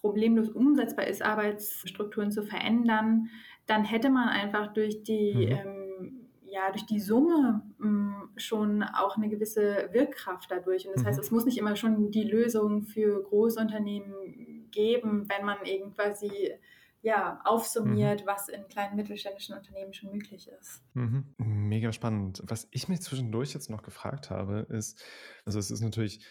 problemlos 0.00 0.50
umsetzbar 0.50 1.06
ist, 1.06 1.22
Arbeitsstrukturen 1.22 2.30
zu 2.30 2.42
verändern, 2.42 3.30
dann 3.66 3.84
hätte 3.84 4.10
man 4.10 4.28
einfach 4.28 4.72
durch 4.72 5.02
die, 5.02 5.34
mhm. 5.34 5.52
ähm, 5.52 6.26
ja, 6.44 6.70
durch 6.70 6.86
die 6.86 7.00
Summe 7.00 7.62
ähm, 7.82 8.28
schon 8.36 8.82
auch 8.82 9.16
eine 9.16 9.28
gewisse 9.28 9.88
Wirkkraft 9.92 10.50
dadurch. 10.50 10.86
Und 10.86 10.94
das 10.94 11.02
mhm. 11.02 11.06
heißt, 11.06 11.20
es 11.20 11.30
muss 11.30 11.46
nicht 11.46 11.58
immer 11.58 11.74
schon 11.74 12.10
die 12.10 12.24
Lösung 12.24 12.82
für 12.82 13.22
Großunternehmen 13.22 14.68
geben, 14.70 15.26
wenn 15.28 15.46
man 15.46 15.64
eben 15.64 15.94
quasi 15.94 16.52
ja, 17.04 17.38
aufsummiert, 17.44 18.22
mhm. 18.22 18.26
was 18.26 18.48
in 18.48 18.66
kleinen 18.66 18.96
mittelständischen 18.96 19.54
Unternehmen 19.54 19.92
schon 19.92 20.10
möglich 20.10 20.48
ist. 20.48 20.82
Mhm. 20.94 21.34
Mega 21.36 21.92
spannend. 21.92 22.42
Was 22.46 22.66
ich 22.70 22.88
mich 22.88 23.02
zwischendurch 23.02 23.52
jetzt 23.52 23.68
noch 23.68 23.82
gefragt 23.82 24.30
habe, 24.30 24.60
ist, 24.70 25.04
also 25.44 25.58
es 25.58 25.70
ist 25.70 25.82
natürlich 25.82 26.24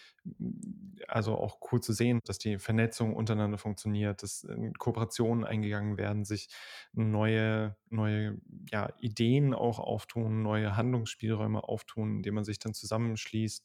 also 1.06 1.36
auch 1.36 1.60
cool 1.70 1.80
zu 1.80 1.92
sehen, 1.92 2.18
dass 2.24 2.38
die 2.38 2.58
Vernetzung 2.58 3.14
untereinander 3.14 3.56
funktioniert, 3.56 4.24
dass 4.24 4.48
Kooperationen 4.78 5.44
eingegangen 5.44 5.96
werden, 5.96 6.24
sich 6.24 6.48
neue, 6.92 7.76
neue 7.88 8.40
ja, 8.72 8.92
Ideen 8.98 9.54
auch 9.54 9.78
auftun, 9.78 10.42
neue 10.42 10.76
Handlungsspielräume 10.76 11.62
auftun, 11.62 12.16
indem 12.16 12.34
man 12.34 12.44
sich 12.44 12.58
dann 12.58 12.74
zusammenschließt 12.74 13.64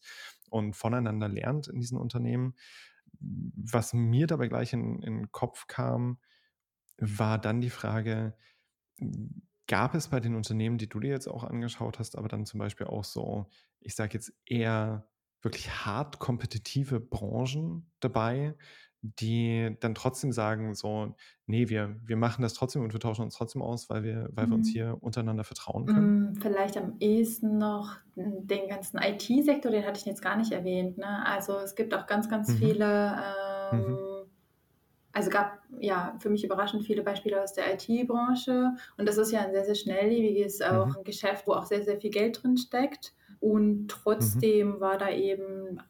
und 0.51 0.75
voneinander 0.75 1.27
lernt 1.27 1.69
in 1.69 1.79
diesen 1.79 1.97
Unternehmen. 1.97 2.53
Was 3.19 3.93
mir 3.93 4.27
dabei 4.27 4.47
gleich 4.47 4.73
in, 4.73 5.01
in 5.01 5.15
den 5.15 5.31
Kopf 5.31 5.65
kam, 5.65 6.19
war 6.99 7.37
dann 7.37 7.61
die 7.61 7.69
Frage, 7.69 8.33
gab 9.67 9.95
es 9.95 10.07
bei 10.09 10.19
den 10.19 10.35
Unternehmen, 10.35 10.77
die 10.77 10.89
du 10.89 10.99
dir 10.99 11.11
jetzt 11.11 11.27
auch 11.27 11.43
angeschaut 11.43 11.99
hast, 11.99 12.17
aber 12.17 12.27
dann 12.27 12.45
zum 12.45 12.59
Beispiel 12.59 12.87
auch 12.87 13.03
so, 13.03 13.47
ich 13.79 13.95
sage 13.95 14.15
jetzt 14.15 14.33
eher 14.45 15.07
wirklich 15.41 15.69
hart 15.85 16.19
kompetitive 16.19 16.99
Branchen 16.99 17.89
dabei, 17.99 18.55
die 19.01 19.77
dann 19.79 19.95
trotzdem 19.95 20.33
sagen, 20.33 20.75
so, 20.75 21.15
nee, 21.45 21.69
wir, 21.69 21.95
wir 22.03 22.17
machen 22.17 22.41
das 22.41 22.53
trotzdem 22.53 22.81
und 22.81 22.91
wir 22.91 22.99
tauschen 22.99 23.21
uns 23.21 23.35
trotzdem 23.35 23.61
aus, 23.61 23.89
weil 23.89 24.03
wir, 24.03 24.29
weil 24.33 24.47
mhm. 24.47 24.49
wir 24.49 24.55
uns 24.57 24.67
mhm. 24.67 24.73
hier 24.73 24.97
untereinander 24.99 25.45
vertrauen 25.45 25.85
können? 25.85 26.31
Mm, 26.31 26.35
vielleicht 26.35 26.75
am 26.75 26.95
ehesten 26.99 27.57
noch 27.57 27.95
den 28.15 28.67
ganzen 28.67 28.97
IT-Sektor, 28.97 29.71
den 29.71 29.85
hatte 29.85 29.99
ich 29.99 30.05
jetzt 30.05 30.21
gar 30.21 30.35
nicht 30.35 30.51
erwähnt. 30.51 30.97
Ne? 30.97 31.25
Also 31.25 31.57
es 31.59 31.75
gibt 31.75 31.93
auch 31.93 32.07
ganz, 32.07 32.27
ganz 32.27 32.49
mhm. 32.49 32.57
viele 32.57 33.15
mhm. 33.71 33.79
ähm, 33.79 33.91
mhm 33.91 34.18
also 35.11 35.29
gab 35.29 35.59
ja 35.79 36.15
für 36.19 36.29
mich 36.29 36.43
überraschend 36.43 36.83
viele 36.83 37.03
Beispiele 37.03 37.41
aus 37.41 37.53
der 37.53 37.73
IT-Branche 37.73 38.73
und 38.97 39.07
das 39.07 39.17
ist 39.17 39.31
ja 39.31 39.41
ein 39.41 39.51
sehr, 39.51 39.65
sehr 39.65 39.75
schnelllebiges 39.75 40.61
auch 40.61 40.87
mhm. 40.87 40.97
ein 40.97 41.03
Geschäft, 41.03 41.47
wo 41.47 41.53
auch 41.53 41.65
sehr, 41.65 41.83
sehr 41.83 41.99
viel 41.99 42.11
Geld 42.11 42.43
drin 42.43 42.57
steckt 42.57 43.13
und 43.39 43.87
trotzdem 43.87 44.75
mhm. 44.75 44.79
war 44.79 44.97
da 44.97 45.09
eben 45.09 45.81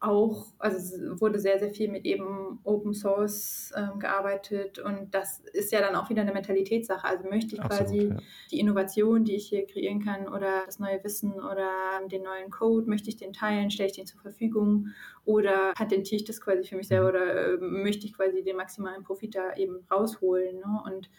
auch, 0.00 0.46
also 0.58 0.78
es 0.78 1.20
wurde 1.20 1.38
sehr, 1.38 1.58
sehr 1.58 1.70
viel 1.70 1.90
mit 1.90 2.06
eben 2.06 2.58
Open 2.64 2.94
Source 2.94 3.70
ähm, 3.76 3.98
gearbeitet 3.98 4.78
und 4.78 5.14
das 5.14 5.40
ist 5.52 5.72
ja 5.72 5.80
dann 5.80 5.94
auch 5.94 6.08
wieder 6.08 6.22
eine 6.22 6.32
Mentalitätssache. 6.32 7.06
Also 7.06 7.28
möchte 7.28 7.54
ich 7.54 7.60
Absolut, 7.60 7.86
quasi 7.86 8.08
ja. 8.08 8.16
die 8.50 8.60
Innovation, 8.60 9.24
die 9.24 9.36
ich 9.36 9.48
hier 9.48 9.66
kreieren 9.66 10.02
kann 10.02 10.26
oder 10.26 10.64
das 10.64 10.78
neue 10.78 11.04
Wissen 11.04 11.34
oder 11.34 11.70
den 12.10 12.22
neuen 12.22 12.50
Code, 12.50 12.88
möchte 12.88 13.10
ich 13.10 13.18
den 13.18 13.34
teilen, 13.34 13.70
stelle 13.70 13.90
ich 13.90 13.96
den 13.96 14.06
zur 14.06 14.20
Verfügung 14.22 14.88
oder 15.26 15.72
patentiere 15.74 16.16
ich 16.16 16.24
das 16.24 16.40
quasi 16.40 16.64
für 16.64 16.76
mich 16.76 16.88
selber 16.88 17.08
mhm. 17.08 17.14
oder 17.14 17.54
äh, 17.54 17.56
möchte 17.58 18.06
ich 18.06 18.14
quasi 18.14 18.42
den 18.42 18.56
maximalen 18.56 19.02
Profit 19.02 19.34
da 19.34 19.54
eben 19.54 19.84
rausholen. 19.90 20.60
Ne? 20.60 20.82
Und 20.86 21.10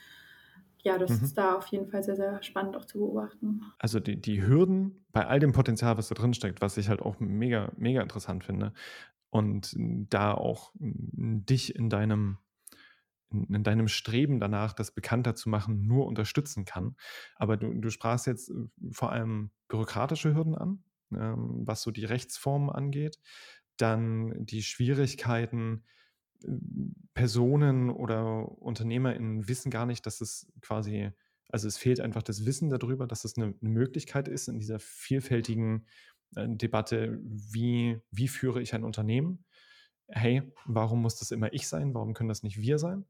ja, 0.83 0.97
das 0.97 1.11
mhm. 1.11 1.25
ist 1.25 1.37
da 1.37 1.55
auf 1.55 1.67
jeden 1.67 1.87
Fall 1.87 2.03
sehr, 2.03 2.15
sehr 2.15 2.41
spannend 2.43 2.75
auch 2.75 2.85
zu 2.85 2.99
beobachten. 2.99 3.61
Also 3.79 3.99
die, 3.99 4.19
die 4.19 4.45
Hürden 4.45 5.05
bei 5.11 5.25
all 5.25 5.39
dem 5.39 5.51
Potenzial, 5.51 5.97
was 5.97 6.09
da 6.09 6.15
drin 6.15 6.33
steckt, 6.33 6.61
was 6.61 6.77
ich 6.77 6.89
halt 6.89 7.01
auch 7.01 7.19
mega, 7.19 7.71
mega 7.77 8.01
interessant 8.01 8.43
finde 8.43 8.73
und 9.29 9.75
da 9.77 10.33
auch 10.33 10.71
dich 10.75 11.75
in 11.75 11.89
deinem 11.89 12.37
in 13.31 13.63
deinem 13.63 13.87
Streben 13.87 14.39
danach, 14.39 14.73
das 14.73 14.91
bekannter 14.91 15.35
zu 15.35 15.49
machen, 15.49 15.87
nur 15.87 16.05
unterstützen 16.05 16.65
kann. 16.65 16.97
Aber 17.35 17.55
du, 17.55 17.73
du 17.73 17.89
sprachst 17.89 18.27
jetzt 18.27 18.49
äh, 18.49 18.91
vor 18.91 19.11
allem 19.11 19.51
bürokratische 19.69 20.35
Hürden 20.35 20.53
an, 20.53 20.83
ähm, 21.13 21.61
was 21.65 21.81
so 21.81 21.91
die 21.91 22.03
Rechtsformen 22.03 22.69
angeht, 22.69 23.19
dann 23.77 24.45
die 24.45 24.63
Schwierigkeiten, 24.63 25.85
Personen 27.13 27.89
oder 27.89 28.51
UnternehmerInnen 28.61 29.47
wissen 29.47 29.69
gar 29.69 29.85
nicht, 29.85 30.05
dass 30.05 30.21
es 30.21 30.51
quasi, 30.61 31.11
also 31.49 31.67
es 31.67 31.77
fehlt 31.77 31.99
einfach 31.99 32.23
das 32.23 32.45
Wissen 32.45 32.69
darüber, 32.69 33.07
dass 33.07 33.25
es 33.25 33.37
eine, 33.37 33.53
eine 33.59 33.69
Möglichkeit 33.69 34.27
ist 34.27 34.47
in 34.47 34.59
dieser 34.59 34.79
vielfältigen 34.79 35.85
äh, 36.35 36.47
Debatte, 36.49 37.19
wie, 37.23 37.99
wie 38.11 38.27
führe 38.27 38.61
ich 38.61 38.73
ein 38.73 38.83
Unternehmen? 38.83 39.45
Hey, 40.07 40.41
warum 40.65 41.01
muss 41.01 41.17
das 41.17 41.31
immer 41.31 41.53
ich 41.53 41.67
sein? 41.67 41.93
Warum 41.93 42.13
können 42.13 42.29
das 42.29 42.43
nicht 42.43 42.59
wir 42.59 42.79
sein? 42.79 43.05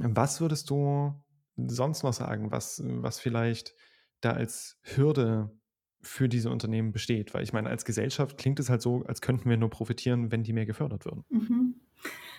Was 0.00 0.40
würdest 0.40 0.70
du 0.70 1.14
sonst 1.56 2.02
noch 2.02 2.12
sagen, 2.12 2.50
was, 2.50 2.82
was 2.84 3.20
vielleicht 3.20 3.74
da 4.20 4.32
als 4.32 4.78
Hürde 4.82 5.56
für 6.02 6.28
diese 6.28 6.50
Unternehmen 6.50 6.90
besteht? 6.90 7.32
Weil 7.32 7.44
ich 7.44 7.52
meine, 7.52 7.68
als 7.68 7.84
Gesellschaft 7.84 8.38
klingt 8.38 8.58
es 8.58 8.70
halt 8.70 8.82
so, 8.82 9.04
als 9.04 9.20
könnten 9.20 9.48
wir 9.48 9.56
nur 9.56 9.70
profitieren, 9.70 10.32
wenn 10.32 10.42
die 10.42 10.52
mehr 10.52 10.66
gefördert 10.66 11.04
würden. 11.04 11.24
Mhm. 11.28 11.63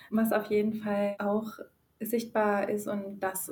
Was 0.09 0.31
auf 0.31 0.49
jeden 0.49 0.73
Fall 0.73 1.15
auch 1.19 1.51
sichtbar 1.99 2.69
ist 2.69 2.87
und 2.87 3.19
das 3.19 3.51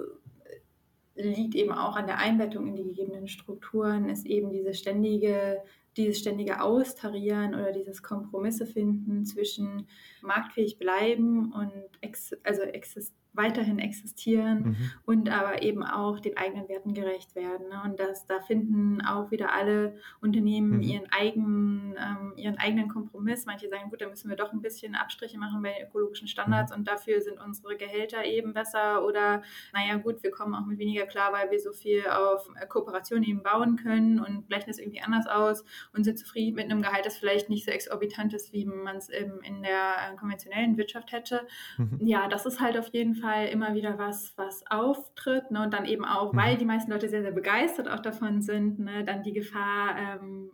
liegt 1.15 1.55
eben 1.55 1.71
auch 1.71 1.95
an 1.95 2.07
der 2.07 2.17
Einbettung 2.17 2.67
in 2.67 2.75
die 2.75 2.83
gegebenen 2.83 3.27
Strukturen, 3.27 4.09
ist 4.09 4.25
eben 4.25 4.51
diese 4.51 4.73
ständige, 4.73 5.61
dieses 5.95 6.19
ständige 6.19 6.61
Austarieren 6.61 7.53
oder 7.53 7.71
dieses 7.71 8.01
Kompromisse 8.01 8.65
finden 8.65 9.25
zwischen 9.25 9.87
marktfähig 10.21 10.79
bleiben 10.79 11.53
und 11.53 11.71
ex, 12.01 12.35
also 12.43 12.63
exist, 12.63 13.13
weiterhin 13.33 13.79
existieren 13.79 14.63
mhm. 14.63 14.91
und 15.05 15.29
aber 15.29 15.61
eben 15.63 15.83
auch 15.83 16.19
den 16.19 16.37
eigenen 16.37 16.69
Werten 16.69 16.93
gerecht 16.93 17.35
werden. 17.35 17.67
Ne? 17.69 17.81
Und 17.83 17.99
das, 17.99 18.27
da 18.27 18.39
finden 18.41 19.01
auch 19.01 19.31
wieder 19.31 19.51
alle 19.51 19.97
Unternehmen 20.21 20.77
mhm. 20.77 20.81
ihren, 20.81 21.11
eigenen, 21.11 21.95
ähm, 21.97 22.33
ihren 22.37 22.57
eigenen 22.57 22.89
Kompromiss. 22.89 23.45
Manche 23.45 23.69
sagen, 23.69 23.89
gut, 23.89 24.01
da 24.01 24.07
müssen 24.07 24.29
wir 24.29 24.37
doch 24.37 24.53
ein 24.53 24.61
bisschen 24.61 24.95
Abstriche 24.95 25.37
machen 25.39 25.61
bei 25.63 25.73
den 25.73 25.87
ökologischen 25.87 26.27
Standards 26.27 26.71
mhm. 26.71 26.79
und 26.79 26.87
dafür 26.87 27.21
sind 27.21 27.39
unsere 27.39 27.75
Gehälter 27.75 28.23
eben 28.23 28.53
besser 28.53 29.05
oder 29.05 29.41
naja 29.73 29.97
gut, 29.97 30.21
wir 30.21 30.31
kommen 30.31 30.53
auch 30.53 30.65
mit 30.65 30.77
weniger 30.77 31.05
klar, 31.05 31.33
weil 31.33 31.49
wir 31.49 31.59
so 31.59 31.73
viel 31.73 32.07
auf 32.07 32.47
äh, 32.55 32.67
Kooperation 32.67 33.23
eben 33.23 33.41
bauen 33.41 33.77
können 33.77 34.19
und 34.19 34.47
gleichen 34.47 34.69
das 34.69 34.77
irgendwie 34.77 35.01
anders 35.01 35.25
aus 35.25 35.65
und 35.93 36.03
sind 36.03 36.19
zufrieden 36.19 36.55
mit 36.55 36.65
einem 36.65 36.83
Gehalt, 36.83 37.05
das 37.05 37.17
vielleicht 37.17 37.49
nicht 37.49 37.65
so 37.65 37.71
exorbitant 37.71 38.33
ist, 38.33 38.53
wie 38.53 38.65
man 38.65 38.97
es 38.97 39.09
in 39.09 39.63
der 39.63 40.11
äh, 40.11 40.15
konventionellen 40.17 40.77
Wirtschaft 40.77 41.11
hätte. 41.11 41.47
Mhm. 41.77 41.99
Ja, 42.01 42.27
das 42.27 42.45
ist 42.45 42.59
halt 42.59 42.77
auf 42.77 42.89
jeden 42.93 43.15
Fall 43.15 43.22
Fall 43.23 43.47
immer 43.47 43.73
wieder 43.73 43.97
was, 43.97 44.33
was 44.37 44.63
auftritt. 44.69 45.49
Ne? 45.49 45.63
Und 45.63 45.73
dann 45.73 45.85
eben 45.85 46.05
auch, 46.05 46.33
mhm. 46.33 46.37
weil 46.37 46.57
die 46.57 46.65
meisten 46.65 46.91
Leute 46.91 47.07
sehr, 47.07 47.21
sehr 47.21 47.31
begeistert 47.31 47.89
auch 47.89 48.01
davon 48.01 48.41
sind, 48.41 48.79
ne? 48.79 49.03
dann 49.05 49.23
die 49.23 49.33
Gefahr, 49.33 49.95
ähm, 49.97 50.51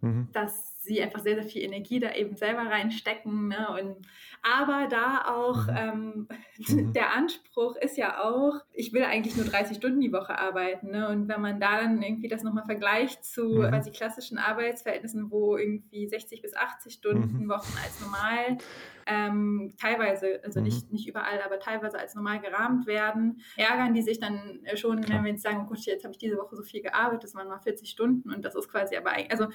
mhm. 0.00 0.28
dass 0.32 0.71
sie 0.82 1.00
einfach 1.00 1.20
sehr, 1.20 1.36
sehr 1.36 1.44
viel 1.44 1.62
Energie 1.62 2.00
da 2.00 2.12
eben 2.14 2.36
selber 2.36 2.62
reinstecken. 2.62 3.48
Ne? 3.48 3.68
Und, 3.80 4.06
aber 4.42 4.88
da 4.88 5.24
auch 5.26 5.66
mhm. 5.66 5.76
ähm, 5.76 6.28
mhm. 6.68 6.92
der 6.92 7.14
Anspruch 7.14 7.76
ist 7.76 7.96
ja 7.96 8.22
auch, 8.22 8.54
ich 8.72 8.92
will 8.92 9.04
eigentlich 9.04 9.36
nur 9.36 9.46
30 9.46 9.76
Stunden 9.76 10.00
die 10.00 10.12
Woche 10.12 10.38
arbeiten. 10.38 10.90
Ne? 10.90 11.08
Und 11.08 11.28
wenn 11.28 11.40
man 11.40 11.60
da 11.60 11.80
dann 11.80 12.02
irgendwie 12.02 12.28
das 12.28 12.42
nochmal 12.42 12.64
vergleicht 12.64 13.24
zu 13.24 13.44
mhm. 13.44 13.68
quasi 13.68 13.92
klassischen 13.92 14.38
Arbeitsverhältnissen, 14.38 15.30
wo 15.30 15.56
irgendwie 15.56 16.08
60 16.08 16.42
bis 16.42 16.54
80 16.54 16.94
Stunden 16.94 17.44
mhm. 17.44 17.48
Wochen 17.48 17.72
als 17.82 18.00
normal 18.00 18.58
ähm, 19.06 19.74
teilweise, 19.80 20.40
also 20.44 20.60
mhm. 20.60 20.66
nicht, 20.66 20.92
nicht 20.92 21.08
überall, 21.08 21.40
aber 21.42 21.58
teilweise 21.58 21.98
als 21.98 22.14
normal 22.14 22.40
gerahmt 22.40 22.86
werden, 22.86 23.40
ärgern 23.56 23.94
die 23.94 24.02
sich 24.02 24.20
dann 24.20 24.60
schon, 24.74 25.00
Klar. 25.00 25.18
wenn 25.18 25.32
jetzt 25.32 25.42
sagen, 25.42 25.62
oh 25.64 25.68
gut, 25.68 25.84
jetzt 25.84 26.04
habe 26.04 26.12
ich 26.12 26.18
diese 26.18 26.36
Woche 26.36 26.56
so 26.56 26.62
viel 26.62 26.82
gearbeitet, 26.82 27.24
das 27.24 27.34
waren 27.34 27.48
mal 27.48 27.58
40 27.58 27.88
Stunden 27.88 28.32
und 28.32 28.44
das 28.44 28.54
ist 28.54 28.68
quasi 28.68 28.96
aber, 28.96 29.12
also 29.30 29.48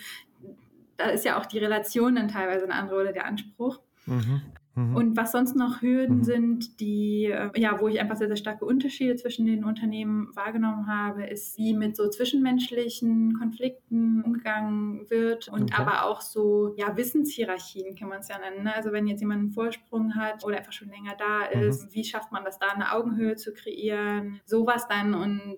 da 0.97 1.05
ist 1.05 1.25
ja 1.25 1.39
auch 1.39 1.45
die 1.45 1.59
Relation 1.59 2.15
dann 2.15 2.27
teilweise 2.27 2.65
eine 2.65 2.75
andere 2.75 3.01
oder 3.01 3.13
der 3.13 3.25
Anspruch. 3.25 3.79
Mhm. 4.05 4.41
Mhm. 4.77 4.95
Und 4.95 5.17
was 5.17 5.31
sonst 5.31 5.55
noch 5.55 5.81
Hürden 5.81 6.17
mhm. 6.17 6.23
sind, 6.23 6.79
die, 6.79 7.25
äh, 7.25 7.49
ja, 7.55 7.81
wo 7.81 7.87
ich 7.87 7.99
einfach 7.99 8.15
sehr, 8.15 8.27
sehr 8.27 8.35
starke 8.35 8.63
Unterschiede 8.63 9.15
zwischen 9.15 9.47
den 9.47 9.65
Unternehmen 9.65 10.29
wahrgenommen 10.35 10.85
habe, 10.85 11.25
ist, 11.25 11.57
wie 11.57 11.73
mit 11.73 11.97
so 11.97 12.07
zwischenmenschlichen 12.07 13.33
Konflikten 13.39 14.21
umgegangen 14.21 15.09
wird 15.09 15.47
und 15.47 15.73
okay. 15.73 15.81
aber 15.81 16.05
auch 16.05 16.21
so, 16.21 16.75
ja, 16.77 16.95
Wissenshierarchien 16.95 17.95
kann 17.95 18.09
man 18.09 18.19
es 18.19 18.27
ja 18.27 18.37
nennen. 18.37 18.65
Ne? 18.65 18.75
Also 18.75 18.91
wenn 18.91 19.07
jetzt 19.07 19.19
jemand 19.19 19.39
einen 19.39 19.51
Vorsprung 19.51 20.13
hat 20.13 20.45
oder 20.45 20.57
einfach 20.57 20.73
schon 20.73 20.89
länger 20.89 21.15
da 21.17 21.57
mhm. 21.57 21.67
ist, 21.67 21.93
wie 21.95 22.03
schafft 22.03 22.31
man 22.31 22.45
das 22.45 22.59
da, 22.59 22.67
eine 22.67 22.91
Augenhöhe 22.91 23.35
zu 23.35 23.53
kreieren? 23.53 24.39
Sowas 24.45 24.87
dann 24.87 25.15
und 25.15 25.57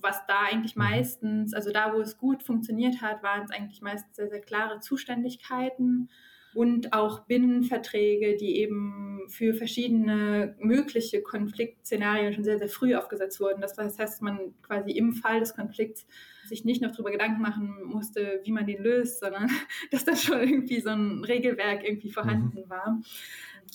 was 0.00 0.24
da 0.26 0.42
eigentlich 0.50 0.76
mhm. 0.76 0.82
meistens, 0.82 1.54
also 1.54 1.70
da, 1.70 1.94
wo 1.94 2.00
es 2.00 2.18
gut 2.18 2.42
funktioniert 2.42 3.00
hat, 3.00 3.22
waren 3.22 3.44
es 3.44 3.50
eigentlich 3.50 3.82
meistens 3.82 4.16
sehr, 4.16 4.28
sehr 4.28 4.40
klare 4.40 4.80
Zuständigkeiten 4.80 6.08
und 6.54 6.92
auch 6.92 7.26
Binnenverträge, 7.26 8.36
die 8.36 8.56
eben 8.56 9.20
für 9.28 9.54
verschiedene 9.54 10.56
mögliche 10.58 11.22
Konfliktszenarien 11.22 12.32
schon 12.32 12.44
sehr, 12.44 12.58
sehr 12.58 12.68
früh 12.68 12.96
aufgesetzt 12.96 13.40
wurden. 13.40 13.60
Das 13.60 13.78
heißt, 13.78 14.22
man 14.22 14.54
quasi 14.62 14.90
im 14.90 15.12
Fall 15.12 15.40
des 15.40 15.54
Konflikts 15.54 16.06
sich 16.44 16.64
nicht 16.64 16.82
noch 16.82 16.90
darüber 16.90 17.12
Gedanken 17.12 17.40
machen 17.40 17.84
musste, 17.84 18.40
wie 18.42 18.50
man 18.50 18.66
den 18.66 18.82
löst, 18.82 19.20
sondern 19.20 19.48
dass 19.92 20.04
da 20.04 20.16
schon 20.16 20.40
irgendwie 20.40 20.80
so 20.80 20.90
ein 20.90 21.24
Regelwerk 21.24 21.84
irgendwie 21.84 22.10
vorhanden 22.10 22.62
mhm. 22.64 22.70
war. 22.70 23.00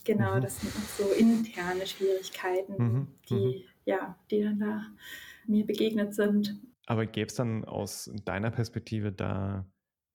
Genau, 0.04 0.36
mhm. 0.36 0.42
das 0.42 0.60
sind 0.60 0.74
auch 0.76 1.06
so 1.06 1.14
interne 1.14 1.88
Schwierigkeiten, 1.88 2.76
mhm. 2.78 3.08
die, 3.30 3.36
mhm. 3.36 3.64
Ja, 3.86 4.18
die 4.32 4.42
dann 4.42 4.60
da 4.60 4.86
mir 5.48 5.66
begegnet 5.66 6.14
sind. 6.14 6.60
Aber 6.88 7.06
gäbe 7.06 7.28
es 7.28 7.36
dann 7.36 7.66
aus 7.66 8.12
deiner 8.26 8.52
Perspektive 8.52 9.12
da 9.12 9.66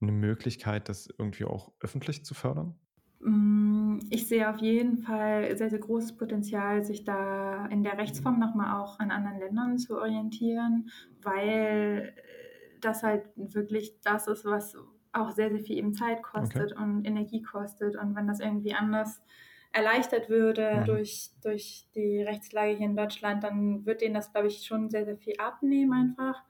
eine 0.00 0.12
Möglichkeit, 0.12 0.88
das 0.88 1.08
irgendwie 1.18 1.44
auch 1.44 1.72
öffentlich 1.80 2.24
zu 2.24 2.34
fördern? 2.34 2.74
Mm, 3.20 3.98
ich 4.10 4.28
sehe 4.28 4.48
auf 4.48 4.58
jeden 4.58 4.98
Fall 4.98 5.56
sehr, 5.56 5.70
sehr 5.70 5.78
großes 5.78 6.16
Potenzial, 6.16 6.84
sich 6.84 7.04
da 7.04 7.66
in 7.66 7.82
der 7.82 7.98
Rechtsform 7.98 8.38
nochmal 8.38 8.80
auch 8.80 8.98
an 8.98 9.10
anderen 9.10 9.38
Ländern 9.38 9.78
zu 9.78 9.98
orientieren, 9.98 10.90
weil 11.22 12.14
das 12.80 13.02
halt 13.02 13.24
wirklich 13.36 14.00
das 14.02 14.26
ist, 14.26 14.44
was 14.44 14.76
auch 15.12 15.32
sehr, 15.32 15.50
sehr 15.50 15.60
viel 15.60 15.76
eben 15.76 15.92
Zeit 15.92 16.22
kostet 16.22 16.72
okay. 16.72 16.82
und 16.82 17.04
Energie 17.04 17.42
kostet. 17.42 17.96
Und 17.96 18.14
wenn 18.14 18.26
das 18.26 18.40
irgendwie 18.40 18.74
anders 18.74 19.20
erleichtert 19.72 20.28
würde 20.28 20.80
mhm. 20.80 20.84
durch, 20.84 21.30
durch 21.42 21.86
die 21.94 22.22
Rechtslage 22.22 22.76
hier 22.76 22.86
in 22.86 22.96
Deutschland, 22.96 23.44
dann 23.44 23.86
wird 23.86 24.00
denen 24.00 24.14
das, 24.14 24.32
glaube 24.32 24.48
ich, 24.48 24.64
schon 24.64 24.90
sehr, 24.90 25.04
sehr 25.04 25.16
viel 25.16 25.34
abnehmen 25.38 25.92
einfach. 25.92 26.42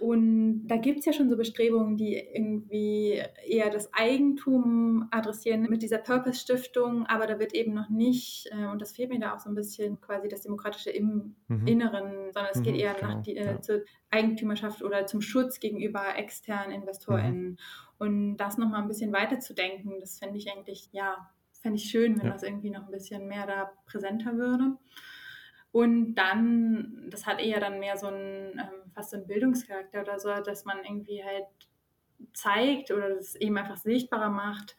Und 0.00 0.66
da 0.66 0.76
gibt 0.76 1.00
es 1.00 1.04
ja 1.04 1.12
schon 1.12 1.28
so 1.28 1.36
Bestrebungen, 1.36 1.98
die 1.98 2.16
irgendwie 2.16 3.22
eher 3.46 3.68
das 3.68 3.92
Eigentum 3.92 5.06
adressieren 5.10 5.60
mit 5.68 5.82
dieser 5.82 5.98
Purpose-Stiftung, 5.98 7.04
aber 7.06 7.26
da 7.26 7.38
wird 7.38 7.52
eben 7.52 7.74
noch 7.74 7.90
nicht, 7.90 8.48
äh, 8.50 8.66
und 8.66 8.80
das 8.80 8.92
fehlt 8.92 9.10
mir 9.10 9.20
da 9.20 9.34
auch 9.34 9.40
so 9.40 9.50
ein 9.50 9.54
bisschen, 9.54 10.00
quasi 10.00 10.28
das 10.28 10.40
Demokratische 10.40 10.88
im 10.88 11.36
mhm. 11.48 11.66
Inneren, 11.66 12.32
sondern 12.32 12.50
es 12.50 12.60
mhm, 12.60 12.62
geht 12.62 12.76
eher 12.76 12.94
genau, 12.94 13.16
nach 13.16 13.22
die, 13.22 13.36
äh, 13.36 13.44
ja. 13.44 13.60
zur 13.60 13.82
Eigentümerschaft 14.10 14.82
oder 14.82 15.04
zum 15.04 15.20
Schutz 15.20 15.60
gegenüber 15.60 16.16
externen 16.16 16.72
InvestorInnen. 16.72 17.50
Mhm. 17.50 17.56
Und 17.98 18.36
das 18.38 18.56
nochmal 18.56 18.80
ein 18.80 18.88
bisschen 18.88 19.12
weiterzudenken, 19.12 20.00
das 20.00 20.18
fände 20.18 20.38
ich 20.38 20.50
eigentlich, 20.50 20.88
ja, 20.92 21.30
fände 21.60 21.76
ich 21.78 21.90
schön, 21.90 22.18
wenn 22.18 22.26
ja. 22.26 22.32
das 22.32 22.42
irgendwie 22.42 22.70
noch 22.70 22.84
ein 22.84 22.90
bisschen 22.90 23.26
mehr 23.26 23.46
da 23.46 23.72
präsenter 23.86 24.36
würde. 24.36 24.76
Und 25.72 26.14
dann, 26.16 27.06
das 27.10 27.26
hat 27.26 27.40
eher 27.40 27.60
dann 27.60 27.78
mehr 27.78 27.96
so 27.96 28.08
ein, 28.08 28.58
ähm, 28.58 28.90
fast 28.92 29.10
so 29.10 29.16
einen 29.16 29.26
Bildungscharakter 29.26 30.00
oder 30.00 30.18
so, 30.18 30.28
dass 30.44 30.64
man 30.64 30.78
irgendwie 30.84 31.22
halt 31.22 31.46
zeigt 32.34 32.90
oder 32.90 33.14
das 33.14 33.34
eben 33.36 33.56
einfach 33.56 33.76
sichtbarer 33.76 34.30
macht, 34.30 34.76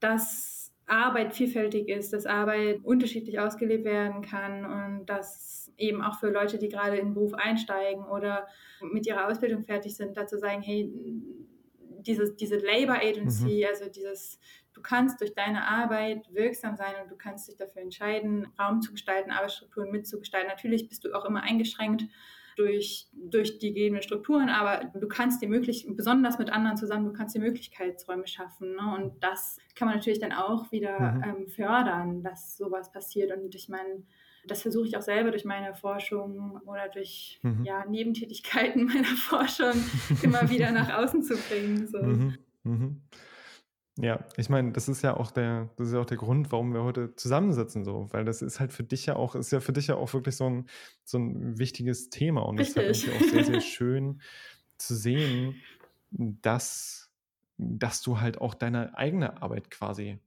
dass 0.00 0.72
Arbeit 0.86 1.34
vielfältig 1.34 1.88
ist, 1.88 2.12
dass 2.12 2.26
Arbeit 2.26 2.80
unterschiedlich 2.82 3.38
ausgelebt 3.38 3.84
werden 3.84 4.22
kann 4.22 4.64
und 4.64 5.06
dass 5.06 5.72
eben 5.76 6.02
auch 6.02 6.18
für 6.18 6.30
Leute, 6.30 6.58
die 6.58 6.68
gerade 6.68 6.96
in 6.96 7.08
den 7.08 7.14
Beruf 7.14 7.34
einsteigen 7.34 8.04
oder 8.04 8.48
mit 8.92 9.06
ihrer 9.06 9.28
Ausbildung 9.28 9.64
fertig 9.64 9.96
sind, 9.96 10.16
dazu 10.16 10.36
sagen, 10.36 10.62
hey, 10.62 10.92
dieses, 12.00 12.34
diese 12.36 12.56
Labor 12.56 12.96
Agency, 12.96 13.62
mhm. 13.62 13.66
also 13.68 13.90
dieses 13.90 14.38
du 14.80 14.82
kannst 14.82 15.20
durch 15.20 15.34
deine 15.34 15.68
Arbeit 15.68 16.32
wirksam 16.32 16.74
sein 16.74 16.94
und 17.02 17.10
du 17.10 17.16
kannst 17.16 17.48
dich 17.48 17.56
dafür 17.56 17.82
entscheiden, 17.82 18.48
Raum 18.58 18.80
zu 18.80 18.92
gestalten, 18.92 19.30
Arbeitsstrukturen 19.30 19.90
mitzugestalten. 19.90 20.48
Natürlich 20.48 20.88
bist 20.88 21.04
du 21.04 21.12
auch 21.12 21.26
immer 21.26 21.42
eingeschränkt 21.42 22.04
durch, 22.56 23.06
durch 23.12 23.58
die 23.58 23.68
gegebenen 23.68 24.02
Strukturen, 24.02 24.48
aber 24.48 24.90
du 24.98 25.06
kannst 25.06 25.42
dir 25.42 25.48
möglich, 25.48 25.86
besonders 25.90 26.38
mit 26.38 26.50
anderen 26.50 26.78
zusammen, 26.78 27.04
du 27.04 27.12
kannst 27.12 27.34
dir 27.34 27.40
Möglichkeitsräume 27.40 28.26
schaffen. 28.26 28.74
Ne? 28.74 28.94
Und 28.96 29.22
das 29.22 29.58
kann 29.74 29.86
man 29.86 29.96
natürlich 29.96 30.18
dann 30.18 30.32
auch 30.32 30.72
wieder 30.72 30.98
mhm. 30.98 31.24
ähm, 31.24 31.48
fördern, 31.48 32.22
dass 32.22 32.56
sowas 32.56 32.90
passiert. 32.90 33.36
Und 33.36 33.54
ich 33.54 33.68
meine, 33.68 34.02
das 34.46 34.62
versuche 34.62 34.86
ich 34.86 34.96
auch 34.96 35.02
selber 35.02 35.30
durch 35.30 35.44
meine 35.44 35.74
Forschung 35.74 36.58
oder 36.64 36.88
durch 36.88 37.38
mhm. 37.42 37.64
ja, 37.64 37.84
Nebentätigkeiten 37.84 38.86
meiner 38.86 39.04
Forschung 39.04 39.74
immer 40.22 40.48
wieder 40.48 40.72
nach 40.72 40.90
außen 40.94 41.22
zu 41.22 41.36
bringen. 41.36 41.86
So. 41.86 42.02
Mhm. 42.64 43.02
Ja, 44.02 44.24
ich 44.36 44.48
meine, 44.48 44.72
das 44.72 44.88
ist 44.88 45.02
ja 45.02 45.16
auch 45.16 45.30
der, 45.30 45.68
das 45.76 45.88
ist 45.88 45.94
ja 45.94 46.00
auch 46.00 46.06
der 46.06 46.16
Grund, 46.16 46.50
warum 46.52 46.72
wir 46.72 46.82
heute 46.82 47.14
zusammensitzen, 47.16 47.84
so, 47.84 48.08
weil 48.10 48.24
das 48.24 48.42
ist 48.42 48.60
halt 48.60 48.72
für 48.72 48.82
dich 48.82 49.06
ja 49.06 49.16
auch, 49.16 49.34
ist 49.34 49.52
ja 49.52 49.60
für 49.60 49.72
dich 49.72 49.88
ja 49.88 49.96
auch 49.96 50.12
wirklich 50.14 50.36
so 50.36 50.48
ein, 50.48 50.66
so 51.04 51.18
ein 51.18 51.58
wichtiges 51.58 52.08
Thema 52.08 52.42
und 52.42 52.58
es 52.58 52.70
ist 52.70 52.76
halt 52.76 52.90
auch 52.90 53.28
sehr, 53.30 53.44
sehr 53.44 53.60
schön 53.60 54.20
zu 54.78 54.94
sehen, 54.94 55.56
dass, 56.10 57.10
dass 57.58 58.00
du 58.02 58.20
halt 58.20 58.40
auch 58.40 58.54
deine 58.54 58.96
eigene 58.96 59.42
Arbeit 59.42 59.70
quasi 59.70 60.18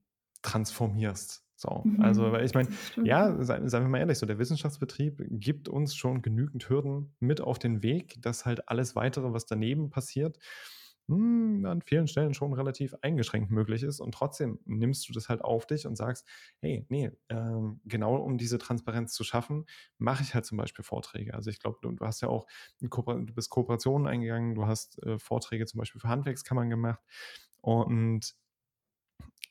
transformierst. 0.41 1.43
So, 1.55 1.81
mhm. 1.85 2.01
also, 2.01 2.31
weil 2.31 2.45
ich 2.45 2.53
meine, 2.53 2.69
ja, 3.03 3.41
seien, 3.41 3.69
seien 3.69 3.83
wir 3.83 3.89
mal 3.89 3.99
ehrlich, 3.99 4.17
so 4.17 4.25
der 4.25 4.37
Wissenschaftsbetrieb 4.37 5.23
gibt 5.29 5.69
uns 5.69 5.95
schon 5.95 6.21
genügend 6.21 6.69
Hürden 6.69 7.15
mit 7.19 7.41
auf 7.41 7.57
den 7.57 7.81
Weg, 7.81 8.21
dass 8.21 8.45
halt 8.45 8.67
alles 8.69 8.95
weitere, 8.95 9.31
was 9.33 9.45
daneben 9.45 9.89
passiert, 9.89 10.37
hm, 11.07 11.65
an 11.65 11.81
vielen 11.81 12.07
Stellen 12.07 12.33
schon 12.33 12.53
relativ 12.53 12.95
eingeschränkt 13.01 13.51
möglich 13.51 13.83
ist. 13.83 13.99
Und 13.99 14.13
trotzdem 14.13 14.59
nimmst 14.65 15.07
du 15.09 15.13
das 15.13 15.27
halt 15.29 15.41
auf 15.41 15.65
dich 15.65 15.85
und 15.85 15.95
sagst, 15.95 16.27
hey, 16.59 16.85
nee, 16.89 17.11
ähm, 17.29 17.81
genau 17.85 18.15
um 18.15 18.37
diese 18.37 18.57
Transparenz 18.57 19.13
zu 19.13 19.23
schaffen, 19.23 19.65
mache 19.97 20.23
ich 20.23 20.33
halt 20.33 20.45
zum 20.45 20.57
Beispiel 20.57 20.85
Vorträge. 20.85 21.33
Also 21.33 21.49
ich 21.49 21.59
glaube, 21.59 21.77
du, 21.81 21.91
du, 21.91 22.05
hast 22.05 22.21
ja 22.21 22.29
auch, 22.29 22.45
du 22.79 23.33
bist 23.33 23.49
Kooperationen 23.49 24.07
eingegangen, 24.07 24.55
du 24.55 24.65
hast 24.65 25.01
äh, 25.03 25.19
Vorträge 25.19 25.65
zum 25.65 25.79
Beispiel 25.79 25.99
für 25.99 26.09
Handwerkskammern 26.09 26.69
gemacht. 26.69 27.01
Und 27.61 28.35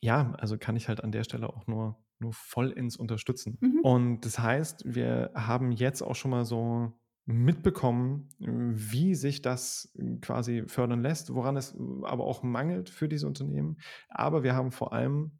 ja, 0.01 0.33
also 0.37 0.57
kann 0.57 0.75
ich 0.75 0.87
halt 0.87 1.03
an 1.03 1.11
der 1.11 1.23
Stelle 1.23 1.49
auch 1.49 1.67
nur, 1.67 1.97
nur 2.19 2.33
vollends 2.33 2.97
unterstützen. 2.97 3.57
Mhm. 3.61 3.79
Und 3.81 4.21
das 4.21 4.39
heißt, 4.39 4.83
wir 4.93 5.31
haben 5.35 5.71
jetzt 5.71 6.01
auch 6.01 6.15
schon 6.15 6.31
mal 6.31 6.45
so 6.45 6.93
mitbekommen, 7.25 8.29
wie 8.39 9.15
sich 9.15 9.41
das 9.41 9.93
quasi 10.21 10.63
fördern 10.67 11.01
lässt, 11.01 11.33
woran 11.33 11.55
es 11.55 11.75
aber 12.03 12.25
auch 12.25 12.43
mangelt 12.43 12.89
für 12.89 13.07
diese 13.07 13.27
Unternehmen. 13.27 13.77
Aber 14.09 14.43
wir 14.43 14.55
haben 14.55 14.71
vor 14.71 14.93
allem 14.93 15.39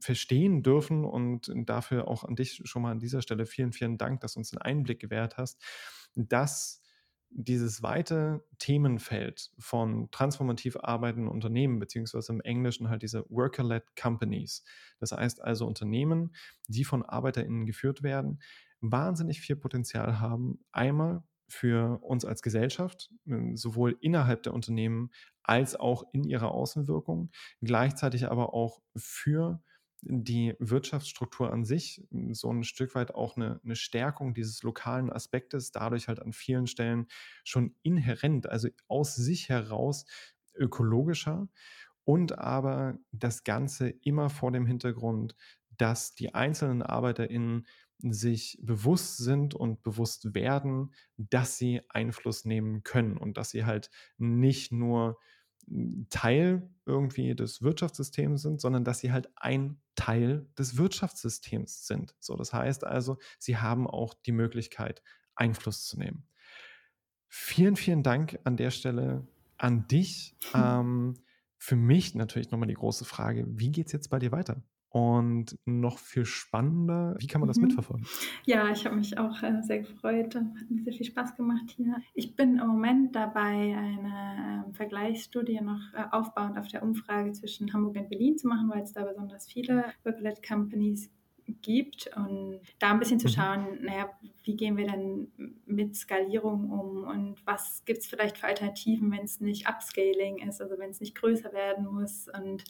verstehen 0.00 0.62
dürfen 0.62 1.04
und 1.04 1.50
dafür 1.54 2.08
auch 2.08 2.24
an 2.24 2.36
dich 2.36 2.60
schon 2.64 2.82
mal 2.82 2.92
an 2.92 3.00
dieser 3.00 3.22
Stelle 3.22 3.46
vielen, 3.46 3.72
vielen 3.72 3.98
Dank, 3.98 4.20
dass 4.20 4.34
du 4.34 4.40
uns 4.40 4.52
einen 4.52 4.62
Einblick 4.62 5.00
gewährt 5.00 5.38
hast, 5.38 5.60
dass 6.14 6.82
dieses 7.30 7.82
weite 7.82 8.44
Themenfeld 8.58 9.50
von 9.58 10.08
transformativ 10.12 10.76
arbeitenden 10.76 11.28
Unternehmen, 11.28 11.80
beziehungsweise 11.80 12.32
im 12.32 12.40
Englischen 12.40 12.88
halt 12.88 13.02
diese 13.02 13.24
Worker-led 13.28 13.96
Companies, 14.00 14.64
das 15.00 15.12
heißt 15.12 15.42
also 15.42 15.66
Unternehmen, 15.66 16.34
die 16.68 16.84
von 16.84 17.02
ArbeiterInnen 17.02 17.66
geführt 17.66 18.02
werden, 18.02 18.40
wahnsinnig 18.80 19.40
viel 19.40 19.56
Potenzial 19.56 20.20
haben. 20.20 20.64
Einmal 20.72 21.22
für 21.48 22.02
uns 22.02 22.24
als 22.24 22.42
Gesellschaft, 22.42 23.10
ähm, 23.26 23.56
sowohl 23.56 23.96
innerhalb 24.00 24.42
der 24.42 24.54
Unternehmen 24.54 25.10
als 25.42 25.76
auch 25.76 26.04
in 26.12 26.24
ihrer 26.24 26.50
Außenwirkung, 26.50 27.30
gleichzeitig 27.62 28.28
aber 28.28 28.52
auch 28.52 28.80
für 28.96 29.62
die 30.02 30.54
Wirtschaftsstruktur 30.58 31.52
an 31.52 31.64
sich, 31.64 32.04
hm, 32.10 32.34
so 32.34 32.52
ein 32.52 32.64
Stück 32.64 32.94
weit 32.94 33.14
auch 33.14 33.36
eine, 33.36 33.60
eine, 33.64 33.76
Stärkung 33.76 34.34
dieses 34.34 34.62
lokalen 34.62 35.10
Aspektes, 35.10 35.72
dadurch 35.72 36.08
halt 36.08 36.20
an 36.20 36.32
vielen 36.32 36.66
Stellen 36.66 37.06
schon 37.44 37.74
inhärent, 37.82 38.48
also 38.48 38.68
aus 38.88 39.14
sich 39.14 39.48
heraus 39.48 40.04
ökologischer 40.54 41.48
und 42.04 42.38
aber 42.38 42.98
das 43.12 43.44
Ganze 43.44 43.88
immer 43.88 44.30
vor 44.30 44.52
dem 44.52 44.66
Hintergrund, 44.66 45.34
dass 45.76 46.14
die 46.14 46.34
einzelnen 46.34 46.82
ArbeiterInnen 46.82 47.66
sich 47.98 48.58
bewusst 48.62 49.18
sind 49.18 49.54
und 49.54 49.82
bewusst 49.82 50.34
werden, 50.34 50.92
dass 51.16 51.58
sie 51.58 51.80
Einfluss 51.88 52.44
nehmen 52.44 52.82
können 52.82 53.16
und 53.16 53.36
dass 53.36 53.50
sie 53.50 53.64
halt 53.64 53.90
nicht 54.18 54.72
nur 54.72 55.18
hm, 55.66 56.06
Teil 56.10 56.68
irgendwie 56.84 57.34
des 57.34 57.62
Wirtschaftssystems 57.62 58.42
sind, 58.42 58.60
sondern 58.60 58.84
dass 58.84 59.00
sie 59.00 59.12
halt 59.12 59.30
ein 59.36 59.80
Teil 59.94 60.46
des 60.58 60.76
Wirtschaftssystems 60.76 61.86
sind. 61.86 62.14
So, 62.20 62.36
das 62.36 62.52
heißt 62.52 62.84
also, 62.84 63.18
sie 63.38 63.56
haben 63.56 63.86
auch 63.86 64.14
die 64.14 64.32
Möglichkeit, 64.32 65.02
Einfluss 65.34 65.86
zu 65.86 65.98
nehmen. 65.98 66.28
Vielen, 67.28 67.76
vielen 67.76 68.02
Dank 68.02 68.38
an 68.44 68.56
der 68.56 68.70
Stelle 68.70 69.26
an 69.56 69.86
dich. 69.88 70.36
Ähm, 70.54 71.14
für 71.58 71.76
mich 71.76 72.14
natürlich 72.14 72.50
nochmal 72.50 72.68
die 72.68 72.74
große 72.74 73.04
Frage, 73.04 73.44
wie 73.48 73.72
geht 73.72 73.86
es 73.86 73.92
jetzt 73.92 74.10
bei 74.10 74.18
dir 74.18 74.30
weiter? 74.30 74.62
Und 74.96 75.58
noch 75.66 75.98
viel 75.98 76.24
spannender, 76.24 77.16
wie 77.18 77.26
kann 77.26 77.42
man 77.42 77.48
das 77.48 77.58
mhm. 77.58 77.66
mitverfolgen? 77.66 78.06
Ja, 78.46 78.70
ich 78.70 78.86
habe 78.86 78.96
mich 78.96 79.18
auch 79.18 79.42
äh, 79.42 79.60
sehr 79.60 79.80
gefreut. 79.80 80.34
Hat 80.34 80.70
mir 80.70 80.84
sehr 80.84 80.94
viel 80.94 81.04
Spaß 81.04 81.36
gemacht 81.36 81.70
hier. 81.76 81.96
Ich 82.14 82.34
bin 82.34 82.58
im 82.58 82.66
Moment 82.66 83.14
dabei, 83.14 83.76
eine 83.76 84.64
äh, 84.70 84.72
Vergleichsstudie 84.72 85.60
noch 85.60 85.92
äh, 85.92 86.04
aufbauend 86.12 86.58
auf 86.58 86.68
der 86.68 86.82
Umfrage 86.82 87.30
zwischen 87.32 87.74
Hamburg 87.74 87.96
und 87.96 88.08
Berlin 88.08 88.38
zu 88.38 88.48
machen, 88.48 88.70
weil 88.70 88.84
es 88.84 88.94
da 88.94 89.04
besonders 89.04 89.46
viele 89.46 89.84
Work-Led 90.04 90.42
Companies 90.42 91.10
gibt 91.62 92.10
und 92.16 92.60
da 92.78 92.90
ein 92.90 92.98
bisschen 92.98 93.20
zu 93.20 93.28
mhm. 93.28 93.32
schauen, 93.32 93.78
naja, 93.82 94.10
wie 94.44 94.56
gehen 94.56 94.76
wir 94.76 94.86
denn 94.86 95.28
mit 95.66 95.96
Skalierung 95.96 96.70
um 96.70 97.04
und 97.04 97.44
was 97.46 97.84
gibt 97.84 98.00
es 98.00 98.06
vielleicht 98.06 98.38
für 98.38 98.46
Alternativen, 98.46 99.10
wenn 99.10 99.24
es 99.24 99.40
nicht 99.40 99.68
Upscaling 99.68 100.38
ist, 100.48 100.60
also 100.60 100.78
wenn 100.78 100.90
es 100.90 101.00
nicht 101.00 101.16
größer 101.16 101.52
werden 101.52 101.86
muss 101.86 102.28
und 102.28 102.64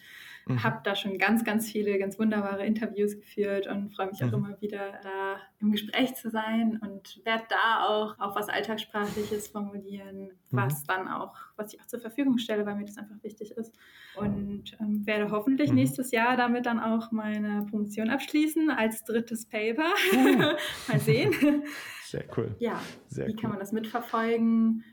mhm. 0.47 0.63
habe 0.63 0.81
da 0.85 0.95
schon 0.95 1.19
ganz, 1.19 1.45
ganz 1.45 1.71
viele 1.71 1.99
ganz 1.99 2.19
wunderbare 2.19 2.65
Interviews 2.65 3.17
geführt 3.17 3.67
und 3.67 3.95
freue 3.95 4.09
mich 4.09 4.21
mhm. 4.21 4.29
auch 4.29 4.33
immer 4.33 4.61
wieder 4.61 4.93
da 5.03 5.37
im 5.61 5.73
Gespräch 5.73 6.15
zu 6.15 6.31
sein 6.31 6.79
und 6.83 7.21
werde 7.25 7.45
da 7.49 7.87
auch, 7.87 8.19
auch 8.19 8.37
was 8.37 8.49
Alltagssprachliches 8.49 9.49
formulieren, 9.49 10.25
mhm. 10.25 10.31
was 10.51 10.85
dann 10.85 11.09
auch, 11.09 11.35
was 11.57 11.75
ich 11.75 11.81
auch 11.81 11.87
zur 11.87 12.01
Verfügung 12.01 12.39
stelle, 12.39 12.65
weil 12.65 12.77
mir 12.77 12.87
das 12.87 12.99
einfach 12.99 13.23
wichtig 13.23 13.53
ist 13.53 13.75
und 14.17 14.77
ähm, 14.81 15.07
werde 15.07 15.31
hoffentlich 15.31 15.71
mhm. 15.71 15.77
nächstes 15.77 16.11
Jahr 16.11 16.37
damit 16.37 16.67
dann 16.67 16.81
auch 16.81 17.13
meine 17.13 17.67
Promotion 17.69 18.09
abschließen 18.11 18.66
als 18.71 19.05
drittes 19.05 19.47
Paper. 19.47 19.93
Uh. 20.13 20.57
Mal 20.89 21.01
sehen. 21.01 21.65
Sehr 22.05 22.25
cool. 22.37 22.55
Ja, 22.59 22.81
Sehr 23.09 23.27
wie 23.27 23.33
cool. 23.33 23.41
kann 23.41 23.51
man 23.51 23.59
das 23.59 23.73
mitverfolgen? 23.73 24.85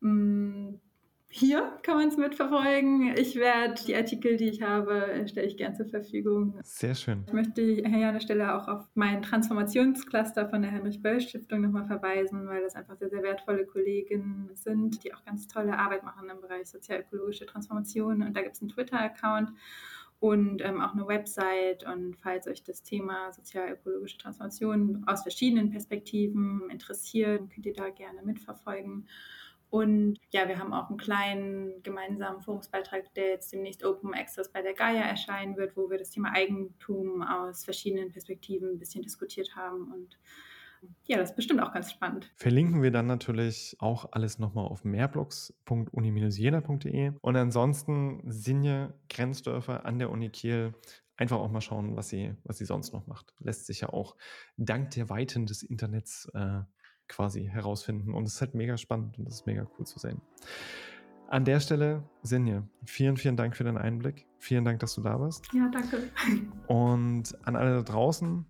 Hm, 0.00 0.80
hier 1.28 1.78
kann 1.82 1.96
man 1.96 2.08
es 2.08 2.16
mitverfolgen. 2.16 3.14
Ich 3.16 3.36
werde 3.36 3.74
die 3.86 3.94
Artikel, 3.94 4.36
die 4.36 4.48
ich 4.48 4.62
habe, 4.62 5.26
stelle 5.28 5.46
ich 5.46 5.56
gern 5.56 5.74
zur 5.74 5.86
Verfügung. 5.86 6.58
Sehr 6.62 6.94
schön. 6.94 7.24
Ich 7.26 7.32
möchte 7.32 7.62
hier 7.62 7.84
an 8.08 8.14
der 8.14 8.20
Stelle 8.20 8.54
auch 8.54 8.68
auf 8.68 8.86
meinen 8.94 9.22
Transformationscluster 9.22 10.48
von 10.48 10.62
der 10.62 10.72
Heinrich-Böll-Stiftung 10.72 11.60
nochmal 11.60 11.84
verweisen, 11.84 12.46
weil 12.46 12.62
das 12.62 12.74
einfach 12.74 12.96
sehr, 12.96 13.10
sehr 13.10 13.22
wertvolle 13.22 13.66
Kolleginnen 13.66 14.50
sind, 14.54 15.04
die 15.04 15.12
auch 15.12 15.24
ganz 15.24 15.46
tolle 15.46 15.78
Arbeit 15.78 16.04
machen 16.04 16.30
im 16.30 16.40
Bereich 16.40 16.68
sozial-ökologische 16.68 17.44
Transformation. 17.44 18.22
Und 18.22 18.34
da 18.34 18.40
gibt 18.40 18.54
es 18.54 18.62
einen 18.62 18.70
Twitter-Account 18.70 19.50
und 20.20 20.62
ähm, 20.62 20.80
auch 20.80 20.92
eine 20.92 21.06
Website. 21.06 21.84
Und 21.84 22.16
falls 22.16 22.46
euch 22.46 22.62
das 22.62 22.82
Thema 22.82 23.32
sozial-ökologische 23.32 24.18
Transformation 24.18 25.04
aus 25.06 25.22
verschiedenen 25.22 25.70
Perspektiven 25.70 26.68
interessiert, 26.70 27.50
könnt 27.50 27.66
ihr 27.66 27.74
da 27.74 27.90
gerne 27.90 28.22
mitverfolgen. 28.22 29.06
Und 29.68 30.20
ja, 30.30 30.48
wir 30.48 30.58
haben 30.58 30.72
auch 30.72 30.88
einen 30.88 30.98
kleinen 30.98 31.82
gemeinsamen 31.82 32.40
Forumsbeitrag, 32.40 33.12
der 33.14 33.30
jetzt 33.30 33.52
demnächst 33.52 33.84
Open 33.84 34.14
Access 34.14 34.50
bei 34.50 34.62
der 34.62 34.74
Gaia 34.74 35.02
erscheinen 35.02 35.56
wird, 35.56 35.76
wo 35.76 35.90
wir 35.90 35.98
das 35.98 36.10
Thema 36.10 36.32
Eigentum 36.32 37.22
aus 37.22 37.64
verschiedenen 37.64 38.12
Perspektiven 38.12 38.70
ein 38.70 38.78
bisschen 38.78 39.02
diskutiert 39.02 39.56
haben 39.56 39.92
und 39.92 40.18
ja, 41.04 41.18
das 41.18 41.30
ist 41.30 41.36
bestimmt 41.36 41.60
auch 41.60 41.72
ganz 41.72 41.90
spannend. 41.90 42.30
Verlinken 42.36 42.82
wir 42.82 42.90
dann 42.90 43.06
natürlich 43.06 43.76
auch 43.78 44.12
alles 44.12 44.38
nochmal 44.38 44.66
auf 44.66 44.84
mehrblogs.uni-jena.de. 44.84 47.12
Und 47.20 47.36
ansonsten 47.36 48.22
Sinje 48.26 48.94
Grenzdörfer 49.08 49.86
an 49.86 49.98
der 49.98 50.10
Uni 50.10 50.28
Kiel 50.30 50.74
einfach 51.16 51.38
auch 51.38 51.50
mal 51.50 51.60
schauen, 51.60 51.96
was 51.96 52.08
sie, 52.08 52.34
was 52.44 52.58
sie 52.58 52.64
sonst 52.64 52.92
noch 52.92 53.06
macht. 53.06 53.34
Lässt 53.38 53.66
sich 53.66 53.80
ja 53.80 53.90
auch 53.90 54.16
dank 54.56 54.90
der 54.90 55.08
Weiten 55.08 55.46
des 55.46 55.62
Internets 55.62 56.28
äh, 56.34 56.60
quasi 57.08 57.44
herausfinden. 57.44 58.14
Und 58.14 58.24
es 58.24 58.34
ist 58.34 58.40
halt 58.40 58.54
mega 58.54 58.76
spannend 58.76 59.18
und 59.18 59.26
das 59.26 59.36
ist 59.36 59.46
mega 59.46 59.66
cool 59.78 59.86
zu 59.86 59.98
sehen. 59.98 60.20
An 61.28 61.44
der 61.44 61.58
Stelle, 61.58 62.08
Sinje, 62.22 62.68
vielen, 62.84 63.16
vielen 63.16 63.36
Dank 63.36 63.56
für 63.56 63.64
deinen 63.64 63.78
Einblick. 63.78 64.26
Vielen 64.38 64.64
Dank, 64.64 64.78
dass 64.78 64.94
du 64.94 65.02
da 65.02 65.18
warst. 65.18 65.52
Ja, 65.52 65.68
danke. 65.68 66.10
Und 66.68 67.36
an 67.44 67.56
alle 67.56 67.76
da 67.76 67.82
draußen, 67.82 68.46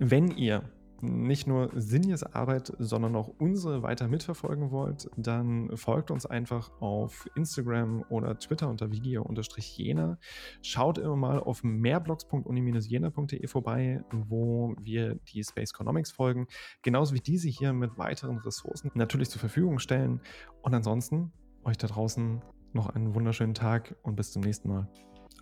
wenn 0.00 0.32
ihr 0.32 0.68
nicht 1.00 1.46
nur 1.46 1.70
Sinjes 1.74 2.22
Arbeit, 2.22 2.72
sondern 2.78 3.16
auch 3.16 3.28
unsere 3.38 3.82
weiter 3.82 4.08
mitverfolgen 4.08 4.70
wollt, 4.70 5.10
dann 5.16 5.76
folgt 5.76 6.10
uns 6.10 6.26
einfach 6.26 6.70
auf 6.80 7.28
Instagram 7.34 8.04
oder 8.08 8.38
Twitter 8.38 8.68
unter 8.68 8.90
vigio-jena. 8.90 10.18
Schaut 10.62 10.98
immer 10.98 11.16
mal 11.16 11.40
auf 11.40 11.62
mehrblogs.uni-jena.de 11.62 13.46
vorbei, 13.46 14.02
wo 14.10 14.74
wir 14.80 15.16
die 15.32 15.42
Space 15.42 15.72
Economics 15.72 16.12
folgen, 16.12 16.46
genauso 16.82 17.14
wie 17.14 17.20
diese 17.20 17.48
hier 17.48 17.72
mit 17.72 17.98
weiteren 17.98 18.38
Ressourcen 18.38 18.90
natürlich 18.94 19.30
zur 19.30 19.40
Verfügung 19.40 19.78
stellen. 19.78 20.20
Und 20.62 20.74
ansonsten 20.74 21.32
euch 21.64 21.78
da 21.78 21.86
draußen 21.86 22.42
noch 22.72 22.88
einen 22.90 23.14
wunderschönen 23.14 23.54
Tag 23.54 23.94
und 24.02 24.16
bis 24.16 24.32
zum 24.32 24.42
nächsten 24.42 24.68
Mal. 24.68 24.88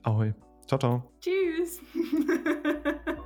Ahoi. 0.03 0.35
Ciao, 0.67 0.79
ciao. 0.79 1.13
Tschüss. 1.21 1.81